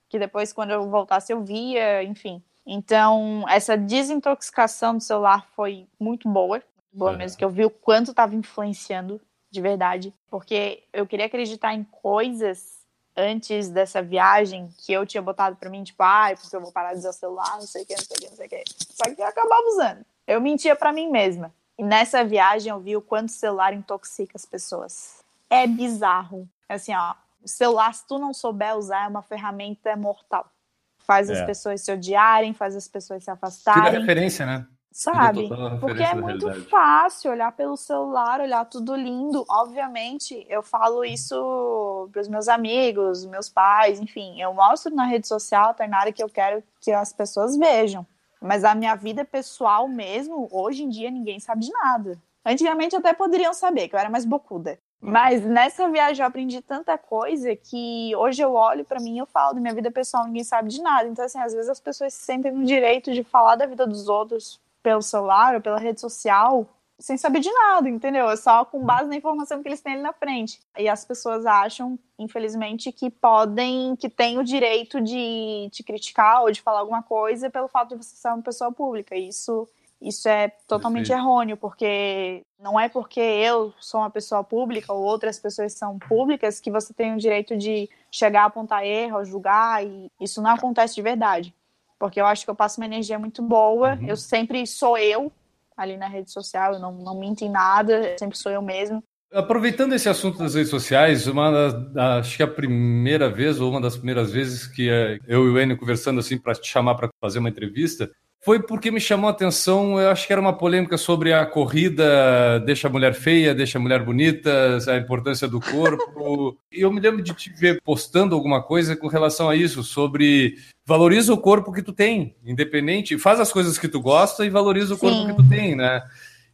Que 0.10 0.18
depois, 0.18 0.52
quando 0.52 0.72
eu 0.72 0.90
voltasse, 0.90 1.32
eu 1.32 1.44
via, 1.44 2.04
enfim. 2.04 2.42
Então, 2.66 3.46
essa 3.48 3.78
desintoxicação 3.78 4.98
do 4.98 5.04
celular 5.04 5.46
foi 5.56 5.86
muito 6.00 6.28
boa. 6.28 6.62
Boa 6.92 7.14
é. 7.14 7.18
mesmo, 7.18 7.38
que 7.38 7.46
eu 7.46 7.50
vi 7.50 7.66
o 7.66 7.70
quanto 7.70 8.12
estava 8.12 8.36
influenciando 8.36 9.22
de 9.52 9.62
verdade. 9.62 10.14
Porque 10.30 10.84
eu 10.92 11.06
queria 11.06 11.26
acreditar 11.26 11.74
em 11.74 11.84
coisas 11.84 12.76
antes 13.18 13.70
dessa 13.70 14.01
viagem 14.01 14.70
que 14.78 14.93
eu 14.93 15.05
tinha 15.05 15.22
botado 15.22 15.55
para 15.55 15.70
mim, 15.70 15.84
tipo, 15.84 16.03
ai, 16.03 16.34
ah, 16.34 16.38
porque 16.38 16.55
eu 16.55 16.61
vou 16.61 16.72
parar 16.72 16.93
de 16.93 16.99
usar 16.99 17.09
o 17.09 17.13
celular, 17.13 17.55
não 17.55 17.61
sei 17.61 17.82
o 17.82 17.86
que, 17.86 17.95
não 17.95 18.03
sei 18.03 18.15
o 18.15 18.20
que, 18.20 18.30
não 18.30 18.36
sei 18.38 18.45
o 18.45 18.49
que. 18.49 18.63
Só 18.93 19.15
que 19.15 19.22
eu 19.22 19.26
acabava 19.26 19.63
usando. 19.70 20.05
Eu 20.28 20.39
mentia 20.39 20.76
para 20.76 20.93
mim 20.93 21.09
mesma. 21.09 21.51
E 21.78 21.84
nessa 21.84 22.24
viagem 22.24 22.72
eu 22.72 22.80
vi 22.80 22.95
o 22.95 23.01
quanto 23.01 23.30
o 23.30 23.32
celular 23.32 23.74
intoxica 23.74 24.34
as 24.36 24.45
pessoas. 24.45 25.24
É 25.49 25.65
bizarro. 25.65 26.47
Assim, 26.70 26.93
ó, 26.93 27.15
o 27.43 27.47
celular, 27.47 27.93
se 27.93 28.05
tu 28.05 28.20
não 28.20 28.34
souber 28.34 28.76
usar, 28.78 29.05
é 29.05 29.07
uma 29.07 29.22
ferramenta 29.22 29.95
mortal. 29.95 30.51
Faz 30.99 31.30
é. 31.30 31.34
as 31.34 31.45
pessoas 31.45 31.82
se 31.82 31.91
odiarem, 31.91 32.53
faz 32.53 32.76
as 32.76 32.88
pessoas 32.88 33.24
se 33.24 33.32
afastarem. 33.32 33.84
Tira 33.84 33.99
referência, 33.99 34.45
né? 34.45 34.68
Sabe? 34.98 35.48
Porque 35.80 36.02
é 36.02 36.16
muito 36.16 36.52
fácil 36.64 37.30
olhar 37.30 37.52
pelo 37.52 37.78
celular, 37.78 38.41
olhar 38.41 38.66
tudo 38.66 38.95
lindo. 38.95 39.45
Obviamente, 39.48 40.43
eu 40.50 40.64
falo 40.64 41.06
isso 41.06 42.10
para 42.12 42.20
os 42.20 42.28
meus 42.28 42.48
amigos, 42.48 43.24
meus 43.28 43.48
pais, 43.48 44.00
enfim. 44.00 44.41
Eu 44.41 44.56
mostro 44.56 44.95
na 44.95 45.06
rede 45.06 45.28
social, 45.28 45.76
tá 45.76 45.88
na 45.88 46.00
área 46.00 46.12
que 46.12 46.24
eu 46.24 46.28
quero 46.28 46.64
que 46.82 46.91
as 46.91 47.14
pessoas 47.14 47.56
vejam. 47.56 48.04
Mas 48.41 48.64
a 48.64 48.74
minha 48.74 48.95
vida 48.95 49.24
pessoal 49.24 49.88
mesmo, 49.88 50.48
hoje 50.52 50.84
em 50.84 50.89
dia, 50.89 51.12
ninguém 51.12 51.39
sabe 51.39 51.62
de 51.62 51.72
nada. 51.72 52.18
Antigamente 52.43 52.95
até 52.95 53.14
poderiam 53.14 53.54
saber, 53.54 53.89
que 53.89 53.95
eu 53.95 54.00
era 54.00 54.10
mais 54.10 54.26
bocuda. 54.26 54.80
Mas 55.00 55.45
nessa 55.45 55.88
viagem 55.89 56.24
eu 56.24 56.28
aprendi 56.28 56.60
tanta 56.60 56.98
coisa 56.98 57.56
que 57.56 58.16
hoje 58.16 58.41
eu 58.41 58.56
olho 58.56 58.84
para 58.84 59.00
mim 59.00 59.18
e 59.18 59.20
eu 59.20 59.28
falo 59.28 59.54
da 59.54 59.62
minha 59.62 59.76
vida 59.76 59.91
pessoal, 59.91 60.26
ninguém 60.26 60.43
sabe 60.43 60.70
de 60.70 60.82
nada. 60.82 61.08
Então, 61.08 61.24
assim, 61.24 61.38
às 61.38 61.54
vezes 61.54 61.70
as 61.70 61.80
pessoas 61.80 62.16
se 62.16 62.26
sentem 62.26 62.52
no 62.52 62.66
direito 62.66 63.14
de 63.14 63.24
falar 63.24 63.58
da 63.58 63.68
vida 63.68 63.86
dos 63.86 64.10
outros 64.10 64.60
pelo 64.82 65.01
celular 65.01 65.55
ou 65.55 65.61
pela 65.61 65.80
rede 65.80 65.99
social 65.99 66.67
sem 66.99 67.15
saber 67.15 67.39
de 67.39 67.51
nada, 67.51 67.88
entendeu? 67.88 68.30
É 68.30 68.36
só 68.36 68.65
com 68.65 68.84
base 68.84 69.07
na 69.07 69.15
informação 69.15 69.61
que 69.61 69.69
eles 69.69 69.82
têm 69.82 69.93
ali 69.93 70.01
na 70.01 70.13
frente. 70.13 70.59
E 70.78 70.89
as 70.89 71.05
pessoas 71.05 71.45
acham, 71.45 71.97
infelizmente, 72.17 72.91
que 72.91 73.09
podem, 73.09 73.95
que 73.95 74.09
têm 74.09 74.39
o 74.39 74.43
direito 74.43 74.99
de 74.99 75.69
te 75.71 75.84
criticar 75.84 76.41
ou 76.41 76.51
de 76.51 76.61
falar 76.61 76.80
alguma 76.80 77.03
coisa 77.03 77.49
pelo 77.49 77.67
fato 77.67 77.89
de 77.89 78.03
você 78.03 78.15
ser 78.15 78.30
uma 78.30 78.41
pessoa 78.41 78.71
pública. 78.71 79.15
E 79.15 79.28
isso, 79.28 79.67
isso 80.01 80.28
é 80.28 80.47
totalmente 80.67 81.09
Perfeito. 81.09 81.23
errôneo, 81.23 81.57
porque 81.57 82.41
não 82.59 82.80
é 82.80 82.89
porque 82.89 83.19
eu 83.19 83.71
sou 83.80 83.99
uma 83.99 84.09
pessoa 84.09 84.43
pública 84.43 84.91
ou 84.91 85.03
outras 85.03 85.38
pessoas 85.38 85.73
são 85.73 85.99
públicas 85.99 86.59
que 86.59 86.71
você 86.71 86.95
tem 86.95 87.13
o 87.13 87.19
direito 87.19 87.55
de 87.55 87.88
chegar 88.11 88.41
a 88.41 88.45
apontar 88.45 88.84
erro, 88.84 89.23
julgar, 89.23 89.86
e 89.86 90.11
isso 90.19 90.41
não 90.41 90.49
acontece 90.51 90.95
de 90.95 91.03
verdade 91.03 91.53
porque 92.00 92.20
eu 92.20 92.26
acho 92.26 92.45
que 92.45 92.52
eu 92.52 92.56
passo 92.56 92.80
uma 92.80 92.86
energia 92.86 93.18
muito 93.18 93.41
boa. 93.41 93.95
Uhum. 93.95 94.08
Eu 94.08 94.18
sempre 94.18 94.66
sou 94.66 94.98
eu 94.98 95.32
ali 95.76 95.95
na 95.95 96.08
rede 96.08 96.32
social, 96.32 96.74
eu 96.74 96.80
não, 96.80 96.91
não 96.91 97.20
minto 97.20 97.43
em 97.43 97.50
nada, 97.50 98.16
sempre 98.18 98.38
sou 98.38 98.52
eu 98.52 98.62
mesmo. 98.62 99.04
Aproveitando 99.32 99.93
esse 99.93 100.08
assunto 100.08 100.39
das 100.39 100.56
redes 100.56 100.70
sociais, 100.70 101.28
uma 101.28 101.72
da, 101.72 102.18
acho 102.18 102.38
que 102.38 102.43
a 102.43 102.48
primeira 102.48 103.30
vez, 103.30 103.60
ou 103.60 103.70
uma 103.70 103.82
das 103.82 103.98
primeiras 103.98 104.32
vezes 104.32 104.66
que 104.66 104.89
eh, 104.89 105.20
eu 105.28 105.45
e 105.45 105.50
o 105.50 105.60
Enio 105.60 105.78
conversando 105.78 106.20
assim 106.20 106.38
para 106.38 106.56
te 106.56 106.68
chamar 106.68 106.95
para 106.95 107.10
fazer 107.22 107.39
uma 107.39 107.50
entrevista, 107.50 108.10
foi 108.42 108.62
porque 108.62 108.92
me 108.92 109.00
chamou 109.00 109.28
a 109.28 109.32
atenção, 109.32 110.00
eu 110.00 110.10
acho 110.10 110.26
que 110.26 110.32
era 110.32 110.42
uma 110.42 110.58
polêmica 110.58 110.98
sobre 110.98 111.34
a 111.34 111.46
corrida 111.46 112.60
deixa 112.66 112.88
a 112.88 112.92
mulher 112.92 113.14
feia, 113.14 113.54
deixa 113.54 113.78
a 113.78 113.82
mulher 113.82 114.04
bonita, 114.04 114.78
a 114.88 114.98
importância 114.98 115.48
do 115.48 115.60
corpo. 115.60 116.58
e 116.72 116.82
eu 116.82 116.92
me 116.92 117.00
lembro 117.00 117.22
de 117.22 117.34
te 117.34 117.50
ver 117.52 117.82
postando 117.84 118.36
alguma 118.36 118.62
coisa 118.64 118.96
com 118.96 119.08
relação 119.08 119.50
a 119.50 119.56
isso, 119.56 119.84
sobre 119.84 120.56
valoriza 120.86 121.34
o 121.34 121.38
corpo 121.38 121.74
que 121.74 121.82
tu 121.82 121.92
tem, 121.92 122.36
independente, 122.46 123.18
faz 123.18 123.40
as 123.40 123.52
coisas 123.52 123.78
que 123.78 123.88
tu 123.88 124.00
gosta 124.00 124.46
e 124.46 124.50
valoriza 124.50 124.94
o 124.94 124.98
corpo 124.98 125.28
que 125.28 125.36
tu 125.36 125.50
tem, 125.50 125.76
né? 125.76 126.02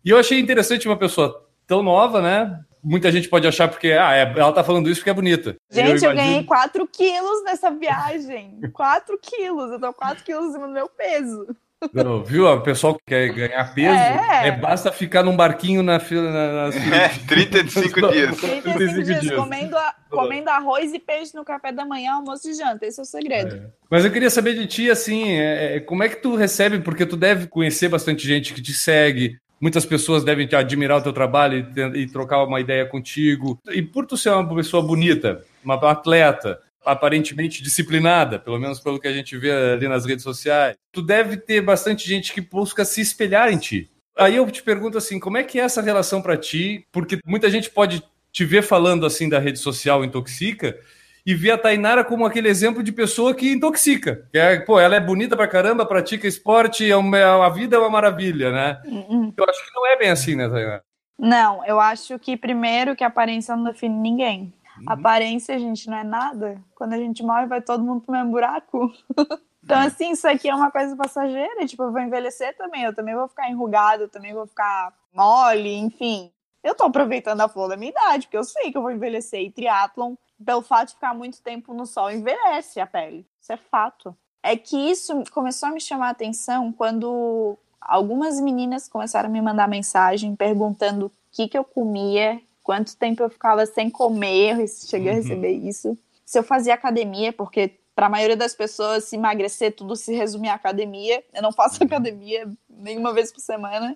E 0.03 0.09
eu 0.09 0.17
achei 0.17 0.39
interessante 0.39 0.87
uma 0.87 0.97
pessoa 0.97 1.47
tão 1.67 1.83
nova, 1.83 2.21
né? 2.21 2.59
Muita 2.83 3.09
gente 3.11 3.29
pode 3.29 3.47
achar 3.47 3.69
porque 3.69 3.93
ah, 3.93 4.13
é, 4.13 4.21
ela 4.21 4.51
tá 4.51 4.63
falando 4.63 4.89
isso 4.89 4.99
porque 4.99 5.09
é 5.09 5.13
bonita. 5.13 5.55
Gente, 5.71 6.03
eu, 6.03 6.09
eu 6.09 6.15
ganhei 6.15 6.43
4 6.43 6.85
quilos 6.87 7.43
nessa 7.45 7.71
viagem. 7.71 8.59
4 8.73 9.17
quilos. 9.21 9.71
Eu 9.71 9.79
tô 9.79 9.93
4 9.93 10.23
quilos 10.23 10.53
do 10.53 10.67
meu 10.67 10.89
peso. 10.89 11.47
Não, 11.93 12.23
viu? 12.23 12.45
O 12.47 12.61
pessoal 12.61 12.95
que 12.95 13.01
quer 13.07 13.33
ganhar 13.33 13.73
peso, 13.73 13.89
é. 13.89 14.47
é 14.47 14.51
basta 14.51 14.91
ficar 14.91 15.23
num 15.23 15.35
barquinho 15.35 15.81
na 15.81 15.99
fila. 15.99 16.31
Na, 16.31 16.69
na... 16.69 16.73
É, 16.93 17.09
35 17.27 18.11
dias. 18.11 18.37
35 18.37 19.03
dias, 19.03 19.21
dias. 19.21 19.35
Comendo, 19.35 19.77
a, 19.77 19.95
comendo 20.09 20.49
arroz 20.49 20.93
e 20.93 20.99
peixe 20.99 21.35
no 21.35 21.43
café 21.43 21.71
da 21.71 21.85
manhã, 21.85 22.13
almoço 22.13 22.49
e 22.49 22.53
janta. 22.53 22.85
Esse 22.85 22.99
é 22.99 23.03
o 23.03 23.05
segredo. 23.05 23.55
É. 23.55 23.69
Mas 23.89 24.05
eu 24.05 24.11
queria 24.11 24.29
saber 24.29 24.53
de 24.55 24.65
ti, 24.67 24.89
assim, 24.89 25.33
é, 25.33 25.77
é, 25.77 25.79
como 25.79 26.03
é 26.03 26.09
que 26.09 26.17
tu 26.17 26.35
recebe, 26.35 26.79
porque 26.79 27.05
tu 27.05 27.17
deve 27.17 27.47
conhecer 27.47 27.89
bastante 27.89 28.25
gente 28.27 28.53
que 28.53 28.61
te 28.61 28.73
segue, 28.73 29.37
muitas 29.59 29.85
pessoas 29.85 30.23
devem 30.23 30.47
te 30.47 30.55
admirar 30.55 30.99
o 30.99 31.01
teu 31.01 31.13
trabalho 31.13 31.71
e, 31.75 32.01
e 32.01 32.07
trocar 32.07 32.43
uma 32.43 32.59
ideia 32.59 32.85
contigo. 32.85 33.59
E 33.69 33.81
por 33.81 34.05
tu 34.05 34.17
ser 34.17 34.29
uma 34.29 34.55
pessoa 34.55 34.83
bonita, 34.83 35.41
uma 35.63 35.75
atleta, 35.89 36.59
aparentemente 36.85 37.63
disciplinada, 37.63 38.39
pelo 38.39 38.59
menos 38.59 38.79
pelo 38.79 38.99
que 38.99 39.07
a 39.07 39.13
gente 39.13 39.37
vê 39.37 39.51
ali 39.51 39.87
nas 39.87 40.05
redes 40.05 40.23
sociais, 40.23 40.75
tu 40.91 41.01
deve 41.01 41.37
ter 41.37 41.61
bastante 41.61 42.07
gente 42.07 42.33
que 42.33 42.41
busca 42.41 42.85
se 42.85 43.01
espelhar 43.01 43.51
em 43.51 43.57
ti. 43.57 43.89
Aí 44.17 44.35
eu 44.35 44.49
te 44.51 44.61
pergunto 44.61 44.97
assim, 44.97 45.19
como 45.19 45.37
é 45.37 45.43
que 45.43 45.59
é 45.59 45.63
essa 45.63 45.81
relação 45.81 46.21
para 46.21 46.37
ti? 46.37 46.85
Porque 46.91 47.19
muita 47.25 47.49
gente 47.49 47.69
pode 47.69 48.03
te 48.31 48.45
ver 48.45 48.61
falando 48.61 49.05
assim 49.05 49.27
da 49.27 49.39
rede 49.39 49.59
social 49.59 50.03
intoxica 50.03 50.77
e 51.25 51.33
ver 51.33 51.51
a 51.51 51.57
Tainara 51.57 52.03
como 52.03 52.25
aquele 52.25 52.49
exemplo 52.49 52.83
de 52.83 52.91
pessoa 52.91 53.33
que 53.33 53.51
intoxica. 53.51 54.27
Que 54.31 54.37
é, 54.37 54.59
pô, 54.59 54.79
ela 54.79 54.95
é 54.95 54.99
bonita 54.99 55.35
pra 55.35 55.47
caramba, 55.47 55.85
pratica 55.85 56.27
esporte, 56.27 56.89
é 56.89 56.95
uma, 56.95 57.45
a 57.45 57.49
vida 57.49 57.75
é 57.75 57.79
uma 57.79 57.89
maravilha, 57.89 58.51
né? 58.51 58.81
Uhum. 58.85 59.33
Eu 59.35 59.45
acho 59.47 59.65
que 59.65 59.75
não 59.75 59.87
é 59.87 59.97
bem 59.97 60.09
assim, 60.09 60.35
né, 60.35 60.49
Tainara? 60.49 60.83
Não, 61.17 61.65
eu 61.65 61.79
acho 61.79 62.19
que 62.19 62.35
primeiro 62.35 62.95
que 62.95 63.03
a 63.03 63.07
aparência 63.07 63.55
não 63.55 63.63
define 63.63 63.95
ninguém. 63.95 64.53
Uhum. 64.77 64.85
Aparência, 64.87 65.57
gente, 65.59 65.89
não 65.89 65.97
é 65.97 66.03
nada. 66.03 66.61
Quando 66.75 66.93
a 66.93 66.97
gente 66.97 67.23
morre, 67.23 67.45
vai 67.45 67.61
todo 67.61 67.83
mundo 67.83 68.01
pro 68.01 68.11
mesmo 68.11 68.31
buraco. 68.31 68.91
então, 69.63 69.79
uhum. 69.79 69.87
assim, 69.87 70.11
isso 70.11 70.27
aqui 70.27 70.49
é 70.49 70.55
uma 70.55 70.71
coisa 70.71 70.95
passageira. 70.95 71.65
Tipo, 71.65 71.83
eu 71.83 71.91
vou 71.91 72.01
envelhecer 72.01 72.55
também. 72.57 72.83
Eu 72.83 72.95
também 72.95 73.15
vou 73.15 73.27
ficar 73.27 73.49
enrugado, 73.49 74.03
eu 74.03 74.09
também 74.09 74.33
vou 74.33 74.47
ficar 74.47 74.93
mole, 75.13 75.75
enfim. 75.75 76.31
Eu 76.63 76.75
tô 76.75 76.85
aproveitando 76.85 77.41
a 77.41 77.49
flor 77.49 77.67
da 77.67 77.75
minha 77.75 77.91
idade, 77.91 78.25
porque 78.25 78.37
eu 78.37 78.43
sei 78.43 78.71
que 78.71 78.77
eu 78.77 78.81
vou 78.81 78.91
envelhecer. 78.91 79.41
E 79.41 79.51
triatlon, 79.51 80.15
pelo 80.43 80.61
fato 80.61 80.89
de 80.89 80.93
ficar 80.95 81.13
muito 81.13 81.41
tempo 81.41 81.73
no 81.73 81.85
sol, 81.85 82.09
envelhece 82.09 82.79
a 82.79 82.87
pele. 82.87 83.27
Isso 83.39 83.51
é 83.51 83.57
fato. 83.57 84.15
É 84.41 84.55
que 84.55 84.77
isso 84.77 85.23
começou 85.31 85.69
a 85.69 85.71
me 85.71 85.81
chamar 85.81 86.07
a 86.07 86.11
atenção 86.11 86.71
quando 86.71 87.57
algumas 87.79 88.39
meninas 88.39 88.87
começaram 88.87 89.29
a 89.29 89.31
me 89.31 89.41
mandar 89.41 89.67
mensagem 89.67 90.35
perguntando 90.35 91.07
o 91.07 91.11
que, 91.31 91.47
que 91.47 91.57
eu 91.57 91.63
comia 91.63 92.41
quanto 92.63 92.95
tempo 92.97 93.21
eu 93.21 93.29
ficava 93.29 93.65
sem 93.65 93.89
comer, 93.89 94.59
eu 94.59 94.67
cheguei 94.67 95.09
a 95.09 95.13
uhum. 95.13 95.21
receber 95.21 95.51
isso. 95.51 95.97
Se 96.25 96.39
eu 96.39 96.43
fazia 96.43 96.73
academia, 96.73 97.33
porque 97.33 97.77
para 97.95 98.07
a 98.07 98.09
maioria 98.09 98.37
das 98.37 98.55
pessoas 98.55 99.03
se 99.03 99.15
emagrecer 99.15 99.75
tudo 99.75 99.95
se 99.95 100.13
resume 100.13 100.49
à 100.49 100.55
academia. 100.55 101.23
Eu 101.33 101.41
não 101.41 101.51
faço 101.51 101.81
uhum. 101.81 101.87
academia 101.87 102.49
nenhuma 102.69 103.13
vez 103.13 103.31
por 103.31 103.39
semana. 103.39 103.95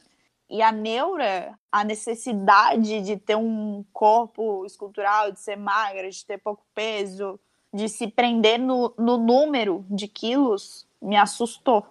E 0.49 0.61
a 0.61 0.71
neura, 0.71 1.57
a 1.71 1.83
necessidade 1.83 3.01
de 3.01 3.17
ter 3.17 3.35
um 3.35 3.83
corpo 3.91 4.65
escultural, 4.65 5.31
de 5.31 5.39
ser 5.39 5.57
magra, 5.57 6.09
de 6.09 6.25
ter 6.25 6.37
pouco 6.37 6.63
peso, 6.73 7.39
de 7.73 7.89
se 7.89 8.07
prender 8.07 8.57
no, 8.57 8.93
no 8.97 9.17
número 9.17 9.85
de 9.89 10.07
quilos, 10.07 10.87
me 11.01 11.17
assustou. 11.17 11.85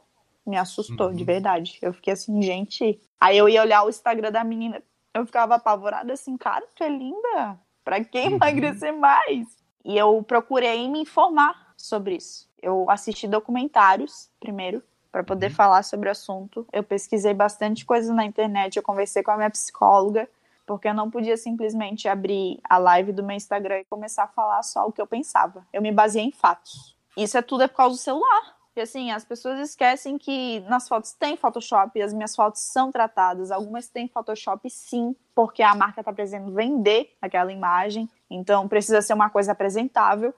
Me 0.47 0.57
assustou, 0.57 1.09
uhum. 1.09 1.14
de 1.14 1.24
verdade. 1.24 1.79
Eu 1.83 1.93
fiquei 1.93 2.12
assim, 2.12 2.41
gente. 2.41 3.01
Aí 3.20 3.37
eu 3.37 3.49
ia 3.49 3.61
olhar 3.61 3.83
o 3.83 3.91
Instagram 3.91 4.31
da 4.31 4.45
menina 4.45 4.83
eu 5.17 5.27
ficava 5.27 5.55
apavorada 5.55 6.12
assim, 6.12 6.37
cara, 6.37 6.64
tu 6.75 6.85
é 6.85 6.89
linda. 6.89 7.59
Pra 7.85 8.05
quem 8.05 8.29
uhum. 8.29 8.37
emagrecer 8.37 8.97
mais? 8.97 9.47
E 9.85 9.97
eu 9.97 10.23
procurei 10.23 10.89
me 10.89 11.01
informar 11.01 11.73
sobre 11.77 12.17
isso. 12.17 12.49
Eu 12.61 12.91
assisti 12.91 13.27
documentários 13.27 14.29
primeiro 14.41 14.83
para 15.11 15.25
poder 15.25 15.49
uhum. 15.49 15.55
falar 15.55 15.83
sobre 15.85 16.09
o 16.09 16.12
assunto. 16.12 16.67
Eu 16.73 16.83
pesquisei 16.83 17.33
bastante 17.33 17.85
coisa 17.85 18.12
na 18.12 18.25
internet, 18.25 18.77
eu 18.77 18.83
conversei 18.83 19.23
com 19.23 19.31
a 19.31 19.37
minha 19.37 19.51
psicóloga, 19.51 20.29
porque 20.67 20.89
eu 20.89 20.95
não 20.95 21.11
podia 21.11 21.37
simplesmente 21.37 22.09
abrir 22.09 22.59
a 22.69 22.77
live 22.77 23.12
do 23.12 23.23
meu 23.23 23.37
Instagram 23.37 23.79
e 23.79 23.85
começar 23.85 24.25
a 24.25 24.29
falar 24.29 24.62
só 24.62 24.87
o 24.87 24.93
que 24.93 25.01
eu 25.01 25.07
pensava. 25.07 25.67
Eu 25.73 25.81
me 25.81 25.93
baseei 25.93 26.25
em 26.25 26.33
fatos. 26.33 26.97
Isso 27.17 27.39
é 27.39 27.43
tudo 27.43 27.62
é 27.62 27.69
por 27.69 27.77
causa 27.77 27.95
do 27.95 28.01
celular. 28.01 28.56
E 28.77 28.81
assim, 28.83 29.11
as 29.11 29.24
pessoas 29.24 29.59
esquecem 29.59 30.18
que 30.18 30.61
nas 30.68 30.87
fotos 30.87 31.14
tem 31.14 31.35
Photoshop 31.35 32.01
as 32.03 32.12
minhas 32.12 32.37
fotos 32.37 32.61
são 32.61 32.93
tratadas. 32.93 33.51
Algumas 33.51 33.89
têm 33.89 34.07
Photoshop 34.07 34.68
sim, 34.68 35.16
porque 35.35 35.62
a 35.62 35.74
marca 35.74 36.03
está 36.03 36.12
precisando 36.12 36.53
vender 36.53 37.16
aquela 37.20 37.51
imagem. 37.51 38.07
Então 38.29 38.68
precisa 38.68 39.01
ser 39.01 39.14
uma 39.14 39.31
coisa 39.31 39.53
apresentável. 39.53 40.35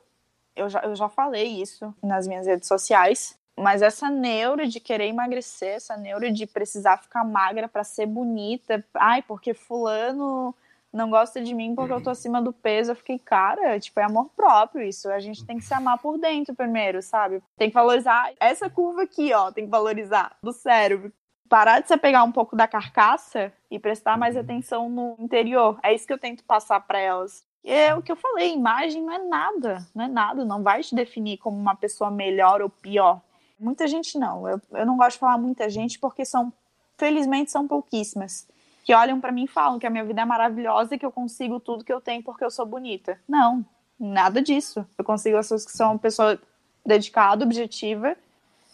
Eu 0.55 0.68
já, 0.68 0.80
eu 0.82 0.95
já 0.95 1.09
falei 1.09 1.61
isso 1.61 1.93
nas 2.01 2.28
minhas 2.28 2.47
redes 2.47 2.68
sociais. 2.68 3.36
Mas 3.57 3.82
essa 3.82 4.09
neura 4.09 4.68
de 4.68 4.78
querer 4.78 5.09
emagrecer, 5.09 5.74
essa 5.74 5.97
neura 5.97 6.30
de 6.30 6.47
precisar 6.47 6.99
ficar 6.99 7.24
magra 7.24 7.66
para 7.66 7.82
ser 7.82 8.07
bonita, 8.07 8.84
ai, 8.95 9.20
porque 9.20 9.53
fulano 9.53 10.55
não 10.93 11.11
gosta 11.11 11.41
de 11.43 11.55
mim 11.55 11.74
porque 11.74 11.93
eu 11.93 12.03
tô 12.03 12.11
acima 12.11 12.41
do 12.41 12.53
peso. 12.53 12.93
Eu 12.93 12.97
fiquei, 12.97 13.18
cara, 13.18 13.78
tipo, 13.78 14.01
é 14.01 14.05
amor 14.05 14.30
próprio 14.34 14.82
isso. 14.82 15.09
A 15.11 15.20
gente 15.20 15.45
tem 15.45 15.59
que 15.59 15.64
se 15.64 15.74
amar 15.74 15.99
por 15.99 16.18
dentro 16.18 16.55
primeiro, 16.55 17.03
sabe? 17.03 17.43
Tem 17.57 17.68
que 17.68 17.74
valorizar 17.74 18.32
essa 18.41 18.70
curva 18.70 19.03
aqui, 19.03 19.32
ó, 19.32 19.53
tem 19.53 19.64
que 19.64 19.70
valorizar 19.70 20.36
do 20.43 20.53
cérebro. 20.53 21.12
Parar 21.49 21.80
de 21.80 21.89
você 21.89 21.97
pegar 21.97 22.24
um 22.24 22.32
pouco 22.32 22.55
da 22.55 22.68
carcaça 22.68 23.53
e 23.70 23.78
prestar 23.78 24.18
mais 24.18 24.34
uhum. 24.34 24.43
atenção 24.43 24.89
no 24.91 25.16
interior. 25.18 25.78
É 25.82 25.95
isso 25.95 26.07
que 26.07 26.12
eu 26.12 26.18
tento 26.18 26.45
passar 26.45 26.80
para 26.80 26.99
elas. 26.99 27.47
É 27.64 27.95
o 27.95 28.03
que 28.03 28.12
eu 28.12 28.16
falei, 28.16 28.53
imagem 28.53 29.03
não 29.03 29.12
é 29.12 29.18
nada, 29.18 29.86
não 29.95 30.05
é 30.05 30.09
nada, 30.09 30.45
não 30.45 30.62
vai 30.62 30.82
te 30.82 30.95
definir 30.95 31.39
como 31.39 31.57
uma 31.57 31.74
pessoa 31.74 32.11
melhor 32.11 32.62
ou 32.62 32.70
pior. 32.70 33.20
Muita 33.59 33.86
gente 33.86 34.18
não. 34.18 34.49
Eu, 34.49 34.61
eu 34.72 34.86
não 34.86 34.97
gosto 34.97 35.12
de 35.12 35.18
falar 35.18 35.39
muita 35.39 35.68
gente 35.68 35.99
porque 35.99 36.24
são, 36.24 36.53
felizmente, 36.97 37.51
são 37.51 37.66
pouquíssimas 37.66 38.47
que 38.89 38.95
olham 38.95 39.20
para 39.20 39.30
mim 39.30 39.45
e 39.45 39.47
falam 39.47 39.78
que 39.78 39.86
a 39.86 39.91
minha 39.91 40.03
vida 40.03 40.22
é 40.22 40.24
maravilhosa 40.24 40.95
e 40.95 40.99
que 40.99 41.05
eu 41.05 41.12
consigo 41.12 41.61
tudo 41.61 41.84
que 41.84 41.93
eu 41.93 42.01
tenho 42.01 42.22
porque 42.22 42.43
eu 42.43 42.51
sou 42.51 42.64
bonita. 42.64 43.20
Não, 43.28 43.62
nada 44.01 44.41
disso. 44.41 44.86
Eu 44.97 45.05
consigo 45.05 45.36
as 45.36 45.45
pessoas 45.45 45.66
que 45.66 45.72
são 45.72 45.91
uma 45.91 45.99
pessoa 45.99 46.41
dedicada, 46.86 47.45
objetiva, 47.45 48.16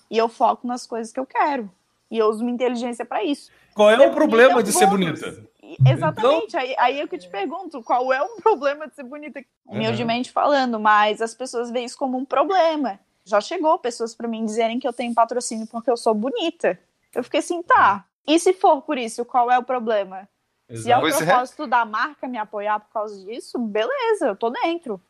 e 0.09 0.17
eu 0.17 0.29
foco 0.29 0.69
nas 0.69 0.87
coisas 0.87 1.13
que 1.13 1.19
eu 1.19 1.27
quero. 1.27 1.69
E 2.09 2.17
eu 2.17 2.29
uso 2.29 2.45
minha 2.45 2.55
inteligência 2.55 3.05
para 3.05 3.25
isso. 3.25 3.51
Qual 3.75 3.91
é 3.91 4.07
o 4.07 4.15
problema 4.15 4.63
de 4.63 4.73
ser 4.73 4.87
bonita? 4.87 5.45
Exatamente. 5.85 6.47
Então... 6.47 6.61
Aí, 6.61 6.77
aí 6.79 7.01
é 7.01 7.09
que 7.09 7.17
eu 7.17 7.19
te 7.19 7.29
pergunto, 7.29 7.83
qual 7.83 8.13
é 8.13 8.23
o 8.23 8.37
problema 8.41 8.87
de 8.87 8.95
ser 8.95 9.03
bonita? 9.03 9.45
Humildemente 9.67 10.31
uhum. 10.31 10.33
falando, 10.33 10.79
mas 10.79 11.21
as 11.21 11.35
pessoas 11.35 11.73
veem 11.73 11.87
isso 11.87 11.99
como 11.99 12.17
um 12.17 12.25
problema. 12.25 13.01
Já 13.25 13.41
chegou 13.41 13.81
pessoas 13.81 14.15
para 14.15 14.29
mim 14.29 14.45
dizerem 14.45 14.79
que 14.79 14.87
eu 14.87 14.93
tenho 14.93 15.13
patrocínio 15.13 15.67
porque 15.67 15.91
eu 15.91 15.97
sou 15.97 16.15
bonita. 16.15 16.79
Eu 17.13 17.25
fiquei 17.25 17.41
assim, 17.41 17.61
tá, 17.65 18.07
e 18.27 18.39
se 18.39 18.53
for 18.53 18.83
por 18.83 18.99
isso, 18.99 19.25
qual 19.25 19.51
é 19.51 19.59
o 19.59 19.63
problema? 19.63 20.29
Exato. 20.69 20.83
Se 20.83 20.93
é 20.93 20.99
o 20.99 21.07
é. 21.07 21.25
propósito 21.25 21.65
é. 21.65 21.67
da 21.67 21.85
marca 21.85 22.27
me 22.27 22.39
apoiar 22.39 22.81
por 22.81 22.93
causa 22.93 23.25
disso, 23.25 23.59
beleza, 23.59 24.27
eu 24.27 24.37
tô 24.37 24.51
dentro. 24.51 25.01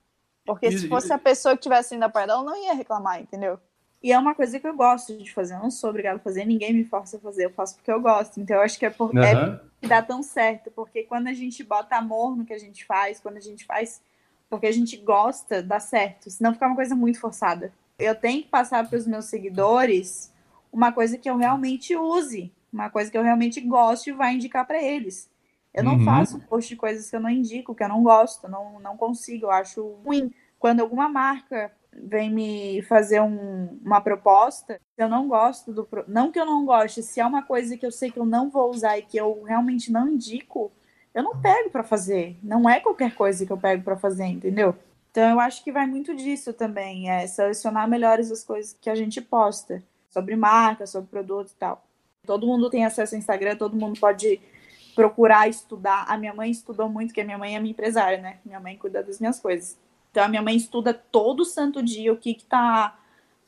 Porque 0.45 0.71
se 0.77 0.89
fosse 0.89 1.13
a 1.13 1.19
pessoa 1.19 1.57
que 1.57 1.63
tivesse 1.63 1.95
indo 1.95 2.03
apoiar 2.03 2.25
ela 2.25 2.43
não 2.43 2.57
ia 2.57 2.75
reclamar, 2.75 3.21
entendeu? 3.21 3.59
E 4.03 4.13
é 4.13 4.19
uma 4.19 4.35
coisa 4.35 4.61
que 4.61 4.69
eu 4.69 4.77
gosto 4.77 5.17
de 5.17 5.33
fazer. 5.33 5.55
Eu 5.55 5.61
não 5.61 5.71
sou 5.71 5.89
obrigada 5.89 6.17
a 6.17 6.21
fazer, 6.21 6.45
ninguém 6.45 6.75
me 6.75 6.85
força 6.85 7.17
a 7.17 7.21
fazer. 7.21 7.47
Eu 7.47 7.51
faço 7.51 7.77
porque 7.77 7.91
eu 7.91 7.99
gosto. 8.03 8.39
Então 8.39 8.57
eu 8.57 8.63
acho 8.63 8.79
que 8.79 8.85
é 8.85 8.91
por 8.91 9.15
uhum. 9.15 9.23
é 9.23 9.59
que 9.81 9.89
dá 9.89 10.03
tão 10.03 10.23
certo. 10.23 10.71
Porque 10.71 11.05
quando 11.05 11.29
a 11.29 11.33
gente 11.33 11.65
bota 11.65 11.97
amor 11.97 12.37
no 12.37 12.45
que 12.45 12.53
a 12.53 12.59
gente 12.59 12.85
faz, 12.85 13.19
quando 13.19 13.39
a 13.39 13.41
gente 13.41 13.65
faz 13.65 14.03
porque 14.51 14.67
a 14.67 14.73
gente 14.73 14.99
gosta, 14.99 15.63
dá 15.63 15.81
certo. 15.81 16.31
Senão 16.31 16.53
fica 16.53 16.67
uma 16.67 16.77
coisa 16.77 16.95
muito 16.95 17.19
forçada. 17.19 17.73
Eu 17.99 18.15
tenho 18.15 18.43
que 18.43 18.49
passar 18.49 18.87
para 18.87 18.99
os 18.99 19.07
meus 19.07 19.25
seguidores 19.25 20.31
uma 20.71 20.93
coisa 20.93 21.17
que 21.17 21.31
eu 21.31 21.39
realmente 21.39 21.97
use 21.97 22.53
uma 22.75 22.91
coisa 22.91 23.11
que 23.11 23.17
eu 23.17 23.23
realmente 23.23 23.61
gosto 23.61 24.09
e 24.09 24.13
vai 24.13 24.35
indicar 24.35 24.67
para 24.67 24.83
eles. 24.83 25.31
Eu 25.73 25.83
não 25.83 25.95
uhum. 25.95 26.05
faço 26.05 26.41
post 26.41 26.69
de 26.69 26.77
coisas 26.77 27.09
que 27.09 27.17
eu 27.17 27.21
não 27.21 27.31
indico, 27.31 27.75
que 27.75 27.83
eu 27.83 27.89
não 27.89 28.03
gosto, 28.03 28.49
não, 28.49 28.79
não 28.81 28.97
consigo, 28.97 29.47
eu 29.47 29.51
acho 29.51 29.83
ruim. 30.05 30.33
Quando 30.59 30.81
alguma 30.81 31.09
marca 31.09 31.73
vem 31.93 32.31
me 32.31 32.83
fazer 32.83 33.21
um, 33.21 33.79
uma 33.85 34.01
proposta, 34.01 34.81
eu 34.97 35.09
não 35.09 35.29
gosto 35.29 35.73
do. 35.73 35.89
Não 36.07 36.31
que 36.31 36.39
eu 36.39 36.47
não 36.47 36.65
goste, 36.65 37.03
se 37.03 37.21
é 37.21 37.27
uma 37.27 37.43
coisa 37.43 37.77
que 37.77 37.87
eu 37.87 37.93
sei 37.93 38.11
que 38.11 38.19
eu 38.19 38.27
não 38.27 38.51
vou 38.51 38.71
usar 38.71 38.99
e 38.99 39.03
que 39.03 39.17
eu 39.17 39.43
realmente 39.43 39.91
não 39.91 40.09
indico, 40.09 40.71
eu 41.13 41.23
não 41.23 41.41
pego 41.41 41.71
para 41.71 41.83
fazer. 41.83 42.37
Não 42.43 42.69
é 42.69 42.81
qualquer 42.81 43.15
coisa 43.15 43.45
que 43.45 43.53
eu 43.53 43.59
pego 43.59 43.83
para 43.83 43.97
fazer, 43.97 44.27
entendeu? 44.27 44.77
Então 45.11 45.31
eu 45.31 45.41
acho 45.41 45.63
que 45.63 45.71
vai 45.71 45.87
muito 45.87 46.15
disso 46.15 46.53
também, 46.53 47.09
é 47.09 47.27
selecionar 47.27 47.89
melhores 47.89 48.33
as 48.33 48.43
coisas 48.43 48.77
que 48.81 48.91
a 48.91 48.95
gente 48.95 49.21
posta 49.21 49.83
sobre 50.11 50.35
marca, 50.37 50.87
sobre 50.87 51.09
produto 51.09 51.51
e 51.51 51.55
tal. 51.55 51.85
Todo 52.27 52.47
mundo 52.47 52.71
tem 52.71 52.85
acesso 52.85 53.15
ao 53.15 53.19
Instagram, 53.19 53.57
todo 53.57 53.77
mundo 53.77 53.99
pode 54.01 54.41
procurar 54.95 55.49
estudar. 55.49 56.05
A 56.09 56.17
minha 56.17 56.35
mãe 56.35 56.51
estudou 56.51 56.89
muito, 56.89 57.09
porque 57.09 57.21
a 57.21 57.25
minha 57.25 57.39
mãe 57.39 57.57
é 57.57 57.61
minha 57.61 57.73
empresária, 57.73 58.19
né? 58.19 58.39
Minha 58.45 58.61
mãe 58.61 58.77
cuida 58.77 59.03
das 59.03 59.21
minhas 59.21 59.41
coisas. 59.41 59.79
Então 60.11 60.25
a 60.25 60.29
minha 60.29 60.43
mãe 60.43 60.57
estuda 60.57 60.95
todo 60.95 61.45
santo 61.45 61.83
dia 61.83 62.13
o 62.13 62.17
que 62.17 62.35
que 62.35 62.45
tá 62.45 62.97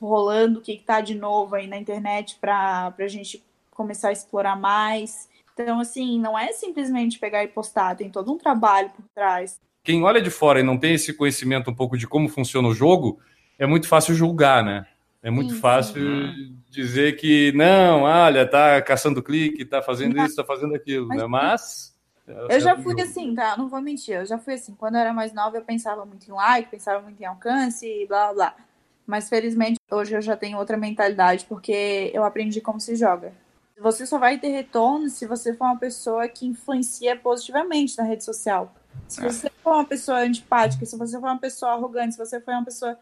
rolando, 0.01 0.59
o 0.59 0.62
que 0.62 0.77
que 0.77 0.85
tá 0.85 1.01
de 1.01 1.14
novo 1.14 1.55
aí 1.55 1.66
na 1.66 1.77
internet 1.77 2.37
para 2.41 2.95
a 2.99 3.09
gente 3.09 3.43
começar 3.70 4.09
a 4.09 4.12
explorar 4.12 4.57
mais. 4.57 5.29
Então, 5.53 5.81
assim, 5.81 6.20
não 6.20 6.39
é 6.39 6.53
simplesmente 6.53 7.18
pegar 7.18 7.43
e 7.45 7.49
postar, 7.49 7.97
tem 7.97 8.11
todo 8.11 8.33
um 8.33 8.37
trabalho 8.37 8.91
por 8.91 9.05
trás. 9.14 9.59
Quem 9.83 10.03
olha 10.03 10.20
de 10.20 10.31
fora 10.31 10.61
e 10.61 10.62
não 10.62 10.77
tem 10.77 10.95
esse 10.95 11.14
conhecimento 11.14 11.70
um 11.70 11.74
pouco 11.74 11.97
de 11.97 12.07
como 12.07 12.29
funciona 12.29 12.68
o 12.68 12.74
jogo, 12.74 13.20
é 13.59 13.66
muito 13.66 13.89
fácil 13.89 14.14
julgar, 14.14 14.64
né? 14.64 14.87
É 15.27 15.31
muito 15.31 15.55
sim, 15.55 15.61
fácil 15.61 16.33
sim. 16.33 16.57
dizer 16.70 17.16
que 17.16 17.51
não, 17.51 18.03
olha, 18.03 18.49
tá 18.49 18.81
caçando 18.81 19.20
clique, 19.20 19.64
tá 19.64 19.83
fazendo 19.83 20.16
isso, 20.22 20.37
tá 20.37 20.45
fazendo 20.45 20.72
aquilo, 20.72 21.09
mas, 21.09 21.18
né? 21.18 21.27
Mas. 21.27 21.97
Eu 22.49 22.61
já 22.61 22.77
fui 22.77 23.01
assim, 23.01 23.35
tá? 23.35 23.57
Não 23.57 23.68
vou 23.68 23.81
mentir, 23.81 24.14
eu 24.14 24.24
já 24.24 24.39
fui 24.39 24.55
assim. 24.55 24.72
Quando 24.77 24.95
eu 24.95 25.01
era 25.01 25.12
mais 25.12 25.33
nova, 25.33 25.57
eu 25.57 25.64
pensava 25.64 26.07
muito 26.07 26.29
em 26.31 26.33
like, 26.33 26.70
pensava 26.70 27.03
muito 27.03 27.20
em 27.20 27.24
alcance, 27.24 28.07
blá 28.07 28.33
blá. 28.33 28.55
Mas 29.05 29.29
felizmente 29.29 29.81
hoje 29.91 30.14
eu 30.14 30.22
já 30.22 30.37
tenho 30.37 30.59
outra 30.59 30.77
mentalidade, 30.77 31.45
porque 31.49 32.09
eu 32.14 32.22
aprendi 32.22 32.61
como 32.61 32.79
se 32.81 32.95
joga. 32.95 33.33
Você 33.81 34.07
só 34.07 34.20
vai 34.20 34.39
ter 34.39 34.51
retorno 34.51 35.11
se 35.11 35.27
você 35.27 35.55
for 35.55 35.64
uma 35.64 35.77
pessoa 35.77 36.29
que 36.29 36.47
influencia 36.47 37.16
positivamente 37.16 37.99
na 37.99 38.05
rede 38.05 38.22
social. 38.22 38.72
Se 39.09 39.20
É. 39.20 39.29
você 39.29 39.51
for 39.61 39.72
uma 39.74 39.85
pessoa 39.85 40.18
antipática, 40.18 40.87
se 40.87 40.97
você 40.97 41.18
for 41.18 41.27
uma 41.27 41.39
pessoa 41.39 41.72
arrogante, 41.72 42.14
se 42.14 42.18
você 42.18 42.41
for 42.41 42.55
uma 42.55 42.64
pessoa 42.64 42.97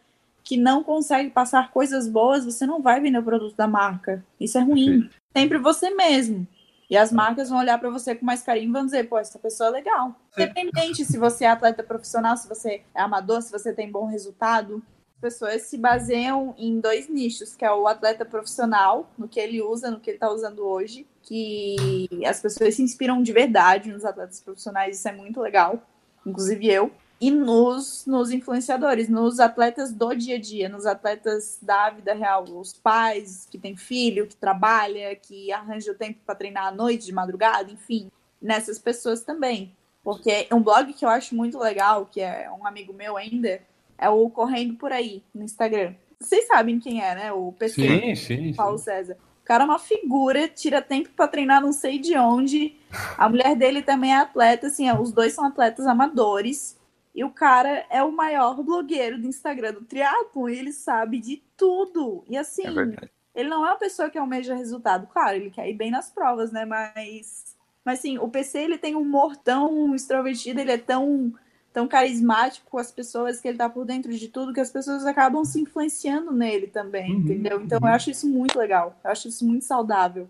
que 0.45 0.59
não 0.59 0.85
consegue 0.85 1.31
passar 1.31 1.73
coisas 1.73 2.07
boas, 2.07 2.45
você 2.45 2.67
não 2.67 2.83
vai 2.83 3.01
vender 3.01 3.19
o 3.19 3.23
produto 3.23 3.57
da 3.57 3.67
marca. 3.67 4.23
Isso 4.39 4.59
é 4.59 4.61
ruim. 4.61 5.09
Sempre 5.35 5.59
você 5.59 5.91
mesmo. 5.91 6.47
E 6.89 6.97
as 6.99 7.11
marcas 7.11 7.49
vão 7.49 7.59
olhar 7.59 7.79
para 7.79 7.89
você 7.89 8.15
com 8.15 8.27
mais 8.27 8.43
carinho 8.43 8.69
e 8.69 8.73
vão 8.73 8.85
dizer, 8.85 9.09
pô, 9.09 9.19
essa 9.19 9.39
pessoa 9.39 9.71
é 9.71 9.73
legal. 9.73 10.15
Independente 10.35 11.05
se 11.05 11.17
você 11.17 11.45
é 11.45 11.49
atleta 11.49 11.83
profissional, 11.83 12.37
se 12.37 12.47
você 12.47 12.83
é 12.95 13.01
amador, 13.01 13.41
se 13.41 13.51
você 13.51 13.73
tem 13.73 13.91
bom 13.91 14.05
resultado. 14.05 14.83
As 15.17 15.21
pessoas 15.33 15.63
se 15.63 15.79
baseiam 15.79 16.55
em 16.59 16.79
dois 16.79 17.09
nichos, 17.09 17.57
que 17.57 17.65
é 17.65 17.73
o 17.73 17.89
atleta 17.89 18.27
profissional, 18.27 19.11
no 19.17 19.27
que 19.27 19.41
ele 19.41 19.63
usa, 19.63 19.91
no 19.91 19.99
que 19.99 20.11
ele 20.11 20.17
está 20.19 20.31
usando 20.31 20.59
hoje, 20.67 21.07
que 21.23 22.07
as 22.27 22.41
pessoas 22.41 22.75
se 22.75 22.83
inspiram 22.83 23.23
de 23.23 23.33
verdade 23.33 23.91
nos 23.91 24.05
atletas 24.05 24.41
profissionais, 24.43 24.99
isso 24.99 25.09
é 25.09 25.13
muito 25.13 25.41
legal, 25.41 25.83
inclusive 26.27 26.71
eu. 26.71 26.93
E 27.21 27.31
nos, 27.31 28.05
nos 28.07 28.31
influenciadores, 28.31 29.09
nos 29.09 29.41
atletas 29.41 29.93
do 29.93 30.15
dia 30.15 30.37
a 30.37 30.41
dia, 30.41 30.69
nos 30.69 30.85
atletas 30.85 31.59
da 31.63 31.91
vida 31.91 32.13
real, 32.13 32.45
os 32.45 32.73
pais 32.73 33.47
que 33.51 33.57
têm 33.57 33.77
filho, 33.77 34.27
que 34.27 34.37
trabalha, 34.37 35.15
que 35.17 35.53
arranja 35.53 35.93
o 35.93 35.95
tempo 35.95 36.19
para 36.27 36.35
treinar 36.35 36.67
à 36.67 36.71
noite, 36.73 37.07
de 37.07 37.13
madrugada, 37.13 37.71
enfim, 37.71 38.11
nessas 38.43 38.79
pessoas 38.79 39.23
também. 39.23 39.75
Porque 40.03 40.47
um 40.53 40.61
blog 40.61 40.93
que 40.93 41.05
eu 41.05 41.09
acho 41.09 41.35
muito 41.35 41.59
legal, 41.59 42.07
que 42.07 42.21
é 42.21 42.51
um 42.51 42.67
amigo 42.67 42.93
meu 42.93 43.17
ainda, 43.17 43.63
é 43.97 44.09
o 44.09 44.29
Correndo 44.29 44.75
Por 44.75 44.93
Aí, 44.93 45.23
no 45.35 45.43
Instagram. 45.43 45.95
Vocês 46.21 46.47
sabem 46.47 46.79
quem 46.79 47.03
é, 47.03 47.15
né? 47.15 47.33
O 47.33 47.53
PC, 47.53 47.75
Sim, 47.75 48.15
sim. 48.15 48.37
sim. 48.37 48.55
Paulo 48.55 48.79
César. 48.79 49.17
O 49.43 49.45
cara 49.45 49.65
é 49.65 49.67
uma 49.67 49.79
figura, 49.79 50.49
tira 50.49 50.81
tempo 50.81 51.11
para 51.15 51.29
treinar 51.29 51.61
não 51.61 51.73
sei 51.73 51.99
de 51.99 52.17
onde. 52.17 52.77
A 53.19 53.29
mulher 53.29 53.55
dele 53.55 53.83
também 53.83 54.13
é 54.13 54.17
atleta, 54.17 54.69
assim, 54.69 54.91
os 54.93 55.13
dois 55.13 55.35
são 55.35 55.45
atletas 55.45 55.87
amadores. 55.87 56.79
E 57.15 57.23
o 57.23 57.31
cara 57.31 57.87
é 57.89 58.03
o 58.03 58.11
maior 58.11 58.61
blogueiro 58.63 59.21
do 59.21 59.29
Instagram 59.29 59.75
do 59.75 59.85
triatlon, 59.85 60.49
e 60.49 60.59
ele 60.59 60.73
sabe 60.73 61.21
de 61.21 61.43
tudo. 61.57 62.25
E 62.29 62.37
assim, 62.37 62.65
É 62.67 63.09
ele 63.35 63.49
não 63.49 63.67
é 63.67 63.71
uma 63.71 63.79
pessoa 63.79 64.09
que 64.09 64.17
almeja 64.17 64.55
resultado. 64.55 65.07
Claro, 65.09 65.37
ele 65.37 65.51
quer 65.51 65.69
ir 65.69 65.75
bem 65.75 65.91
nas 65.91 66.11
provas, 66.11 66.53
né? 66.53 66.65
Mas, 66.65 67.57
mas 67.85 67.99
assim, 67.99 68.17
o 68.19 68.29
PC 68.29 68.61
ele 68.61 68.79
tem 68.79 68.95
um 68.95 69.01
humor 69.01 69.37
tão 69.37 69.95
extrovertido, 69.95 70.61
ele 70.61 70.71
é 70.73 70.79
tão, 70.79 71.35
tão 71.73 71.89
carismático 71.89 72.71
com 72.71 72.79
as 72.79 72.93
pessoas 72.93 73.41
que 73.41 73.49
ele 73.49 73.59
tá 73.59 73.69
por 73.69 73.85
dentro 73.85 74.13
de 74.13 74.29
tudo 74.29 74.53
que 74.53 74.61
as 74.61 74.71
pessoas 74.71 75.05
acabam 75.05 75.45
se 75.45 75.61
influenciando 75.61 76.33
nele 76.33 76.69
também, 76.69 77.13
Uhum, 77.13 77.19
entendeu? 77.21 77.61
Então 77.61 77.81
uhum. 77.83 77.89
eu 77.89 77.95
acho 77.95 78.11
isso 78.11 78.29
muito 78.29 78.57
legal. 78.59 78.97
Eu 79.03 79.11
acho 79.11 79.29
isso 79.29 79.45
muito 79.45 79.65
saudável. 79.65 80.29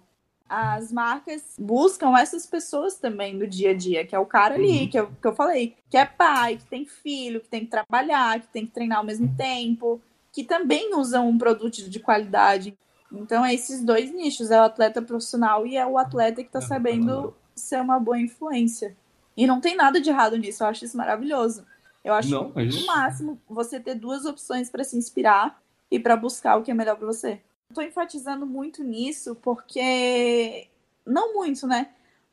As 0.49 0.93
marcas 0.93 1.43
buscam 1.59 2.17
essas 2.19 2.47
pessoas 2.47 2.97
também 2.97 3.39
do 3.39 3.47
dia 3.47 3.71
a 3.71 3.75
dia, 3.75 4.07
que 4.07 4.15
é 4.15 4.19
o 4.19 4.27
cara 4.27 4.55
ali, 4.55 4.83
Uhum. 4.83 4.89
que, 4.89 4.99
eu, 5.01 5.07
que 5.21 5.27
eu 5.27 5.35
falei, 5.35 5.75
que 5.89 5.97
é 5.97 6.05
pai, 6.05 6.57
que 6.59 6.65
tem 6.67 6.85
filho, 6.85 7.41
que 7.41 7.49
tem 7.49 7.61
que 7.65 7.71
trabalhar, 7.71 8.41
que 8.41 8.49
tem 8.49 8.67
que 8.67 8.73
treinar 8.73 8.99
ao 8.99 9.05
mesmo 9.05 9.35
tempo, 9.37 10.01
que 10.33 10.45
também 10.45 10.95
usam 10.95 11.29
um 11.29 11.39
produto 11.39 11.89
de 11.89 11.99
qualidade. 12.01 12.77
Então, 13.11 13.45
é 13.45 13.55
esses 13.55 13.83
dois 13.83 14.13
nichos: 14.13 14.51
é 14.51 14.61
o 14.61 14.65
atleta 14.65 15.01
profissional 15.01 15.67
e 15.67 15.77
é 15.77 15.87
o 15.87 15.97
atleta 15.97 16.43
que 16.43 16.49
está 16.49 16.61
sabendo 16.61 17.35
ser 17.55 17.81
uma 17.81 17.99
boa 17.99 18.21
influência. 18.21 18.97
E 19.37 19.47
não 19.47 19.61
tem 19.61 19.77
nada 19.77 20.01
de 20.01 20.11
errado 20.11 20.37
nisso, 20.37 20.63
eu 20.63 20.69
acho 20.69 20.85
isso 20.85 20.97
maravilhoso. 20.97 21.65
Eu 22.05 22.13
acho 22.13 22.31
Não, 22.31 22.53
é 22.55 22.65
isso. 22.65 22.81
no 22.81 22.87
máximo 22.87 23.41
você 23.49 23.81
ter 23.81 23.95
duas 23.95 24.27
opções 24.27 24.69
para 24.69 24.85
se 24.85 24.97
inspirar 24.97 25.59
e 25.91 25.99
para 25.99 26.17
buscar 26.17 26.57
o 26.57 26.63
que 26.63 26.71
é 26.71 26.75
melhor 26.75 26.97
para 26.97 27.07
você. 27.07 27.41
Estou 27.75 27.83
enfatizando 27.83 28.47
muito 28.47 28.85
nisso 28.85 29.35
porque. 29.35 30.69
Não 31.05 31.35
muito, 31.35 31.67
né? 31.67 31.91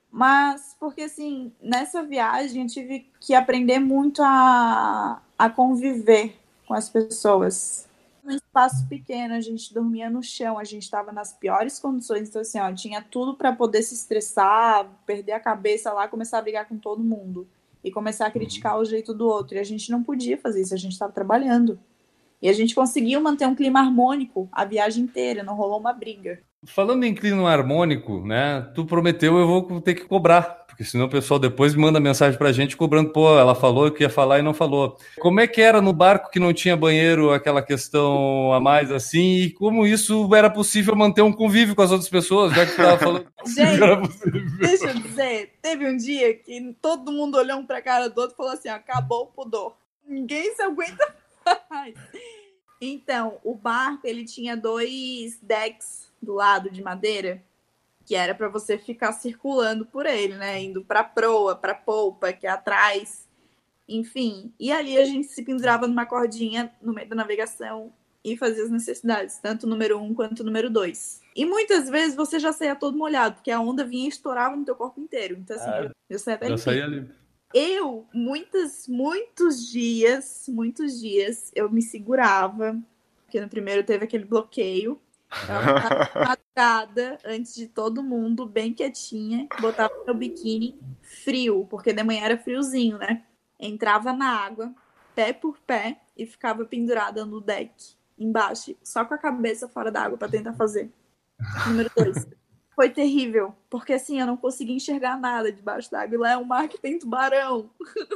Mas 0.10 0.76
porque, 0.80 1.02
assim, 1.02 1.52
nessa 1.60 2.04
viagem 2.04 2.62
eu 2.62 2.68
tive 2.68 3.10
que 3.20 3.34
aprender 3.34 3.80
muito 3.80 4.22
a, 4.22 5.20
a 5.38 5.50
conviver 5.50 6.38
com 6.68 6.76
as 6.76 6.90
pessoas. 6.90 7.88
Num 8.24 8.36
espaço 8.36 8.88
pequeno, 8.88 9.34
a 9.34 9.42
gente 9.42 9.74
dormia 9.74 10.12
no 10.12 10.22
chão, 10.22 10.60
a 10.60 10.64
gente 10.64 10.84
estava 10.84 11.12
nas 11.12 11.34
piores 11.34 11.80
condições, 11.80 12.30
então, 12.30 12.42
assim, 12.42 12.60
ó, 12.60 12.72
tinha 12.72 13.02
tudo 13.02 13.34
para 13.34 13.52
poder 13.52 13.82
se 13.82 13.96
estressar, 13.96 14.88
perder 15.08 15.32
a 15.32 15.40
cabeça 15.40 15.92
lá, 15.92 16.08
começar 16.08 16.38
a 16.38 16.42
brigar 16.44 16.68
com 16.68 16.78
todo 16.78 17.04
mundo 17.04 17.48
e 17.84 17.90
começar 17.90 18.28
a 18.28 18.32
criticar 18.32 18.78
o 18.78 18.86
jeito 18.86 19.12
do 19.12 19.28
outro. 19.28 19.56
E 19.56 19.60
a 19.60 19.64
gente 19.64 19.90
não 19.90 20.04
podia 20.04 20.38
fazer 20.38 20.62
isso, 20.62 20.74
a 20.74 20.78
gente 20.78 20.94
estava 20.94 21.12
trabalhando. 21.12 21.80
E 22.42 22.50
a 22.50 22.54
gente 22.54 22.74
conseguiu 22.74 23.22
manter 23.22 23.46
um 23.46 23.56
clima 23.56 23.80
harmônico 23.80 24.50
a 24.52 24.66
viagem 24.66 25.04
inteira, 25.04 25.44
não 25.44 25.56
rolou 25.56 25.80
uma 25.80 25.94
briga. 25.94 26.40
Falando 26.66 27.04
em 27.04 27.14
clima 27.14 27.50
harmônico, 27.50 28.26
né? 28.26 28.70
Tu 28.76 28.86
prometeu, 28.86 29.38
eu 29.38 29.48
vou 29.48 29.82
ter 29.82 29.96
que 29.96 30.06
cobrar, 30.06 30.44
porque 30.68 30.84
senão 30.84 31.06
o 31.06 31.10
pessoal 31.10 31.40
depois 31.40 31.74
me 31.74 31.82
manda 31.82 32.00
mensagem 32.00 32.38
pra 32.38 32.52
gente 32.52 32.78
cobrando, 32.78 33.12
pô, 33.12 33.38
ela 33.38 33.56
falou 33.56 33.90
que 33.90 34.04
ia 34.04 34.10
falar 34.10 34.40
e 34.40 34.44
não 34.44 34.54
falou. 34.54 34.96
Como 35.20 35.40
é 35.40 35.48
que 35.48 35.60
era 35.60 35.82
no 35.82 35.92
barco 35.92 36.30
que 36.30 36.40
não 36.40 36.54
tinha 36.54 36.78
banheiro, 36.78 37.32
aquela 37.32 37.64
questão 37.64 38.54
a 38.54 38.60
mais 38.60 38.92
assim, 38.92 39.38
e 39.38 39.50
como 39.52 39.88
isso 39.88 40.34
era 40.36 40.50
possível 40.50 40.96
manter 40.96 41.24
um 41.24 41.34
convívio 41.34 41.76
com 41.76 41.82
as 41.82 41.92
outras 41.92 42.10
pessoas, 42.10 42.54
já 42.54 42.66
que 42.66 42.74
tu 42.74 42.78
tava 42.78 42.98
falando 42.98 43.26
Gente. 43.46 44.58
Deixa 44.60 44.86
eu 44.86 44.94
dizer, 44.94 45.54
teve 45.62 45.88
um 45.88 45.98
dia 45.98 46.34
que 46.36 46.76
todo 46.80 47.12
mundo 47.12 47.38
olhou 47.38 47.58
um 47.58 47.66
pra 47.66 47.82
cara 47.82 48.08
do 48.08 48.22
outro 48.22 48.36
e 48.36 48.38
falou 48.38 48.54
assim: 48.54 48.70
acabou 48.70 49.24
o 49.24 49.28
pudor. 49.28 49.76
Ninguém 50.08 50.54
se 50.56 50.62
aguenta. 50.62 51.21
Então, 52.84 53.38
o 53.44 53.54
barco 53.54 54.08
ele 54.08 54.26
tinha 54.26 54.58
dois 54.58 55.38
decks 55.40 56.12
do 56.20 56.34
lado 56.34 56.68
de 56.70 56.82
madeira, 56.82 57.44
que 58.06 58.16
era 58.16 58.34
para 58.34 58.50
você 58.50 58.76
ficar 58.76 59.12
circulando 59.14 59.86
por 59.86 60.08
ele, 60.08 60.36
né? 60.36 60.60
Indo 60.64 60.84
pra 60.84 61.04
proa, 61.04 61.56
pra 61.56 61.76
polpa, 61.76 62.34
que 62.34 62.48
é 62.48 62.50
atrás. 62.50 63.28
Enfim, 63.88 64.52
e 64.60 64.72
ali 64.72 64.98
a 64.98 65.06
gente 65.06 65.28
se 65.28 65.44
pendurava 65.44 65.86
numa 65.88 66.08
cordinha 66.08 66.74
no 66.82 66.92
meio 66.92 67.08
da 67.08 67.16
navegação 67.16 67.94
e 68.24 68.36
fazia 68.36 68.64
as 68.64 68.72
necessidades, 68.72 69.38
tanto 69.38 69.68
o 69.68 69.70
número 69.70 70.00
um 70.00 70.14
quanto 70.14 70.40
o 70.40 70.44
número 70.44 70.68
dois. 70.70 71.22
E 71.36 71.46
muitas 71.46 71.88
vezes 71.88 72.16
você 72.16 72.40
já 72.40 72.52
saía 72.52 72.76
todo 72.76 72.98
molhado, 72.98 73.36
porque 73.36 73.52
a 73.52 73.60
onda 73.60 73.84
vinha 73.84 74.06
e 74.06 74.10
estourava 74.10 74.56
no 74.56 74.66
teu 74.66 74.76
corpo 74.76 75.00
inteiro. 75.00 75.38
Então, 75.38 75.56
assim, 75.56 75.70
Ah, 75.70 75.84
eu, 75.84 75.92
eu 76.10 76.18
saía 76.20 76.36
até 76.36 76.46
Já 76.48 76.56
limpinho. 76.56 76.64
saí 76.66 76.82
ali. 76.82 77.10
Eu, 77.54 78.08
muitos, 78.14 78.88
muitos 78.88 79.70
dias, 79.70 80.46
muitos 80.48 81.00
dias, 81.00 81.52
eu 81.54 81.70
me 81.70 81.82
segurava, 81.82 82.80
porque 83.26 83.42
no 83.42 83.50
primeiro 83.50 83.84
teve 83.84 84.06
aquele 84.06 84.26
bloqueio. 84.26 85.00
Madrugada, 86.16 87.18
antes 87.26 87.56
de 87.56 87.68
todo 87.68 88.04
mundo, 88.04 88.46
bem 88.46 88.74
quietinha, 88.74 89.48
botava 89.60 89.94
meu 90.06 90.14
biquíni 90.14 90.78
frio, 91.02 91.66
porque 91.70 91.94
de 91.94 92.04
manhã 92.04 92.26
era 92.26 92.38
friozinho, 92.38 92.98
né? 92.98 93.24
Entrava 93.60 94.12
na 94.12 94.30
água, 94.30 94.74
pé 95.16 95.32
por 95.32 95.58
pé, 95.60 96.02
e 96.18 96.26
ficava 96.26 96.66
pendurada 96.66 97.26
no 97.26 97.40
deck, 97.40 97.96
embaixo, 98.18 98.76
só 98.84 99.06
com 99.06 99.14
a 99.14 99.18
cabeça 99.18 99.68
fora 99.68 99.92
da 99.92 100.04
água 100.04 100.18
para 100.18 100.30
tentar 100.30 100.54
fazer. 100.54 100.92
Número 101.68 101.90
dois. 101.96 102.28
Foi 102.76 102.90
terrível, 102.90 103.54
porque 103.70 103.94
assim, 103.94 104.20
eu 104.20 104.26
não 104.26 104.38
conseguia 104.38 104.76
enxergar 104.76 105.20
nada 105.20 105.52
debaixo 105.52 105.92
d'água. 105.92 106.20
Lá 106.20 106.32
é 106.32 106.38
um 106.38 106.46
mar 106.46 106.68
que 106.68 106.80
tem 106.80 106.98
tubarão. 106.98 107.70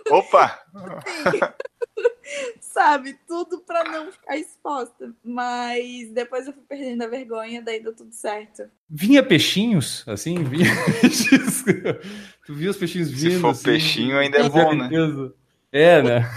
Opa! 0.10 0.60
Sabe? 2.60 3.18
Tudo 3.28 3.60
pra 3.60 3.84
não 3.84 4.12
ficar 4.12 4.38
exposta. 4.38 5.14
Mas 5.24 6.12
depois 6.12 6.48
eu 6.48 6.54
fui 6.54 6.64
perdendo 6.68 7.04
a 7.04 7.08
vergonha, 7.08 7.62
daí 7.62 7.82
deu 7.82 7.94
tudo 7.94 8.14
certo. 8.14 8.64
Vinha 8.90 9.22
peixinhos, 9.22 10.04
assim, 10.08 10.44
vinha 10.44 10.70
peixinhos. 11.02 11.64
Tu 12.46 12.54
via 12.54 12.72
os 12.72 12.78
peixinhos 12.78 13.12
vindo. 13.12 13.32
Se 13.34 13.40
for 13.40 13.50
assim, 13.50 13.64
peixinho, 13.64 14.18
ainda 14.18 14.40
é 14.40 14.50
bom, 14.50 14.74
né? 14.74 14.90
É, 15.72 16.02
né? 16.02 16.30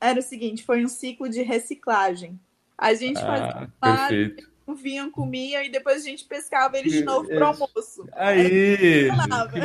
Era 0.00 0.18
o 0.18 0.22
seguinte, 0.22 0.64
foi 0.64 0.84
um 0.84 0.88
ciclo 0.88 1.28
de 1.28 1.42
reciclagem. 1.42 2.38
A 2.76 2.92
gente 2.92 3.20
fazia 3.20 3.70
Ah, 3.80 4.08
perfeito. 4.08 4.55
Vinham, 4.74 5.10
comiam 5.10 5.62
e 5.62 5.68
depois 5.70 6.02
a 6.02 6.04
gente 6.08 6.24
pescava 6.24 6.76
eles 6.78 6.92
de 6.92 7.04
novo 7.04 7.28
pro 7.28 7.38
É. 7.38 7.42
almoço. 7.42 8.08
Aí, 8.14 9.08
que. 9.48 9.60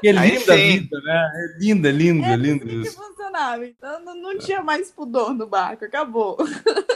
Que 0.00 0.08
é 0.08 0.16
Aí 0.18 0.30
linda 0.38 0.52
a 0.54 0.56
sim. 0.56 0.78
vida, 0.80 1.00
né? 1.02 1.32
É 1.34 1.58
linda, 1.58 1.90
linda, 1.90 2.26
Era 2.28 2.36
linda 2.36 2.64
assim 2.64 2.80
que 2.82 2.86
isso. 2.88 2.96
funcionava. 3.02 3.66
Então 3.66 4.04
não, 4.04 4.14
não 4.14 4.38
tinha 4.38 4.62
mais 4.62 4.90
pudor 4.92 5.34
no 5.34 5.46
barco, 5.46 5.84
acabou. 5.84 6.36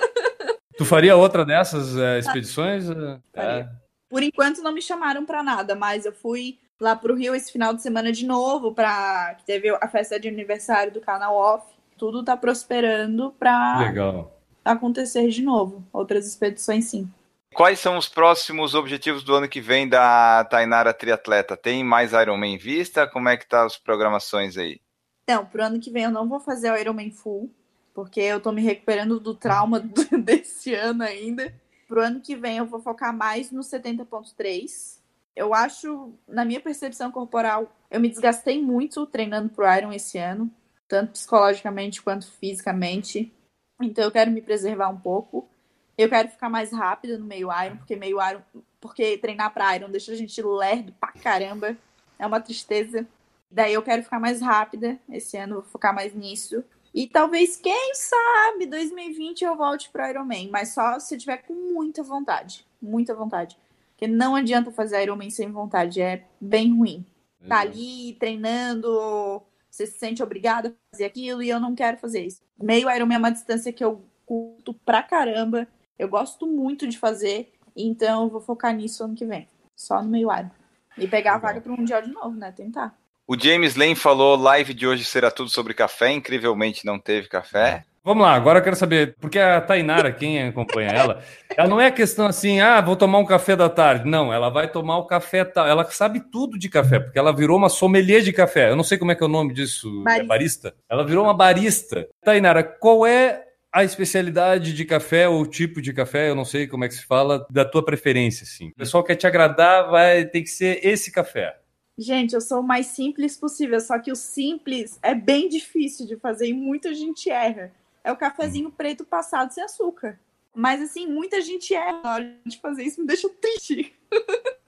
Tu 0.77 0.85
faria 0.87 1.15
outra 1.17 1.45
dessas 1.45 1.95
eh, 1.97 2.19
expedições? 2.21 2.89
Eh, 2.89 3.19
Faria. 3.35 3.71
Por 4.09 4.23
enquanto 4.23 4.63
não 4.63 4.73
me 4.73 4.81
chamaram 4.81 5.27
pra 5.27 5.43
nada, 5.43 5.75
mas 5.75 6.07
eu 6.07 6.13
fui 6.13 6.59
lá 6.81 6.97
pro 6.97 7.15
Rio 7.15 7.35
esse 7.35 7.53
final 7.53 7.75
de 7.75 7.83
semana 7.83 8.11
de 8.11 8.25
novo, 8.27 8.73
para 8.73 9.35
que 9.35 9.45
teve 9.45 9.69
a 9.69 9.89
festa 9.89 10.19
de 10.19 10.29
aniversário 10.29 10.91
do 10.93 11.01
canal 11.01 11.35
Off. 11.37 11.67
Tudo 11.99 12.25
tá 12.25 12.35
prosperando 12.35 13.31
pra 13.39 13.79
legal. 13.81 14.40
Acontecer 14.65 15.29
de 15.29 15.43
novo. 15.43 15.85
Outras 15.93 16.27
expedições 16.27 16.87
sim. 16.87 17.11
Quais 17.55 17.81
são 17.81 17.99
os 17.99 18.09
próximos 18.09 18.75
objetivos 18.75 19.25
do 19.25 19.35
ano 19.35 19.49
que 19.49 19.61
vem 19.61 19.89
da 19.89 20.45
Tainara 20.45 20.95
Triatleta? 20.95 21.57
Tem 21.57 21.83
mais 21.83 22.13
Ironman 22.13 22.55
em 22.55 22.59
vista? 22.59 23.09
Como 23.09 23.29
é 23.29 23.37
que 23.37 23.49
tá 23.49 23.65
as 23.65 23.77
programações 23.77 24.57
aí? 24.57 24.81
Então, 25.25 25.45
pro 25.45 25.65
ano 25.65 25.81
que 25.81 25.91
vem 25.91 26.05
eu 26.05 26.11
não 26.11 26.29
vou 26.29 26.41
fazer 26.41 26.71
o 26.71 26.77
Ironman 26.77 27.11
Full, 27.11 27.53
porque 27.95 28.21
eu 28.21 28.41
tô 28.41 28.53
me 28.53 28.63
recuperando 28.63 29.19
do 29.19 29.35
trauma 29.35 29.81
desse 30.25 30.75
ano 30.75 31.03
ainda. 31.03 31.53
Pro 31.89 32.01
ano 32.01 32.21
que 32.21 32.37
vem 32.37 32.59
eu 32.59 32.67
vou 32.67 32.81
focar 32.81 33.17
mais 33.17 33.51
no 33.51 33.63
70.3, 33.63 34.99
Eu 35.35 35.53
acho, 35.53 36.13
na 36.29 36.45
minha 36.45 36.61
percepção 36.61 37.11
corporal, 37.11 37.71
eu 37.91 38.01
me 38.01 38.09
desgastei 38.09 38.63
muito 38.63 39.05
treinando 39.07 39.49
pro 39.49 39.71
Iron 39.77 39.93
esse 39.93 40.19
ano, 40.19 40.49
tanto 40.87 41.13
psicologicamente 41.13 42.01
quanto 42.01 42.31
fisicamente. 42.31 43.33
Então 43.81 44.05
eu 44.05 44.11
quero 44.11 44.31
me 44.31 44.41
preservar 44.41 44.89
um 44.89 44.99
pouco. 44.99 45.49
Eu 45.97 46.09
quero 46.09 46.29
ficar 46.29 46.49
mais 46.49 46.73
rápida 46.73 47.19
no 47.19 47.27
meio 47.27 47.49
Iron, 47.65 47.77
porque 47.77 47.97
meio 47.97 48.19
Iron, 48.27 48.41
porque 48.81 49.19
treinar 49.19 49.53
para 49.53 49.77
Iron 49.77 49.91
deixa 49.91 50.13
a 50.13 50.17
gente 50.17 50.41
lerdo 50.43 50.93
pra 50.99 51.13
caramba. 51.13 51.77
É 52.19 52.27
uma 52.27 52.41
tristeza. 52.41 53.07
Daí 53.51 53.75
eu 53.75 53.83
quero 53.83 54.03
ficar 54.03 54.21
mais 54.21 54.41
rápida. 54.41 54.99
Esse 55.11 55.37
ano 55.37 55.57
vou 55.57 55.65
focar 55.65 55.95
mais 55.95 56.15
nisso. 56.15 56.65
E 56.93 57.07
talvez, 57.07 57.57
quem 57.57 57.95
sabe, 57.95 58.67
2020 58.67 59.45
eu 59.45 59.57
volte 59.57 59.91
pro 59.91 60.07
Ironman, 60.09 60.51
mas 60.51 60.75
só 60.75 60.99
se 60.99 61.15
eu 61.15 61.19
tiver 61.19 61.39
com 61.39 61.55
muita 61.55 62.03
vontade. 62.03 62.67
Muita 62.83 63.15
vontade. 63.15 63.57
Porque 63.91 64.09
não 64.09 64.35
adianta 64.35 64.73
fazer 64.73 65.03
Ironman 65.03 65.31
sem 65.31 65.51
vontade, 65.51 66.01
é 66.01 66.25
bem 66.41 66.77
ruim. 66.77 67.05
Tá 67.47 67.61
ali 67.61 68.17
treinando, 68.19 69.43
você 69.71 69.87
se 69.87 69.99
sente 69.99 70.23
obrigado 70.23 70.67
a 70.67 70.73
fazer 70.93 71.05
aquilo 71.05 71.43
e 71.43 71.49
eu 71.49 71.61
não 71.61 71.75
quero 71.75 71.97
fazer 71.97 72.27
isso. 72.27 72.43
Meio 72.61 72.91
Ironman 72.91 73.17
é 73.17 73.19
uma 73.19 73.31
distância 73.31 73.73
que 73.73 73.85
eu 73.85 74.05
curto 74.27 74.75
pra 74.75 75.03
caramba. 75.03 75.67
Eu 75.99 76.09
gosto 76.09 76.47
muito 76.47 76.87
de 76.87 76.99
fazer, 76.99 77.53
então 77.77 78.25
eu 78.25 78.29
vou 78.29 78.41
focar 78.41 78.75
nisso 78.75 79.05
ano 79.05 79.15
que 79.15 79.25
vem. 79.25 79.49
Só 79.77 80.03
no 80.03 80.11
meio 80.11 80.33
Iron. 80.33 80.51
E 80.99 81.07
pegar 81.07 81.35
a 81.35 81.39
vaga 81.39 81.61
pro 81.61 81.77
Mundial 81.77 82.03
de 82.03 82.11
novo, 82.11 82.37
né? 82.37 82.53
Tentar. 82.53 82.99
O 83.27 83.39
James 83.39 83.77
Lane 83.77 83.95
falou: 83.95 84.37
live 84.37 84.75
de 84.75 84.87
hoje 84.87 85.05
será 85.05 85.31
tudo 85.31 85.49
sobre 85.49 85.73
café. 85.73 86.13
Incrivelmente 86.13 86.85
não 86.85 86.99
teve 86.99 87.29
café. 87.29 87.87
Vamos 88.03 88.23
lá, 88.23 88.33
agora 88.33 88.61
eu 88.61 88.63
quero 88.63 88.77
saber, 88.77 89.15
porque 89.21 89.39
a 89.39 89.61
Tainara, 89.61 90.11
quem 90.11 90.43
acompanha 90.43 90.89
ela, 90.89 91.23
ela 91.55 91.69
não 91.69 91.79
é 91.79 91.91
questão 91.91 92.27
assim, 92.27 92.59
ah, 92.59 92.81
vou 92.81 92.97
tomar 92.97 93.19
um 93.19 93.27
café 93.27 93.55
da 93.55 93.69
tarde. 93.69 94.09
Não, 94.09 94.33
ela 94.33 94.49
vai 94.49 94.71
tomar 94.71 94.97
o 94.97 95.07
café 95.07 95.45
tal. 95.45 95.67
Ela 95.67 95.85
sabe 95.91 96.21
tudo 96.33 96.59
de 96.59 96.71
café, 96.71 96.99
porque 96.99 97.19
ela 97.19 97.35
virou 97.35 97.59
uma 97.59 97.69
sommelier 97.69 98.23
de 98.23 98.33
café. 98.33 98.71
Eu 98.71 98.77
não 98.77 98.85
sei 98.85 98.97
como 98.97 99.13
é 99.13 99.15
que 99.15 99.23
é 99.23 99.27
o 99.27 99.29
nome 99.29 99.53
disso. 99.53 100.03
Barista. 100.03 100.25
É 100.25 100.27
barista? 100.27 100.75
Ela 100.89 101.05
virou 101.05 101.25
uma 101.25 101.35
barista. 101.35 102.09
Tainara, 102.25 102.63
qual 102.63 103.07
é 103.07 103.45
a 103.73 103.85
especialidade 103.85 104.73
de 104.73 104.85
café 104.85 105.29
ou 105.29 105.47
tipo 105.47 105.81
de 105.81 105.93
café, 105.93 106.31
eu 106.31 106.35
não 106.35 106.45
sei 106.45 106.67
como 106.67 106.85
é 106.85 106.89
que 106.89 106.95
se 106.95 107.05
fala, 107.05 107.47
da 107.51 107.65
tua 107.65 107.85
preferência, 107.85 108.45
assim. 108.45 108.69
O 108.69 108.75
pessoal 108.75 109.05
quer 109.05 109.15
te 109.15 109.27
agradar, 109.27 109.91
vai 109.91 110.25
ter 110.25 110.43
que 110.43 110.51
ser 110.51 110.81
esse 110.85 111.13
café. 111.13 111.57
Gente, 111.97 112.35
eu 112.35 112.41
sou 112.41 112.61
o 112.61 112.67
mais 112.67 112.87
simples 112.87 113.37
possível, 113.37 113.79
só 113.79 113.99
que 113.99 114.11
o 114.11 114.17
simples 114.17 114.99
é 115.03 115.15
bem 115.15 115.49
difícil 115.49 116.07
de 116.07 116.17
fazer 116.17 116.49
e 116.49 116.55
muita 116.55 116.95
gente 116.95 117.31
erra. 117.31 117.71
É 118.03 118.11
o 118.11 118.17
cafezinho 118.17 118.71
preto 118.71 119.05
passado 119.05 119.53
sem 119.53 119.63
açúcar. 119.63 120.19
Mas 120.55 120.81
assim, 120.81 121.07
muita 121.07 121.41
gente 121.41 121.75
erra 121.75 122.01
na 122.03 122.15
hora 122.15 122.35
de 122.45 122.59
fazer 122.61 122.83
isso, 122.83 123.01
me 123.01 123.07
deixa 123.07 123.29
triste. 123.29 123.95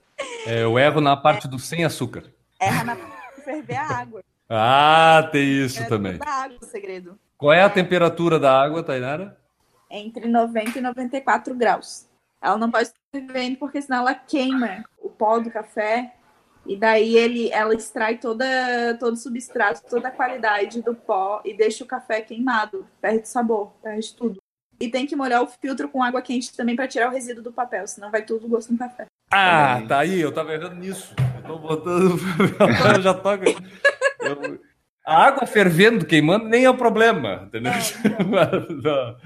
É, 0.45 0.63
eu 0.63 0.79
erro 0.79 1.01
na 1.01 1.17
parte 1.17 1.49
do 1.49 1.59
sem 1.59 1.83
açúcar. 1.83 2.23
Erra 2.57 2.83
na 2.83 2.95
ferver 3.43 3.75
a 3.75 3.87
água. 3.87 4.23
Ah, 4.55 5.27
tem 5.31 5.65
isso 5.65 5.85
também. 5.87 6.17
toda 6.17 6.29
a 6.29 6.43
água 6.43 6.57
o 6.61 6.65
segredo. 6.65 7.19
Qual 7.37 7.51
é 7.51 7.63
a 7.63 7.69
temperatura 7.69 8.37
da 8.37 8.61
água, 8.61 8.83
Tainara? 8.83 9.37
Entre 9.89 10.27
90 10.27 10.77
e 10.77 10.81
94 10.81 11.55
graus. 11.55 12.07
Ela 12.41 12.57
não 12.57 12.69
pode 12.69 12.83
estar 12.83 12.99
fervendo 13.11 13.57
porque 13.57 13.81
senão 13.81 13.99
ela 13.99 14.13
queima 14.13 14.83
o 15.01 15.09
pó 15.09 15.39
do 15.39 15.49
café 15.49 16.13
e 16.65 16.77
daí 16.77 17.17
ele, 17.17 17.49
ela 17.51 17.73
extrai 17.73 18.17
toda, 18.17 18.45
todo 18.99 19.13
o 19.13 19.17
substrato, 19.17 19.81
toda 19.89 20.07
a 20.07 20.11
qualidade 20.11 20.81
do 20.81 20.95
pó 20.95 21.41
e 21.43 21.53
deixa 21.53 21.83
o 21.83 21.87
café 21.87 22.21
queimado, 22.21 22.87
perde 23.01 23.27
sabor, 23.27 23.73
perde 23.81 24.13
tudo. 24.15 24.37
E 24.79 24.89
tem 24.89 25.05
que 25.05 25.15
molhar 25.15 25.41
o 25.41 25.47
filtro 25.47 25.87
com 25.89 26.01
água 26.01 26.21
quente 26.21 26.55
também 26.55 26.75
para 26.75 26.87
tirar 26.87 27.09
o 27.09 27.11
resíduo 27.11 27.43
do 27.43 27.51
papel, 27.51 27.85
senão 27.87 28.09
vai 28.09 28.23
tudo 28.23 28.47
gosto 28.47 28.71
no 28.71 28.77
café. 28.79 29.05
Ah, 29.31 29.81
tá 29.87 29.99
aí, 29.99 30.19
eu 30.19 30.31
tava 30.31 30.53
errando 30.53 30.75
nisso. 30.75 31.13
Eu 31.37 31.43
tô 31.43 31.57
botando. 31.57 32.17
eu 32.95 33.01
já 33.01 33.13
tô. 33.13 33.29
Eu- 33.33 34.59
A 35.05 35.25
água 35.25 35.45
fervendo, 35.45 36.05
queimando, 36.05 36.45
nem 36.47 36.63
é 36.65 36.69
o 36.69 36.77
problema, 36.77 37.43
entendeu? 37.47 37.73
Não. 38.83 39.17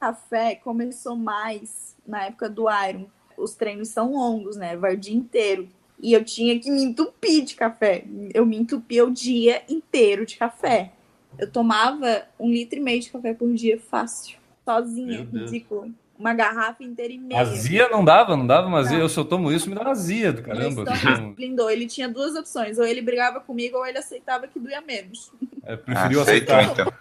Café 0.00 0.54
começou 0.56 1.14
mais 1.14 1.96
na 2.06 2.24
época 2.24 2.48
do 2.48 2.66
Iron. 2.88 3.06
Os 3.36 3.54
treinos 3.54 3.88
são 3.88 4.12
longos, 4.12 4.56
né? 4.56 4.76
Vai 4.76 4.94
o 4.94 4.98
dia 4.98 5.14
inteiro. 5.14 5.68
E 6.02 6.12
eu 6.12 6.24
tinha 6.24 6.58
que 6.58 6.70
me 6.70 6.82
entupir 6.82 7.44
de 7.44 7.54
café. 7.54 8.04
Eu 8.32 8.46
me 8.46 8.56
entupia 8.56 9.04
o 9.04 9.10
dia 9.10 9.62
inteiro 9.68 10.24
de 10.24 10.36
café. 10.36 10.92
Eu 11.38 11.50
tomava 11.50 12.24
um 12.38 12.50
litro 12.50 12.78
e 12.78 12.82
meio 12.82 13.00
de 13.00 13.10
café 13.10 13.34
por 13.34 13.52
dia 13.52 13.78
fácil. 13.78 14.38
Sozinha, 14.64 15.28
ridículo. 15.30 15.90
Uma 16.18 16.34
garrafa 16.34 16.82
inteira 16.82 17.12
e 17.12 17.18
meia. 17.18 17.40
Azia 17.40 17.88
não 17.88 18.04
dava, 18.04 18.36
não 18.36 18.46
dava 18.46 18.66
uma 18.66 18.78
azia. 18.78 18.98
Não. 18.98 19.06
Eu 19.06 19.10
eu 19.14 19.24
tomo 19.24 19.50
isso, 19.52 19.68
me 19.68 19.74
dá 19.74 19.82
uma 19.82 19.90
azia 19.90 20.32
do 20.32 20.42
caramba. 20.42 20.84
Estômago 20.92 21.34
blindou. 21.34 21.70
Ele 21.70 21.86
tinha 21.86 22.08
duas 22.08 22.34
opções. 22.34 22.78
Ou 22.78 22.84
ele 22.84 23.00
brigava 23.00 23.40
comigo, 23.40 23.78
ou 23.78 23.86
ele 23.86 23.98
aceitava 23.98 24.46
que 24.46 24.58
doía 24.58 24.80
menos. 24.80 25.32
É, 25.64 25.76
preferiu 25.76 26.20
Aceitou, 26.20 26.54
aceitar. 26.56 26.72
então. 26.72 26.92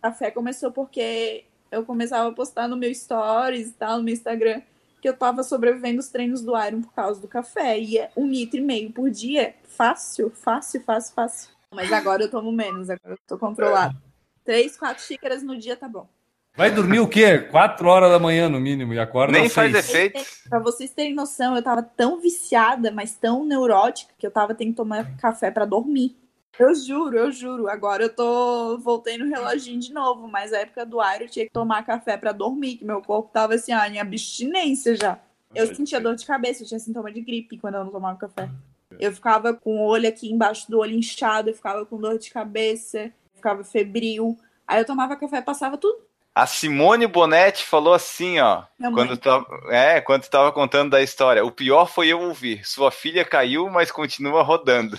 Café 0.00 0.30
começou 0.30 0.70
porque 0.72 1.44
eu 1.70 1.84
começava 1.84 2.28
a 2.28 2.32
postar 2.32 2.68
no 2.68 2.76
meu 2.76 2.92
stories 2.94 3.68
e 3.68 3.72
tal, 3.72 3.98
no 3.98 4.04
meu 4.04 4.14
Instagram, 4.14 4.60
que 5.00 5.08
eu 5.08 5.16
tava 5.16 5.42
sobrevivendo 5.42 6.00
os 6.00 6.08
treinos 6.08 6.42
do 6.42 6.56
Iron 6.62 6.82
por 6.82 6.92
causa 6.92 7.20
do 7.20 7.28
café. 7.28 7.78
E 7.78 7.98
é 7.98 8.10
um 8.16 8.26
litro 8.26 8.58
e 8.58 8.62
meio 8.62 8.92
por 8.92 9.10
dia, 9.10 9.54
fácil, 9.64 10.30
fácil, 10.30 10.82
fácil, 10.82 11.14
fácil. 11.14 11.50
Mas 11.72 11.92
agora 11.92 12.22
eu 12.22 12.30
tomo 12.30 12.52
menos, 12.52 12.90
agora 12.90 13.14
eu 13.14 13.18
tô 13.26 13.38
controlado. 13.38 13.96
Três, 14.44 14.76
quatro 14.76 15.02
xícaras 15.02 15.42
no 15.42 15.56
dia 15.56 15.76
tá 15.76 15.88
bom. 15.88 16.08
Vai 16.56 16.70
dormir 16.70 16.98
o 16.98 17.08
quê? 17.08 17.38
Quatro 17.38 17.88
horas 17.88 18.10
da 18.10 18.18
manhã, 18.18 18.48
no 18.48 18.60
mínimo, 18.60 18.92
e 18.92 18.98
acorda 18.98 19.38
Nem 19.38 19.48
faz 19.48 19.72
seis. 19.72 19.88
efeito. 19.88 20.20
Pra 20.48 20.58
vocês 20.58 20.90
terem 20.90 21.14
noção, 21.14 21.54
eu 21.54 21.62
tava 21.62 21.82
tão 21.82 22.20
viciada, 22.20 22.90
mas 22.90 23.14
tão 23.14 23.44
neurótica, 23.44 24.12
que 24.18 24.26
eu 24.26 24.30
tava 24.30 24.54
tendo 24.54 24.70
que 24.70 24.76
tomar 24.76 25.16
café 25.16 25.50
pra 25.50 25.64
dormir. 25.64 26.16
Eu 26.60 26.74
juro, 26.74 27.16
eu 27.16 27.32
juro. 27.32 27.68
Agora 27.68 28.02
eu 28.02 28.14
tô. 28.14 28.76
Voltei 28.76 29.16
no 29.16 29.26
reloginho 29.26 29.80
de 29.80 29.94
novo, 29.94 30.28
mas 30.28 30.50
na 30.50 30.58
época 30.58 30.84
do 30.84 30.98
Iron 31.02 31.24
eu 31.24 31.28
tinha 31.30 31.46
que 31.46 31.52
tomar 31.52 31.86
café 31.86 32.18
pra 32.18 32.32
dormir, 32.32 32.76
que 32.76 32.84
meu 32.84 33.00
corpo 33.00 33.30
tava 33.32 33.54
assim, 33.54 33.72
ó, 33.72 33.82
em 33.86 33.98
abstinência 33.98 34.94
já. 34.94 35.18
Eu 35.54 35.74
sentia 35.74 35.98
dor 35.98 36.14
de 36.14 36.26
cabeça, 36.26 36.62
eu 36.62 36.66
tinha 36.66 36.78
sintoma 36.78 37.10
de 37.10 37.22
gripe 37.22 37.56
quando 37.56 37.76
eu 37.76 37.84
não 37.84 37.90
tomava 37.90 38.18
café. 38.18 38.50
Eu 38.98 39.10
ficava 39.10 39.54
com 39.54 39.78
o 39.78 39.86
olho 39.86 40.06
aqui 40.06 40.30
embaixo 40.30 40.70
do 40.70 40.78
olho 40.78 40.94
inchado, 40.94 41.48
eu 41.48 41.54
ficava 41.54 41.86
com 41.86 41.96
dor 41.96 42.18
de 42.18 42.30
cabeça, 42.30 43.10
ficava 43.34 43.64
febril. 43.64 44.38
Aí 44.66 44.82
eu 44.82 44.84
tomava 44.84 45.16
café, 45.16 45.40
passava 45.40 45.78
tudo. 45.78 46.09
A 46.40 46.46
Simone 46.46 47.06
Bonetti 47.06 47.66
falou 47.66 47.92
assim, 47.92 48.38
ó. 48.38 48.62
Minha. 48.78 48.92
Quando 48.92 49.14
tava, 49.18 49.46
é, 49.68 50.00
quando 50.00 50.22
estava 50.22 50.50
contando 50.50 50.92
da 50.92 51.02
história. 51.02 51.44
O 51.44 51.52
pior 51.52 51.84
foi 51.84 52.08
eu 52.08 52.18
ouvir. 52.18 52.66
Sua 52.66 52.90
filha 52.90 53.26
caiu, 53.26 53.68
mas 53.68 53.90
continua 53.92 54.42
rodando. 54.42 54.98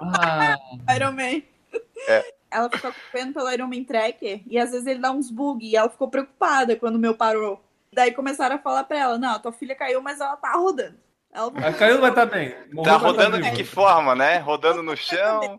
Ah, 0.00 0.56
Iron 0.96 1.12
Man. 1.12 1.42
É. 2.08 2.32
Ela 2.50 2.70
ficou 2.70 2.88
acompanhando 2.88 3.34
pelo 3.34 3.52
Iron 3.52 3.66
Man 3.66 3.84
Tracker 3.84 4.40
e 4.46 4.58
às 4.58 4.70
vezes 4.70 4.86
ele 4.86 5.00
dá 5.00 5.10
uns 5.10 5.30
bug 5.30 5.66
e 5.66 5.76
ela 5.76 5.90
ficou 5.90 6.08
preocupada 6.08 6.74
quando 6.74 6.96
o 6.96 6.98
meu 6.98 7.14
parou. 7.14 7.62
Daí 7.92 8.12
começaram 8.12 8.56
a 8.56 8.58
falar 8.58 8.84
pra 8.84 8.98
ela: 8.98 9.18
Não, 9.18 9.38
tua 9.38 9.52
filha 9.52 9.74
caiu, 9.74 10.00
mas 10.00 10.18
ela 10.18 10.34
tá 10.36 10.52
rodando. 10.52 10.96
Ela 11.30 11.52
a 11.58 11.72
caiu 11.74 12.00
vai 12.00 12.08
estar 12.08 12.24
bem. 12.24 12.54
Morreu, 12.72 12.90
Tá 12.90 12.96
vai 12.96 13.10
rodando 13.10 13.38
tá 13.38 13.50
de 13.50 13.54
que 13.54 13.64
forma, 13.64 14.14
né? 14.14 14.38
Rodando 14.38 14.82
no 14.82 14.96
chão. 14.96 15.58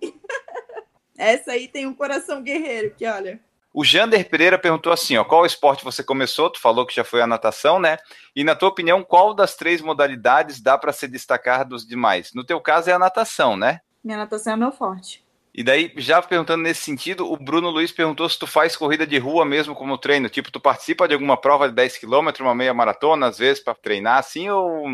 Essa 1.15 1.51
aí 1.51 1.67
tem 1.67 1.85
um 1.85 1.93
coração 1.93 2.41
guerreiro, 2.41 2.95
que 2.97 3.05
olha. 3.05 3.39
O 3.73 3.85
Jander 3.85 4.27
Pereira 4.29 4.59
perguntou 4.59 4.91
assim, 4.91 5.15
ó, 5.17 5.23
qual 5.23 5.45
esporte 5.45 5.83
você 5.83 6.03
começou? 6.03 6.49
Tu 6.49 6.59
falou 6.59 6.85
que 6.85 6.93
já 6.93 7.03
foi 7.03 7.21
a 7.21 7.27
natação, 7.27 7.79
né? 7.79 7.97
E 8.35 8.43
na 8.43 8.55
tua 8.55 8.69
opinião, 8.69 9.03
qual 9.03 9.33
das 9.33 9.55
três 9.55 9.81
modalidades 9.81 10.61
dá 10.61 10.77
para 10.77 10.91
se 10.91 11.07
destacar 11.07 11.65
dos 11.65 11.85
demais? 11.85 12.33
No 12.33 12.43
teu 12.43 12.59
caso 12.59 12.89
é 12.89 12.93
a 12.93 12.99
natação, 12.99 13.55
né? 13.55 13.79
Minha 14.03 14.17
natação 14.17 14.53
é 14.53 14.57
meu 14.57 14.71
forte. 14.71 15.23
E 15.53 15.63
daí, 15.63 15.93
já 15.97 16.21
perguntando 16.21 16.63
nesse 16.63 16.81
sentido, 16.81 17.29
o 17.29 17.37
Bruno 17.37 17.69
Luiz 17.69 17.91
perguntou 17.91 18.27
se 18.27 18.39
tu 18.39 18.47
faz 18.47 18.75
corrida 18.75 19.05
de 19.05 19.17
rua 19.17 19.45
mesmo 19.45 19.75
como 19.75 19.97
treino. 19.97 20.29
Tipo, 20.29 20.51
tu 20.51 20.59
participa 20.59 21.07
de 21.07 21.13
alguma 21.13 21.35
prova 21.35 21.67
de 21.67 21.75
10 21.75 21.97
km, 21.97 22.29
uma 22.39 22.55
meia 22.55 22.73
maratona, 22.73 23.27
às 23.27 23.37
vezes, 23.37 23.61
para 23.61 23.75
treinar 23.75 24.17
assim, 24.17 24.49
ou 24.49 24.85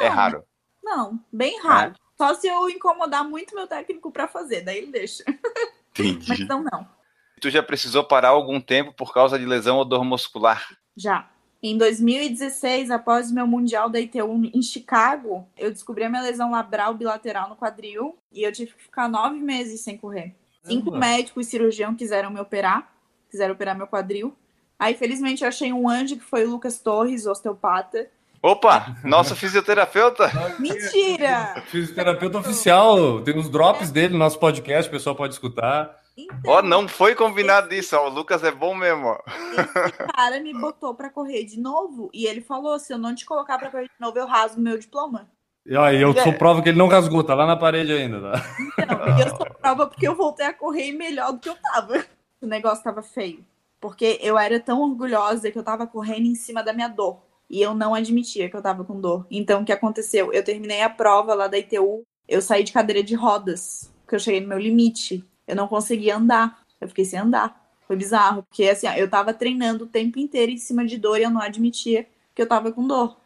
é 0.00 0.08
raro? 0.08 0.44
Não, 0.82 1.18
bem 1.32 1.60
raro. 1.60 1.94
Só 2.16 2.34
se 2.34 2.48
eu 2.48 2.68
incomodar 2.68 3.24
muito 3.24 3.54
meu 3.54 3.66
técnico 3.66 4.10
pra 4.10 4.26
fazer, 4.26 4.62
daí 4.62 4.78
ele 4.78 4.92
deixa. 4.92 5.24
Mas 5.98 6.08
Entendi. 6.08 6.44
não, 6.46 6.62
não. 6.62 6.99
Tu 7.40 7.50
já 7.50 7.62
precisou 7.62 8.04
parar 8.04 8.28
algum 8.28 8.60
tempo 8.60 8.92
por 8.92 9.14
causa 9.14 9.38
de 9.38 9.46
lesão 9.46 9.78
ou 9.78 9.84
dor 9.84 10.04
muscular? 10.04 10.76
Já. 10.96 11.28
Em 11.62 11.76
2016, 11.76 12.90
após 12.90 13.30
o 13.30 13.34
meu 13.34 13.46
Mundial 13.46 13.90
da 13.90 14.00
ITU 14.00 14.50
em 14.54 14.62
Chicago, 14.62 15.46
eu 15.58 15.70
descobri 15.70 16.04
a 16.04 16.08
minha 16.08 16.22
lesão 16.22 16.50
labral 16.50 16.94
bilateral 16.94 17.50
no 17.50 17.56
quadril 17.56 18.16
e 18.32 18.42
eu 18.42 18.52
tive 18.52 18.72
que 18.72 18.82
ficar 18.84 19.08
nove 19.08 19.38
meses 19.38 19.80
sem 19.82 19.96
correr. 19.96 20.34
Cinco 20.62 20.90
Caramba. 20.90 21.06
médicos 21.06 21.46
e 21.46 21.50
cirurgião 21.50 21.94
quiseram 21.94 22.30
me 22.30 22.40
operar, 22.40 22.90
quiseram 23.30 23.54
operar 23.54 23.76
meu 23.76 23.86
quadril. 23.86 24.34
Aí, 24.78 24.94
felizmente, 24.94 25.42
eu 25.42 25.48
achei 25.48 25.70
um 25.72 25.88
anjo 25.88 26.16
que 26.16 26.24
foi 26.24 26.46
o 26.46 26.50
Lucas 26.50 26.78
Torres, 26.78 27.26
osteopata. 27.26 28.08
Opa, 28.42 28.96
nosso 29.04 29.36
fisioterapeuta? 29.36 30.30
Mentira! 30.58 31.62
Fisioterapeuta 31.66 32.38
oficial, 32.38 33.20
tem 33.20 33.38
os 33.38 33.50
drops 33.50 33.90
dele 33.90 34.14
no 34.14 34.18
nosso 34.18 34.38
podcast, 34.38 34.88
o 34.88 34.92
pessoal 34.92 35.14
pode 35.14 35.34
escutar. 35.34 35.99
Então, 36.24 36.52
Ó, 36.52 36.62
não 36.62 36.88
foi 36.88 37.14
combinado 37.14 37.72
isso, 37.74 37.96
ó. 37.96 38.08
O 38.08 38.10
Lucas 38.10 38.42
é 38.42 38.50
bom 38.50 38.74
mesmo, 38.74 39.06
ó. 39.06 39.18
esse 39.86 40.12
cara 40.12 40.40
me 40.40 40.52
botou 40.52 40.94
pra 40.94 41.10
correr 41.10 41.44
de 41.44 41.58
novo 41.60 42.10
e 42.12 42.26
ele 42.26 42.40
falou: 42.40 42.78
se 42.78 42.92
eu 42.92 42.98
não 42.98 43.14
te 43.14 43.24
colocar 43.24 43.58
pra 43.58 43.70
correr 43.70 43.84
de 43.84 44.00
novo, 44.00 44.18
eu 44.18 44.26
rasgo 44.26 44.60
meu 44.60 44.78
diploma. 44.78 45.28
E 45.66 45.76
ó, 45.76 45.90
eu 45.90 46.14
sou 46.14 46.32
prova 46.32 46.62
que 46.62 46.70
ele 46.70 46.78
não 46.78 46.88
rasgou, 46.88 47.22
tá 47.22 47.34
lá 47.34 47.46
na 47.46 47.56
parede 47.56 47.92
ainda. 47.92 48.20
Tá? 48.20 48.86
Não, 48.86 49.18
eu 49.18 49.36
sou 49.36 49.46
prova 49.46 49.86
porque 49.86 50.08
eu 50.08 50.16
voltei 50.16 50.46
a 50.46 50.54
correr 50.54 50.92
melhor 50.92 51.32
do 51.32 51.38
que 51.38 51.48
eu 51.48 51.56
tava. 51.56 52.04
O 52.40 52.46
negócio 52.46 52.82
tava 52.82 53.02
feio. 53.02 53.44
Porque 53.80 54.18
eu 54.22 54.38
era 54.38 54.58
tão 54.58 54.80
orgulhosa 54.80 55.50
que 55.50 55.58
eu 55.58 55.62
tava 55.62 55.86
correndo 55.86 56.26
em 56.26 56.34
cima 56.34 56.62
da 56.62 56.72
minha 56.72 56.88
dor. 56.88 57.20
E 57.48 57.60
eu 57.60 57.74
não 57.74 57.94
admitia 57.94 58.48
que 58.48 58.56
eu 58.56 58.62
tava 58.62 58.84
com 58.84 59.00
dor. 59.00 59.26
Então, 59.30 59.62
o 59.62 59.64
que 59.64 59.72
aconteceu? 59.72 60.32
Eu 60.32 60.44
terminei 60.44 60.82
a 60.82 60.90
prova 60.90 61.34
lá 61.34 61.48
da 61.48 61.58
ITU, 61.58 62.04
eu 62.28 62.40
saí 62.40 62.62
de 62.62 62.72
cadeira 62.72 63.02
de 63.02 63.14
rodas, 63.14 63.92
porque 64.02 64.14
eu 64.14 64.20
cheguei 64.20 64.40
no 64.40 64.48
meu 64.48 64.58
limite. 64.58 65.24
Eu 65.50 65.56
não 65.56 65.68
conseguia 65.68 66.16
andar. 66.16 66.62
Eu 66.80 66.88
fiquei 66.88 67.04
sem 67.04 67.18
andar. 67.18 67.60
Foi 67.86 67.96
bizarro, 67.96 68.44
porque 68.44 68.64
assim, 68.68 68.86
eu 68.96 69.10
tava 69.10 69.34
treinando 69.34 69.84
o 69.84 69.88
tempo 69.88 70.18
inteiro 70.18 70.52
em 70.52 70.58
cima 70.58 70.86
de 70.86 70.96
dor 70.96 71.18
e 71.18 71.24
eu 71.24 71.30
não 71.30 71.40
admitia 71.40 72.06
que 72.34 72.40
eu 72.40 72.46
tava 72.46 72.70
com 72.70 72.86
dor. 72.86 73.16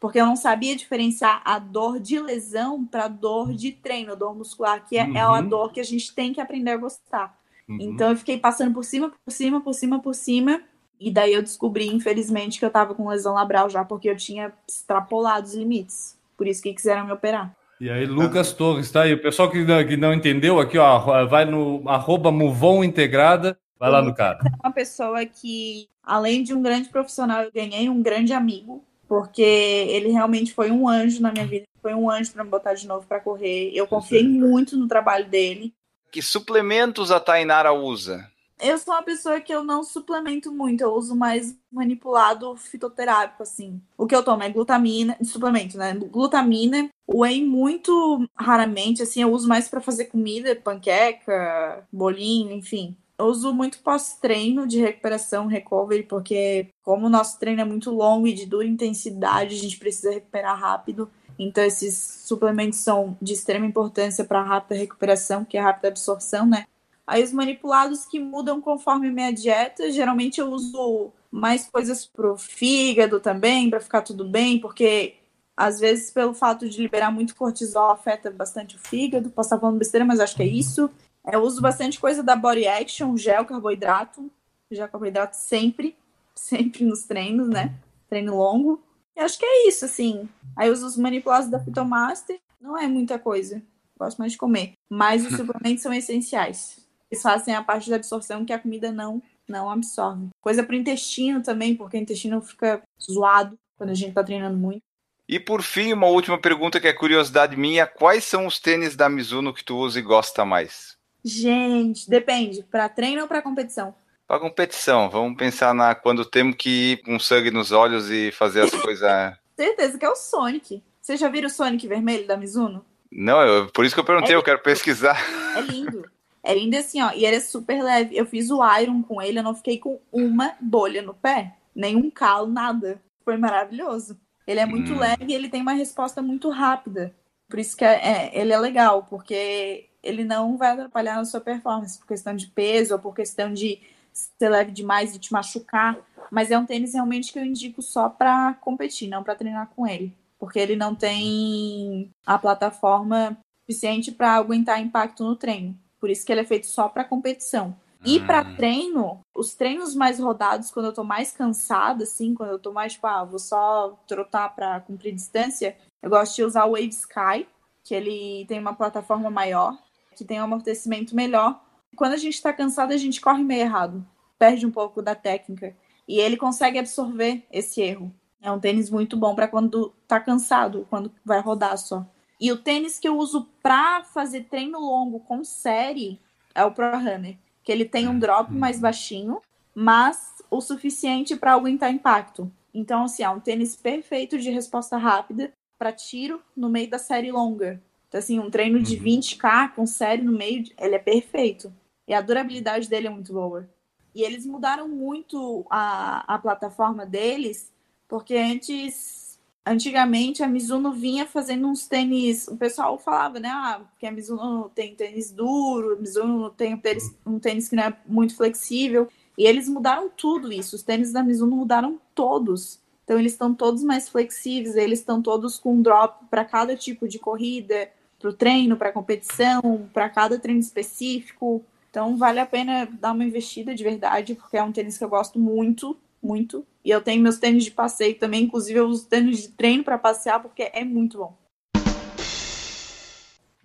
Porque 0.00 0.18
eu 0.18 0.26
não 0.26 0.34
sabia 0.34 0.74
diferenciar 0.74 1.42
a 1.44 1.58
dor 1.58 2.00
de 2.00 2.18
lesão 2.18 2.84
para 2.84 3.06
dor 3.06 3.52
de 3.52 3.72
treino, 3.72 4.16
dor 4.16 4.34
muscular, 4.34 4.86
que 4.86 4.96
é, 4.96 5.04
uhum. 5.04 5.16
é, 5.16 5.20
a 5.20 5.32
uhum. 5.32 5.48
dor 5.48 5.72
que 5.72 5.80
a 5.80 5.84
gente 5.84 6.14
tem 6.14 6.32
que 6.32 6.40
aprender 6.40 6.70
a 6.70 6.76
gostar. 6.76 7.38
Uhum. 7.68 7.78
Então 7.80 8.10
eu 8.10 8.16
fiquei 8.16 8.38
passando 8.38 8.72
por 8.72 8.84
cima, 8.84 9.12
por 9.24 9.30
cima, 9.30 9.60
por 9.60 9.74
cima, 9.74 10.00
por 10.00 10.14
cima. 10.14 10.62
E 10.98 11.10
daí 11.10 11.34
eu 11.34 11.42
descobri, 11.42 11.86
infelizmente, 11.88 12.58
que 12.58 12.64
eu 12.64 12.70
tava 12.70 12.94
com 12.94 13.08
lesão 13.08 13.34
labral 13.34 13.68
já, 13.68 13.84
porque 13.84 14.08
eu 14.08 14.16
tinha 14.16 14.52
extrapolado 14.66 15.46
os 15.46 15.54
limites. 15.54 16.18
Por 16.36 16.46
isso 16.46 16.62
que 16.62 16.72
quiseram 16.72 17.04
me 17.04 17.12
operar. 17.12 17.54
E 17.84 17.90
aí, 17.90 18.06
Lucas 18.06 18.50
Torres, 18.50 18.90
tá 18.90 19.02
aí. 19.02 19.12
O 19.12 19.20
pessoal 19.20 19.50
que 19.50 19.62
não, 19.62 19.86
que 19.86 19.94
não 19.94 20.14
entendeu 20.14 20.58
aqui, 20.58 20.78
ó, 20.78 21.26
vai 21.26 21.44
no 21.44 21.86
arroba 21.86 22.32
Muvon 22.32 22.82
Integrada, 22.82 23.58
vai 23.78 23.90
lá 23.90 24.00
no 24.00 24.14
cara. 24.14 24.38
É 24.42 24.66
uma 24.66 24.72
pessoa 24.72 25.22
que, 25.26 25.86
além 26.02 26.42
de 26.42 26.54
um 26.54 26.62
grande 26.62 26.88
profissional, 26.88 27.42
eu 27.42 27.52
ganhei 27.52 27.90
um 27.90 28.00
grande 28.02 28.32
amigo, 28.32 28.82
porque 29.06 29.42
ele 29.42 30.08
realmente 30.08 30.54
foi 30.54 30.70
um 30.70 30.88
anjo 30.88 31.20
na 31.20 31.30
minha 31.30 31.46
vida. 31.46 31.66
Foi 31.82 31.92
um 31.92 32.08
anjo 32.08 32.32
para 32.32 32.42
me 32.42 32.48
botar 32.48 32.72
de 32.72 32.86
novo 32.86 33.06
para 33.06 33.20
correr. 33.20 33.70
Eu 33.74 33.86
confiei 33.86 34.26
muito 34.26 34.78
no 34.78 34.88
trabalho 34.88 35.26
dele. 35.28 35.74
Que 36.10 36.22
suplementos 36.22 37.10
a 37.10 37.20
Tainara 37.20 37.74
usa? 37.74 38.26
Eu 38.64 38.78
sou 38.78 38.94
uma 38.94 39.02
pessoa 39.02 39.42
que 39.42 39.54
eu 39.54 39.62
não 39.62 39.84
suplemento 39.84 40.50
muito, 40.50 40.80
eu 40.80 40.94
uso 40.94 41.14
mais 41.14 41.54
manipulado 41.70 42.56
fitoterápico, 42.56 43.42
assim. 43.42 43.78
O 43.94 44.06
que 44.06 44.16
eu 44.16 44.24
tomo 44.24 44.42
é 44.42 44.48
glutamina, 44.48 45.18
suplemento, 45.22 45.76
né? 45.76 45.92
Glutamina, 45.92 46.88
whey 47.06 47.44
muito 47.44 48.26
raramente, 48.34 49.02
assim, 49.02 49.20
eu 49.20 49.30
uso 49.30 49.46
mais 49.46 49.68
para 49.68 49.82
fazer 49.82 50.06
comida, 50.06 50.56
panqueca, 50.56 51.86
bolinho, 51.92 52.52
enfim. 52.52 52.96
Eu 53.18 53.26
uso 53.26 53.52
muito 53.52 53.80
pós-treino 53.80 54.66
de 54.66 54.80
recuperação, 54.80 55.46
recovery, 55.46 56.04
porque 56.04 56.68
como 56.82 57.04
o 57.04 57.10
nosso 57.10 57.38
treino 57.38 57.60
é 57.60 57.64
muito 57.64 57.90
longo 57.90 58.26
e 58.26 58.32
de 58.32 58.46
dura 58.46 58.66
intensidade, 58.66 59.54
a 59.54 59.58
gente 59.58 59.78
precisa 59.78 60.10
recuperar 60.10 60.58
rápido. 60.58 61.10
Então, 61.38 61.62
esses 61.62 62.22
suplementos 62.24 62.78
são 62.78 63.14
de 63.20 63.34
extrema 63.34 63.66
importância 63.66 64.24
para 64.24 64.40
a 64.40 64.44
rápida 64.44 64.74
recuperação, 64.74 65.44
que 65.44 65.58
é 65.58 65.60
a 65.60 65.64
rápida 65.64 65.88
absorção, 65.88 66.46
né? 66.46 66.64
Aí 67.06 67.22
os 67.22 67.32
manipulados 67.32 68.06
que 68.06 68.18
mudam 68.18 68.60
conforme 68.60 69.10
minha 69.10 69.32
dieta, 69.32 69.90
geralmente 69.90 70.40
eu 70.40 70.50
uso 70.50 71.12
mais 71.30 71.66
coisas 71.66 72.06
pro 72.06 72.36
fígado 72.36 73.20
também, 73.20 73.68
para 73.68 73.80
ficar 73.80 74.02
tudo 74.02 74.24
bem, 74.24 74.58
porque 74.58 75.16
às 75.56 75.78
vezes 75.78 76.10
pelo 76.10 76.32
fato 76.32 76.68
de 76.68 76.80
liberar 76.80 77.10
muito 77.10 77.36
cortisol 77.36 77.90
afeta 77.90 78.30
bastante 78.30 78.76
o 78.76 78.78
fígado. 78.78 79.30
Posso 79.30 79.48
estar 79.48 79.58
falando 79.58 79.78
besteira, 79.78 80.04
mas 80.04 80.20
acho 80.20 80.36
que 80.36 80.42
é 80.42 80.46
isso. 80.46 80.90
Eu 81.30 81.42
uso 81.42 81.60
bastante 81.60 82.00
coisa 82.00 82.22
da 82.22 82.36
Body 82.36 82.66
Action, 82.66 83.16
gel 83.16 83.44
carboidrato, 83.44 84.30
gel 84.70 84.88
carboidrato 84.88 85.36
sempre, 85.36 85.96
sempre 86.34 86.84
nos 86.84 87.04
treinos, 87.04 87.48
né? 87.48 87.74
Treino 88.08 88.36
longo. 88.36 88.82
E 89.16 89.20
acho 89.20 89.38
que 89.38 89.44
é 89.44 89.68
isso, 89.68 89.84
assim. 89.84 90.28
Aí 90.56 90.68
eu 90.68 90.72
uso 90.72 90.86
os 90.86 90.96
manipulados 90.96 91.48
da 91.48 91.60
Fitomaster, 91.60 92.40
não 92.60 92.76
é 92.76 92.86
muita 92.86 93.18
coisa. 93.18 93.62
Gosto 93.98 94.18
mais 94.18 94.32
de 94.32 94.38
comer. 94.38 94.72
Mas 94.90 95.24
os 95.24 95.34
suplementos 95.36 95.82
são 95.82 95.92
essenciais. 95.92 96.83
Eles 97.14 97.22
fazem 97.22 97.54
a 97.54 97.62
parte 97.62 97.88
da 97.88 97.96
absorção 97.96 98.44
que 98.44 98.52
a 98.52 98.58
comida 98.58 98.90
não, 98.90 99.22
não 99.46 99.70
absorve. 99.70 100.30
Coisa 100.40 100.64
para 100.64 100.74
o 100.74 100.78
intestino 100.78 101.40
também, 101.42 101.76
porque 101.76 101.96
o 101.96 102.00
intestino 102.00 102.42
fica 102.42 102.82
zoado 103.00 103.56
quando 103.76 103.90
a 103.90 103.94
gente 103.94 104.08
está 104.08 104.24
treinando 104.24 104.56
muito. 104.56 104.82
E 105.28 105.38
por 105.38 105.62
fim, 105.62 105.92
uma 105.92 106.08
última 106.08 106.38
pergunta 106.38 106.80
que 106.80 106.88
é 106.88 106.92
curiosidade 106.92 107.56
minha: 107.56 107.86
quais 107.86 108.24
são 108.24 108.46
os 108.46 108.58
tênis 108.58 108.96
da 108.96 109.08
Mizuno 109.08 109.54
que 109.54 109.62
tu 109.62 109.76
usa 109.76 110.00
e 110.00 110.02
gosta 110.02 110.44
mais? 110.44 110.96
Gente, 111.24 112.10
depende. 112.10 112.64
Para 112.64 112.88
treino 112.88 113.22
ou 113.22 113.28
para 113.28 113.40
competição? 113.40 113.94
Para 114.26 114.40
competição. 114.40 115.08
Vamos 115.08 115.38
pensar 115.38 115.72
na 115.72 115.94
quando 115.94 116.24
temos 116.24 116.56
que 116.56 116.92
ir 116.92 117.02
com 117.04 117.18
sangue 117.20 117.52
nos 117.52 117.70
olhos 117.70 118.10
e 118.10 118.32
fazer 118.32 118.62
as 118.62 118.70
coisas. 118.70 119.08
Certeza 119.56 119.96
que 119.96 120.04
é 120.04 120.10
o 120.10 120.16
Sonic. 120.16 120.82
Você 121.00 121.16
já 121.16 121.28
viram 121.28 121.46
o 121.46 121.50
Sonic 121.50 121.86
vermelho 121.86 122.26
da 122.26 122.36
Mizuno? 122.36 122.84
Não, 123.10 123.40
eu, 123.40 123.70
por 123.70 123.84
isso 123.84 123.94
que 123.94 124.00
eu 124.00 124.04
perguntei, 124.04 124.34
é 124.34 124.36
eu 124.36 124.42
quero 124.42 124.58
pesquisar. 124.58 125.16
É 125.56 125.60
lindo. 125.60 126.10
É 126.44 126.54
lindo 126.54 126.76
assim, 126.76 127.00
ó. 127.00 127.10
E 127.12 127.24
ele 127.24 127.36
é 127.36 127.40
super 127.40 127.82
leve. 127.82 128.14
Eu 128.14 128.26
fiz 128.26 128.50
o 128.50 128.60
Iron 128.78 129.02
com 129.02 129.20
ele, 129.20 129.38
eu 129.38 129.42
não 129.42 129.54
fiquei 129.54 129.78
com 129.78 129.98
uma 130.12 130.54
bolha 130.60 131.00
no 131.00 131.14
pé. 131.14 131.56
Nenhum 131.74 132.10
calo, 132.10 132.46
nada. 132.46 133.00
Foi 133.24 133.38
maravilhoso. 133.38 134.20
Ele 134.46 134.60
é 134.60 134.66
muito 134.66 134.92
hum. 134.92 134.98
leve 134.98 135.24
e 135.26 135.34
ele 135.34 135.48
tem 135.48 135.62
uma 135.62 135.72
resposta 135.72 136.20
muito 136.20 136.50
rápida. 136.50 137.14
Por 137.48 137.58
isso 137.58 137.74
que 137.74 137.84
é, 137.84 137.94
é, 137.94 138.38
ele 138.38 138.52
é 138.52 138.58
legal, 138.58 139.04
porque 139.08 139.88
ele 140.02 140.22
não 140.22 140.58
vai 140.58 140.72
atrapalhar 140.72 141.16
na 141.16 141.24
sua 141.24 141.40
performance 141.40 141.98
por 141.98 142.06
questão 142.06 142.36
de 142.36 142.46
peso 142.48 142.92
ou 142.92 143.00
por 143.00 143.14
questão 143.14 143.52
de 143.52 143.80
ser 144.12 144.50
leve 144.50 144.70
demais 144.70 145.14
e 145.14 145.18
te 145.18 145.32
machucar. 145.32 145.96
Mas 146.30 146.50
é 146.50 146.58
um 146.58 146.66
tênis 146.66 146.92
realmente 146.92 147.32
que 147.32 147.38
eu 147.38 147.44
indico 147.44 147.80
só 147.80 148.10
para 148.10 148.52
competir, 148.54 149.08
não 149.08 149.22
para 149.22 149.34
treinar 149.34 149.70
com 149.74 149.86
ele. 149.86 150.12
Porque 150.38 150.58
ele 150.58 150.76
não 150.76 150.94
tem 150.94 152.10
a 152.26 152.38
plataforma 152.38 153.38
suficiente 153.62 154.12
para 154.12 154.34
aguentar 154.34 154.80
impacto 154.80 155.24
no 155.24 155.36
treino. 155.36 155.78
Por 156.04 156.10
isso 156.10 156.26
que 156.26 156.30
ele 156.30 156.42
é 156.42 156.44
feito 156.44 156.66
só 156.66 156.86
para 156.86 157.02
competição. 157.02 157.74
E 158.04 158.20
para 158.20 158.42
hum. 158.42 158.56
treino, 158.56 159.20
os 159.34 159.54
treinos 159.54 159.94
mais 159.94 160.20
rodados, 160.20 160.70
quando 160.70 160.84
eu 160.84 160.92
tô 160.92 161.02
mais 161.02 161.32
cansada, 161.32 162.04
assim, 162.04 162.34
quando 162.34 162.50
eu 162.50 162.58
tô 162.58 162.74
mais, 162.74 162.92
tipo, 162.92 163.06
ah, 163.06 163.24
vou 163.24 163.38
só 163.38 163.98
trotar 164.06 164.54
para 164.54 164.80
cumprir 164.80 165.14
distância, 165.14 165.74
eu 166.02 166.10
gosto 166.10 166.36
de 166.36 166.44
usar 166.44 166.66
o 166.66 166.72
Wave 166.72 166.90
Sky, 166.90 167.48
que 167.82 167.94
ele 167.94 168.44
tem 168.46 168.60
uma 168.60 168.74
plataforma 168.74 169.30
maior, 169.30 169.78
que 170.14 170.26
tem 170.26 170.38
um 170.38 170.44
amortecimento 170.44 171.16
melhor. 171.16 171.58
Quando 171.96 172.12
a 172.12 172.18
gente 172.18 172.42
tá 172.42 172.52
cansado, 172.52 172.92
a 172.92 172.98
gente 172.98 173.18
corre 173.18 173.42
meio 173.42 173.62
errado, 173.62 174.06
perde 174.38 174.66
um 174.66 174.70
pouco 174.70 175.00
da 175.00 175.14
técnica. 175.14 175.74
E 176.06 176.20
ele 176.20 176.36
consegue 176.36 176.78
absorver 176.78 177.46
esse 177.50 177.80
erro. 177.80 178.14
É 178.42 178.52
um 178.52 178.60
tênis 178.60 178.90
muito 178.90 179.16
bom 179.16 179.34
para 179.34 179.48
quando 179.48 179.94
tá 180.06 180.20
cansado, 180.20 180.86
quando 180.90 181.10
vai 181.24 181.40
rodar 181.40 181.78
só. 181.78 182.06
E 182.40 182.50
o 182.50 182.56
tênis 182.56 182.98
que 182.98 183.08
eu 183.08 183.16
uso 183.16 183.48
para 183.62 184.04
fazer 184.04 184.44
treino 184.44 184.78
longo 184.78 185.20
com 185.20 185.44
série 185.44 186.20
é 186.54 186.64
o 186.64 186.72
Pro 186.72 186.90
Runner, 186.90 187.36
que 187.62 187.72
ele 187.72 187.84
tem 187.84 188.08
um 188.08 188.18
drop 188.18 188.52
uhum. 188.52 188.58
mais 188.58 188.78
baixinho, 188.78 189.40
mas 189.74 190.42
o 190.50 190.60
suficiente 190.60 191.36
para 191.36 191.52
aguentar 191.52 191.92
impacto. 191.92 192.50
Então, 192.72 193.04
assim, 193.04 193.22
é 193.22 193.30
um 193.30 193.40
tênis 193.40 193.76
perfeito 193.76 194.38
de 194.38 194.50
resposta 194.50 194.96
rápida 194.96 195.52
para 195.78 195.92
tiro 195.92 196.40
no 196.56 196.68
meio 196.68 196.90
da 196.90 196.98
série 196.98 197.30
longa. 197.30 197.82
Então, 198.08 198.18
assim, 198.18 198.38
um 198.38 198.50
treino 198.50 198.80
de 198.80 198.96
20k 198.96 199.62
uhum. 199.62 199.68
com 199.74 199.86
série 199.86 200.22
no 200.22 200.32
meio, 200.32 200.64
ele 200.78 200.94
é 200.94 200.98
perfeito. 200.98 201.72
E 202.06 202.12
a 202.12 202.20
durabilidade 202.20 202.88
dele 202.88 203.06
é 203.06 203.10
muito 203.10 203.32
boa. 203.32 203.68
E 204.14 204.22
eles 204.22 204.46
mudaram 204.46 204.88
muito 204.88 205.66
a, 205.68 206.34
a 206.34 206.38
plataforma 206.38 207.04
deles, 207.04 207.72
porque 208.08 208.36
antes 208.36 209.23
Antigamente 209.66 210.42
a 210.42 210.46
Mizuno 210.46 210.92
vinha 210.92 211.26
fazendo 211.26 211.66
uns 211.66 211.86
tênis, 211.86 212.46
o 212.48 212.56
pessoal 212.56 212.98
falava, 212.98 213.40
né, 213.40 213.48
ah, 213.48 213.80
que 213.98 214.06
a 214.06 214.12
Mizuno 214.12 214.70
tem 214.74 214.94
tênis 214.94 215.30
duro, 215.30 215.94
a 215.94 215.96
Mizuno 215.96 216.50
tem 216.50 216.74
um 216.74 216.78
tênis, 216.78 217.16
um 217.24 217.38
tênis 217.38 217.68
que 217.68 217.76
não 217.76 217.84
é 217.84 217.96
muito 218.06 218.36
flexível, 218.36 219.08
e 219.38 219.46
eles 219.46 219.66
mudaram 219.66 220.10
tudo 220.10 220.52
isso, 220.52 220.76
os 220.76 220.82
tênis 220.82 221.12
da 221.12 221.22
Mizuno 221.22 221.56
mudaram 221.56 221.98
todos. 222.14 222.78
Então 223.04 223.18
eles 223.18 223.32
estão 223.32 223.54
todos 223.54 223.82
mais 223.82 224.06
flexíveis, 224.08 224.76
eles 224.76 224.98
estão 224.98 225.22
todos 225.22 225.58
com 225.58 225.80
drop 225.80 226.26
para 226.30 226.44
cada 226.44 226.76
tipo 226.76 227.08
de 227.08 227.18
corrida, 227.18 227.90
para 228.18 228.30
o 228.30 228.32
treino, 228.34 228.76
para 228.76 228.92
competição, 228.92 229.88
para 229.92 230.08
cada 230.10 230.38
treino 230.38 230.60
específico. 230.60 231.64
Então 231.90 232.16
vale 232.16 232.40
a 232.40 232.46
pena 232.46 232.86
dar 232.86 233.12
uma 233.12 233.24
investida 233.24 233.74
de 233.74 233.82
verdade, 233.84 234.34
porque 234.34 234.56
é 234.56 234.62
um 234.62 234.72
tênis 234.72 234.98
que 234.98 235.04
eu 235.04 235.08
gosto 235.08 235.38
muito 235.38 235.96
muito. 236.24 236.66
E 236.84 236.90
eu 236.90 237.00
tenho 237.00 237.22
meus 237.22 237.38
tênis 237.38 237.64
de 237.64 237.70
passeio 237.70 238.18
também, 238.18 238.42
inclusive 238.44 238.78
eu 238.78 238.86
uso 238.86 239.08
tênis 239.08 239.42
de 239.42 239.48
treino 239.48 239.82
para 239.82 239.96
passear 239.96 240.40
porque 240.40 240.70
é 240.72 240.84
muito 240.84 241.18
bom. 241.18 241.44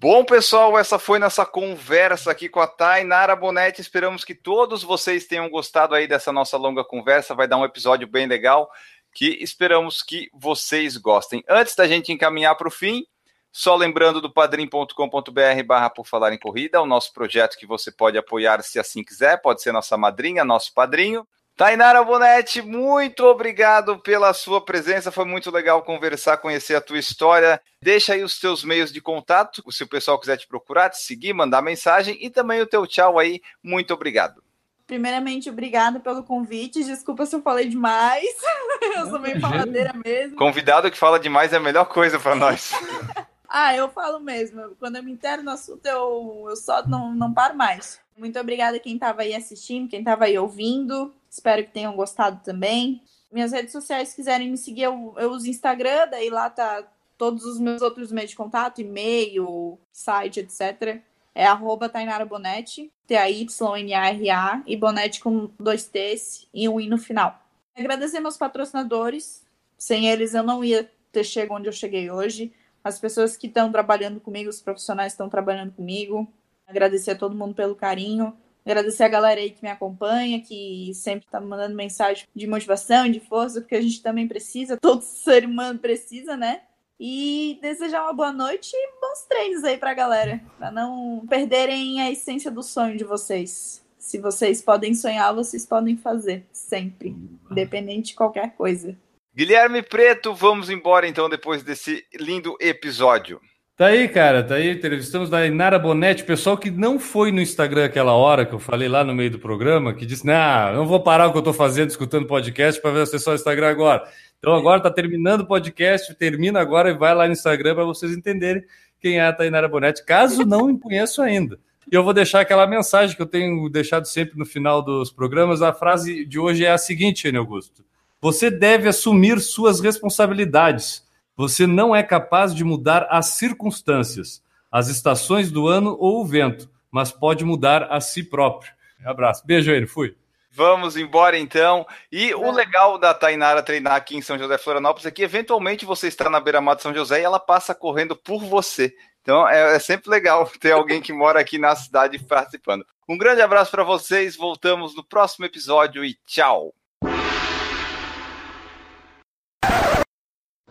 Bom, 0.01 0.24
pessoal, 0.24 0.80
essa 0.80 0.97
foi 0.97 1.20
nossa 1.20 1.45
conversa 1.45 2.32
aqui 2.32 2.47
com 2.47 2.61
a 2.61 2.67
Tainara 2.67 3.36
Bonetti. 3.36 3.82
Esperamos 3.82 4.24
que 4.24 4.34
todos 4.34 4.82
vocês 4.82 5.28
tenham 5.28 5.49
gostado 5.49 5.93
aí 5.93 6.07
dessa 6.07 6.32
nossa 6.32 6.55
longa 6.55 6.86
conversa. 6.86 7.36
Vai 7.36 7.49
dar 7.49 7.57
um 7.57 7.65
episódio 7.65 8.07
bem 8.07 8.26
legal 8.26 8.72
que 9.13 9.38
esperamos 9.41 10.01
que 10.01 10.30
vocês 10.34 10.95
gostem. 10.95 11.43
Antes 11.49 11.76
da 11.76 11.86
gente 11.86 12.13
encaminhar 12.13 12.55
para 12.55 12.70
o 12.70 12.72
fim, 12.72 13.03
só 13.51 13.76
lembrando 13.76 14.22
do 14.22 14.32
padrim.com.br 14.32 15.63
barra 15.65 15.89
por 15.89 16.05
falar 16.05 16.32
em 16.32 16.39
corrida, 16.39 16.82
o 16.82 16.86
nosso 16.86 17.11
projeto 17.11 17.57
que 17.57 17.65
você 17.65 17.91
pode 17.91 18.17
apoiar 18.17 18.63
se 18.63 18.80
assim 18.80 19.03
quiser, 19.03 19.41
pode 19.41 19.61
ser 19.61 19.74
nossa 19.74 19.97
madrinha, 19.97 20.45
nosso 20.45 20.74
padrinho. 20.74 21.28
Tainara 21.60 22.01
Bonetti, 22.05 22.62
muito 22.62 23.26
obrigado 23.26 23.99
pela 23.99 24.32
sua 24.34 24.64
presença. 24.64 25.12
Foi 25.12 25.26
muito 25.26 25.51
legal 25.51 25.82
conversar, 25.82 26.38
conhecer 26.38 26.74
a 26.74 26.80
tua 26.80 26.97
história. 26.97 27.62
Deixa 27.82 28.14
aí 28.14 28.24
os 28.24 28.39
teus 28.39 28.64
meios 28.64 28.93
de 28.93 29.01
contato, 29.01 29.62
se 29.70 29.84
o 29.84 29.88
pessoal 29.88 30.18
quiser 30.18 30.38
te 30.38 30.47
procurar, 30.47 30.89
te 30.89 30.99
seguir, 30.99 31.34
mandar 31.34 31.62
mensagem 31.62 32.18
e 32.22 32.30
também 32.30 32.62
o 32.62 32.66
teu 32.66 32.88
tchau 32.88 33.20
aí. 33.20 33.41
Muito 33.62 33.93
obrigado. 33.93 34.41
Primeiramente, 34.88 35.49
obrigada 35.49 35.99
pelo 35.99 36.24
convite. 36.24 36.82
Desculpa 36.82 37.26
se 37.26 37.36
eu 37.36 37.41
falei 37.41 37.68
demais. 37.68 38.24
eu 38.95 39.10
sou 39.10 39.20
meio 39.20 39.41
faladeira 39.41 39.91
mesmo. 39.93 40.38
Convidado 40.38 40.89
que 40.89 40.97
fala 40.97 41.20
demais 41.20 41.51
é 41.51 41.57
a 41.57 41.60
melhor 41.60 41.89
coisa 41.89 42.18
para 42.18 42.36
nós. 42.36 42.72
ah, 43.49 43.76
eu 43.76 43.89
falo 43.89 44.22
mesmo. 44.22 44.78
Quando 44.80 44.95
eu 44.95 45.03
me 45.03 45.12
entero 45.12 45.43
no 45.43 45.51
assunto, 45.51 45.86
eu, 45.86 46.45
eu 46.47 46.55
só 46.55 46.88
não, 46.88 47.14
não 47.14 47.34
paro 47.34 47.57
mais. 47.57 47.99
Muito 48.20 48.38
obrigada 48.38 48.80
quem 48.80 48.95
estava 48.95 49.22
aí 49.22 49.34
assistindo, 49.34 49.89
quem 49.89 49.99
estava 49.99 50.26
aí 50.26 50.38
ouvindo. 50.38 51.13
Espero 51.30 51.63
que 51.63 51.72
tenham 51.72 51.95
gostado 51.95 52.43
também. 52.43 53.01
Minhas 53.32 53.53
redes 53.53 53.72
sociais, 53.72 54.09
se 54.09 54.15
quiserem 54.17 54.51
me 54.51 54.57
seguir, 54.57 54.84
eu, 54.84 55.15
eu 55.17 55.32
uso 55.32 55.49
Instagram, 55.49 56.07
daí 56.09 56.30
lá 56.30 56.49
tá 56.49 56.86
todos 57.17 57.45
os 57.45 57.59
meus 57.59 57.82
outros 57.82 58.11
meios 58.11 58.32
de 58.32 58.36
contato, 58.36 58.82
e-mail, 58.82 59.80
site, 59.91 60.41
etc. 60.41 61.01
É 61.34 61.45
arroba 61.45 61.88
Tainara 61.88 62.26
Bonetti, 62.26 62.91
T-A-Y-N-A-R-A, 63.07 64.63
e 64.67 64.76
Bonetti 64.76 65.22
com 65.22 65.49
dois 65.57 65.86
T's 65.86 66.47
e 66.53 66.67
um 66.67 66.80
I 66.80 66.88
no 66.88 66.97
final. 66.97 67.39
Agradecer 67.74 68.20
meus 68.20 68.36
patrocinadores. 68.36 69.45
Sem 69.78 70.09
eles 70.09 70.34
eu 70.34 70.43
não 70.43 70.61
ia 70.61 70.91
ter 71.11 71.24
chegado 71.24 71.57
onde 71.57 71.70
eu 71.70 71.74
cheguei 71.74 72.11
hoje. 72.11 72.51
As 72.84 72.99
pessoas 72.99 73.38
que 73.38 73.47
estão 73.47 73.72
trabalhando 73.72 74.20
comigo, 74.20 74.49
os 74.49 74.61
profissionais 74.61 75.13
estão 75.13 75.30
trabalhando 75.30 75.72
comigo. 75.72 76.28
Agradecer 76.70 77.11
a 77.11 77.15
todo 77.15 77.36
mundo 77.36 77.55
pelo 77.55 77.76
carinho. 77.76 78.38
Agradecer 78.63 79.03
a 79.03 79.07
galera 79.07 79.41
aí 79.41 79.49
que 79.49 79.63
me 79.63 79.70
acompanha, 79.70 80.39
que 80.39 80.91
sempre 80.93 81.28
tá 81.28 81.41
mandando 81.41 81.76
mensagem 81.76 82.28
de 82.36 82.45
motivação 82.45 83.09
de 83.09 83.20
força, 83.20 83.61
porque 83.61 83.76
a 83.76 83.82
gente 83.82 84.03
também 84.03 84.28
precisa, 84.28 84.78
todo 84.80 85.01
ser 85.01 85.45
humano 85.45 85.80
precisa, 85.80 86.38
né? 86.38 86.61
E 86.99 87.57
desejar 87.61 88.03
uma 88.03 88.13
boa 88.13 88.32
noite 88.32 88.72
e 88.74 89.01
bons 89.01 89.26
treinos 89.28 89.63
aí 89.63 89.78
pra 89.78 89.95
galera, 89.95 90.39
pra 90.57 90.70
não 90.70 91.26
perderem 91.28 92.01
a 92.01 92.11
essência 92.11 92.51
do 92.51 92.61
sonho 92.61 92.95
de 92.95 93.03
vocês. 93.03 93.84
Se 93.97 94.20
vocês 94.20 94.61
podem 94.61 94.93
sonhar, 94.93 95.34
vocês 95.34 95.65
podem 95.65 95.97
fazer, 95.97 96.45
sempre, 96.51 97.15
independente 97.49 98.09
de 98.09 98.15
qualquer 98.15 98.53
coisa. 98.55 98.95
Guilherme 99.34 99.82
Preto, 99.82 100.34
vamos 100.34 100.70
embora 100.70 101.07
então 101.07 101.30
depois 101.30 101.63
desse 101.63 102.05
lindo 102.13 102.57
episódio. 102.59 103.41
Tá 103.80 103.86
aí, 103.86 104.09
cara, 104.09 104.43
tá 104.43 104.55
aí. 104.55 104.71
Entrevistamos 104.71 105.30
da 105.30 105.47
Inara 105.47 105.80
Bonetti, 105.80 106.25
pessoal 106.25 106.57
que 106.57 106.69
não 106.69 106.99
foi 106.99 107.32
no 107.32 107.39
Instagram 107.39 107.86
aquela 107.86 108.11
hora 108.11 108.45
que 108.45 108.53
eu 108.53 108.59
falei 108.59 108.89
lá 108.89 109.05
no 109.05 109.15
meio 109.15 109.32
do 109.32 109.39
programa, 109.39 109.93
que 109.93 110.05
disse: 110.05 110.25
Não, 110.25 110.73
não 110.73 110.86
vou 110.86 110.99
parar 110.99 111.27
o 111.27 111.32
que 111.32 111.38
eu 111.38 111.41
tô 111.41 111.53
fazendo 111.53 111.89
escutando 111.89 112.27
podcast 112.27 112.82
para 112.82 112.91
ver 112.91 113.07
só 113.07 113.30
no 113.30 113.38
Instagram 113.38 113.69
agora. 113.69 114.03
Então 114.38 114.53
agora 114.53 114.82
tá 114.82 114.91
terminando 114.91 115.41
o 115.41 115.45
podcast, 115.45 116.13
termina 116.15 116.59
agora 116.59 116.89
e 116.89 116.93
vai 116.93 117.15
lá 117.15 117.25
no 117.25 117.32
Instagram 117.32 117.73
para 117.73 117.86
vocês 117.86 118.11
entenderem 118.11 118.65
quem 118.99 119.17
é 119.17 119.25
a 119.25 119.32
Tainara 119.32 119.69
Bonetti, 119.69 120.03
caso 120.03 120.45
não 120.45 120.67
me 120.67 120.77
conheço 120.77 121.21
ainda. 121.21 121.57
E 121.89 121.95
eu 121.95 122.03
vou 122.03 122.13
deixar 122.13 122.41
aquela 122.41 122.67
mensagem 122.67 123.15
que 123.15 123.21
eu 123.21 123.27
tenho 123.27 123.69
deixado 123.69 124.07
sempre 124.07 124.38
no 124.38 124.45
final 124.45 124.82
dos 124.82 125.09
programas. 125.09 125.61
A 125.61 125.71
frase 125.71 126.25
de 126.25 126.38
hoje 126.38 126.65
é 126.65 126.71
a 126.71 126.77
seguinte, 126.77 127.30
Enio 127.30 127.39
Augusto: 127.39 127.86
Você 128.19 128.51
deve 128.51 128.89
assumir 128.89 129.39
suas 129.39 129.80
responsabilidades 129.80 131.07
você 131.39 131.65
não 131.65 131.95
é 131.95 132.03
capaz 132.03 132.53
de 132.53 132.65
mudar 132.65 133.07
as 133.09 133.27
circunstâncias, 133.27 134.43
as 134.69 134.89
estações 134.89 135.49
do 135.49 135.69
ano 135.69 135.95
ou 135.97 136.19
o 136.19 136.25
vento, 136.25 136.69
mas 136.91 137.13
pode 137.13 137.45
mudar 137.45 137.83
a 137.83 138.01
si 138.01 138.25
próprio. 138.25 138.73
Um 139.01 139.09
abraço. 139.09 139.47
Beijo, 139.47 139.71
ele. 139.71 139.87
Fui. 139.87 140.17
Vamos 140.51 140.97
embora 140.97 141.39
então. 141.39 141.87
E 142.11 142.33
o 142.33 142.51
legal 142.51 142.97
da 142.97 143.13
Tainara 143.13 143.63
treinar 143.63 143.93
aqui 143.93 144.17
em 144.17 144.21
São 144.21 144.37
José 144.37 144.57
Florianópolis 144.57 145.05
é 145.05 145.11
que 145.11 145.23
eventualmente 145.23 145.85
você 145.85 146.09
está 146.09 146.29
na 146.29 146.41
beira-mar 146.41 146.75
de 146.75 146.81
São 146.81 146.93
José 146.93 147.21
e 147.21 147.23
ela 147.23 147.39
passa 147.39 147.73
correndo 147.73 148.17
por 148.17 148.43
você. 148.43 148.93
Então 149.21 149.47
é, 149.47 149.77
é 149.77 149.79
sempre 149.79 150.09
legal 150.09 150.45
ter 150.59 150.73
alguém 150.73 151.01
que 151.01 151.13
mora 151.13 151.39
aqui 151.39 151.57
na 151.57 151.73
cidade 151.73 152.19
participando. 152.19 152.85
Um 153.07 153.17
grande 153.17 153.41
abraço 153.41 153.71
para 153.71 153.85
vocês. 153.85 154.35
Voltamos 154.35 154.93
no 154.93 155.05
próximo 155.05 155.45
episódio 155.45 156.03
e 156.03 156.19
tchau. 156.25 156.73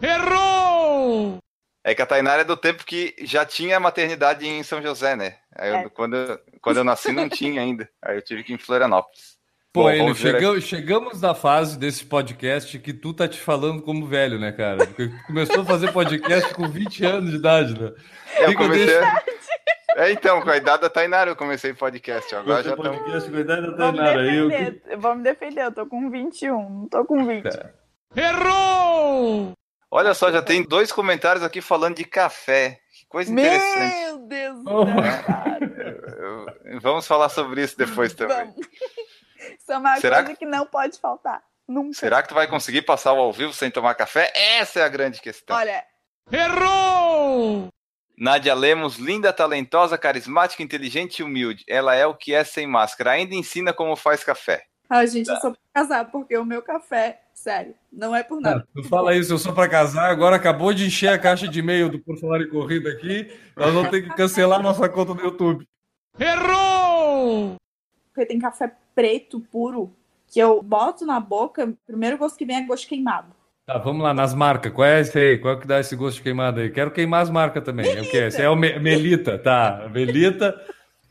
Errou! 0.02 0.57
É 1.89 1.95
que 1.95 2.03
a 2.03 2.07
Tainara 2.07 2.43
é 2.43 2.45
do 2.45 2.55
tempo 2.55 2.84
que 2.84 3.14
já 3.22 3.47
tinha 3.47 3.80
maternidade 3.80 4.47
em 4.47 4.62
São 4.62 4.82
José, 4.82 5.16
né? 5.16 5.36
Aí 5.57 5.70
eu, 5.70 5.76
é. 5.76 5.89
quando, 5.89 6.39
quando 6.61 6.76
eu 6.76 6.84
nasci 6.84 7.12
não 7.12 7.30
tinha 7.30 7.62
ainda. 7.62 7.89
Aí 8.03 8.18
eu 8.18 8.20
tive 8.20 8.45
que 8.45 8.53
ir 8.53 8.57
em 8.57 8.59
Florianópolis. 8.59 9.39
Pô, 9.72 9.84
Bom, 9.84 9.91
ele, 9.91 10.14
chegamos, 10.14 10.64
chegamos 10.64 11.22
na 11.22 11.34
fase 11.34 11.78
desse 11.78 12.05
podcast 12.05 12.78
que 12.78 12.93
tu 12.93 13.14
tá 13.14 13.26
te 13.26 13.41
falando 13.41 13.80
como 13.80 14.07
velho, 14.07 14.39
né, 14.39 14.53
cara? 14.53 14.86
Porque 14.86 15.09
começou 15.26 15.62
a 15.62 15.64
fazer 15.64 15.91
podcast 15.91 16.53
com 16.53 16.68
20 16.68 17.07
anos 17.07 17.30
de 17.30 17.36
idade, 17.36 17.80
né? 17.80 17.91
Eu 18.39 18.55
comecei... 18.55 18.95
É, 19.97 20.12
então, 20.12 20.43
com 20.43 20.51
a 20.51 20.59
idade 20.59 20.82
da 20.82 20.91
Tainara 20.91 21.30
eu 21.30 21.36
comecei 21.36 21.72
podcast. 21.72 22.34
Agora 22.34 22.62
já 22.62 22.76
podcast 22.76 23.30
com 23.30 23.36
a 23.36 23.41
idade 23.41 23.66
da 23.66 23.72
Tainara. 23.72 24.22
Vou 24.22 24.22
me 24.22 24.49
defender, 24.51 24.82
eu... 24.91 25.01
vou 25.01 25.14
me 25.16 25.22
defender, 25.22 25.64
eu 25.64 25.72
tô 25.72 25.86
com 25.86 26.11
21, 26.11 26.70
não 26.70 26.86
tô 26.86 27.05
com 27.07 27.24
20. 27.24 27.47
É. 27.47 27.72
Errou! 28.14 29.57
Olha 29.91 30.14
só, 30.14 30.30
já 30.30 30.43
tem 30.43 30.62
dois 30.62 30.93
comentários 30.93 31.43
aqui 31.43 31.61
falando 31.61 31.97
de 31.97 32.05
café. 32.05 32.78
Que 32.93 33.07
coisa 33.09 33.32
Meu 33.32 33.45
interessante. 33.45 33.95
Meu 33.95 34.18
Deus 34.18 34.64
do 34.64 34.70
céu, 34.70 34.86
Vamos 36.82 37.07
falar 37.07 37.30
sobre 37.30 37.62
isso 37.62 37.76
depois 37.76 38.12
também. 38.12 38.55
Isso 39.59 39.72
é 39.72 39.78
uma 39.78 39.97
Será 39.99 40.16
coisa 40.16 40.32
que... 40.32 40.41
que 40.41 40.47
não 40.47 40.66
pode 40.66 40.99
faltar. 40.99 41.43
Nunca. 41.66 41.95
Será 41.95 42.22
que 42.22 42.28
tu 42.28 42.34
vai 42.34 42.47
conseguir 42.47 42.82
passar 42.82 43.12
o 43.12 43.18
ao 43.18 43.32
vivo 43.32 43.53
sem 43.53 43.70
tomar 43.70 43.95
café? 43.95 44.32
Essa 44.34 44.80
é 44.80 44.82
a 44.82 44.89
grande 44.89 45.20
questão. 45.20 45.57
Olha. 45.57 45.84
Errou! 46.30 47.68
Nádia 48.18 48.55
Lemos, 48.55 48.97
linda, 48.97 49.32
talentosa, 49.32 49.97
carismática, 49.97 50.62
inteligente 50.62 51.20
e 51.20 51.22
humilde. 51.22 51.64
Ela 51.68 51.95
é 51.95 52.07
o 52.07 52.14
que 52.14 52.34
é 52.34 52.43
sem 52.43 52.66
máscara. 52.66 53.12
Ainda 53.12 53.34
ensina 53.34 53.72
como 53.72 53.95
faz 53.95 54.24
café. 54.24 54.64
Ah, 54.89 55.05
gente, 55.05 55.26
tá. 55.26 55.34
eu 55.34 55.41
sou 55.41 55.51
pra 55.53 55.82
casar, 55.82 56.11
porque 56.11 56.36
o 56.36 56.45
meu 56.45 56.62
café, 56.62 57.20
sério, 57.34 57.74
não 57.93 58.16
é 58.16 58.22
por 58.22 58.41
nada. 58.41 58.66
Não, 58.74 58.82
fala 58.84 59.14
isso, 59.14 59.32
eu 59.32 59.39
sou 59.39 59.53
para 59.53 59.68
casar, 59.68 60.11
agora 60.11 60.36
acabou 60.36 60.72
de 60.72 60.86
encher 60.86 61.09
a 61.09 61.18
caixa 61.18 61.47
de 61.47 61.59
e-mail 61.59 61.91
do 61.91 61.99
Por 61.99 62.18
Falar 62.18 62.41
em 62.41 62.49
Corrida 62.49 62.91
aqui, 62.91 63.30
nós 63.55 63.72
vamos 63.72 63.91
ter 63.91 64.03
que 64.03 64.16
cancelar 64.16 64.62
nossa 64.62 64.89
conta 64.89 65.12
no 65.12 65.20
YouTube. 65.20 65.68
Errou! 66.18 67.57
Porque 68.12 68.26
tem 68.26 68.39
café 68.39 68.72
preto, 68.95 69.41
puro, 69.41 69.93
que 70.26 70.41
eu 70.41 70.62
boto 70.62 71.05
na 71.05 71.20
boca, 71.20 71.66
o 71.66 71.76
primeiro 71.86 72.16
gosto 72.16 72.39
que 72.39 72.47
vem 72.47 72.57
é 72.57 72.66
gosto 72.66 72.89
queimado. 72.89 73.39
Tá, 73.68 73.76
vamos 73.76 74.03
lá, 74.03 74.14
nas 74.14 74.32
marcas. 74.32 74.72
Qual 74.72 74.89
é 74.89 75.01
esse 75.01 75.18
aí? 75.18 75.39
Qual 75.39 75.55
é 75.55 75.61
que 75.61 75.66
dá 75.66 75.78
esse 75.78 75.95
gosto 75.95 76.16
de 76.16 76.22
queimado 76.22 76.59
aí? 76.59 76.70
Quero 76.70 76.91
queimar 76.91 77.20
as 77.20 77.28
marcas 77.28 77.62
também. 77.62 77.84
Melita. 77.84 78.03
É 78.03 78.09
o 78.09 78.11
que? 78.11 78.16
Esse 78.16 78.43
é 78.43 78.49
o 78.49 78.57
Me 78.57 78.78
Melita, 78.78 79.39
tá. 79.39 79.91
Melita. 79.93 80.59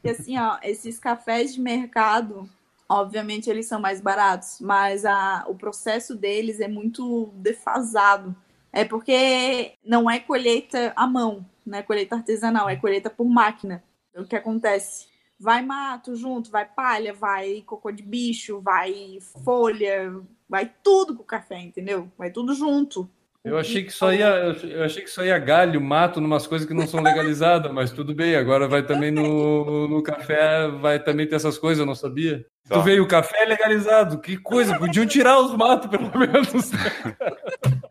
E 0.03 0.09
assim, 0.09 0.39
ó, 0.39 0.57
esses 0.63 0.97
cafés 0.97 1.53
de 1.53 1.61
mercado, 1.61 2.49
Obviamente 2.89 3.49
eles 3.49 3.65
são 3.65 3.79
mais 3.79 3.99
baratos, 3.99 4.59
mas 4.61 5.05
a, 5.05 5.45
o 5.47 5.55
processo 5.55 6.15
deles 6.15 6.59
é 6.59 6.67
muito 6.67 7.31
defasado. 7.35 8.35
É 8.71 8.85
porque 8.85 9.73
não 9.83 10.09
é 10.09 10.19
colheita 10.19 10.93
à 10.95 11.07
mão, 11.07 11.45
não 11.65 11.77
é 11.77 11.83
colheita 11.83 12.15
artesanal, 12.15 12.69
é 12.69 12.75
colheita 12.75 13.09
por 13.09 13.27
máquina. 13.27 13.83
O 14.15 14.25
que 14.25 14.35
acontece? 14.35 15.07
Vai 15.39 15.61
mato 15.61 16.15
junto, 16.15 16.49
vai 16.49 16.65
palha, 16.65 17.13
vai 17.13 17.61
cocô 17.65 17.91
de 17.91 18.03
bicho, 18.03 18.59
vai 18.61 19.19
folha, 19.43 20.19
vai 20.49 20.71
tudo 20.83 21.15
com 21.15 21.23
o 21.23 21.25
café, 21.25 21.59
entendeu? 21.59 22.11
Vai 22.17 22.31
tudo 22.31 22.53
junto. 22.55 23.09
Eu 23.47 23.57
achei 23.57 23.83
que 23.83 23.91
só 23.91 24.11
ia, 24.11 24.27
eu 24.63 24.83
achei 24.83 25.03
que 25.03 25.09
só 25.09 25.23
ia 25.23 25.39
galho, 25.39 25.79
mato, 25.79 26.19
numas 26.19 26.45
coisas 26.45 26.67
que 26.67 26.73
não 26.73 26.85
são 26.85 27.01
legalizadas, 27.01 27.71
mas 27.71 27.91
tudo 27.91 28.13
bem. 28.13 28.35
Agora 28.35 28.67
vai 28.67 28.83
também 28.83 29.09
no, 29.09 29.87
no 29.87 30.03
café, 30.03 30.67
vai 30.67 30.99
também 30.99 31.27
ter 31.27 31.35
essas 31.35 31.57
coisas, 31.57 31.79
eu 31.79 31.85
não 31.85 31.95
sabia. 31.95 32.45
Tu 32.69 32.81
veio 32.81 33.03
o 33.03 33.07
café 33.07 33.45
legalizado, 33.45 34.19
que 34.19 34.35
coisa, 34.37 34.77
podiam 34.77 35.05
tirar 35.05 35.39
os 35.39 35.55
matos 35.55 35.89
pelo 35.89 36.11
menos. 36.17 36.71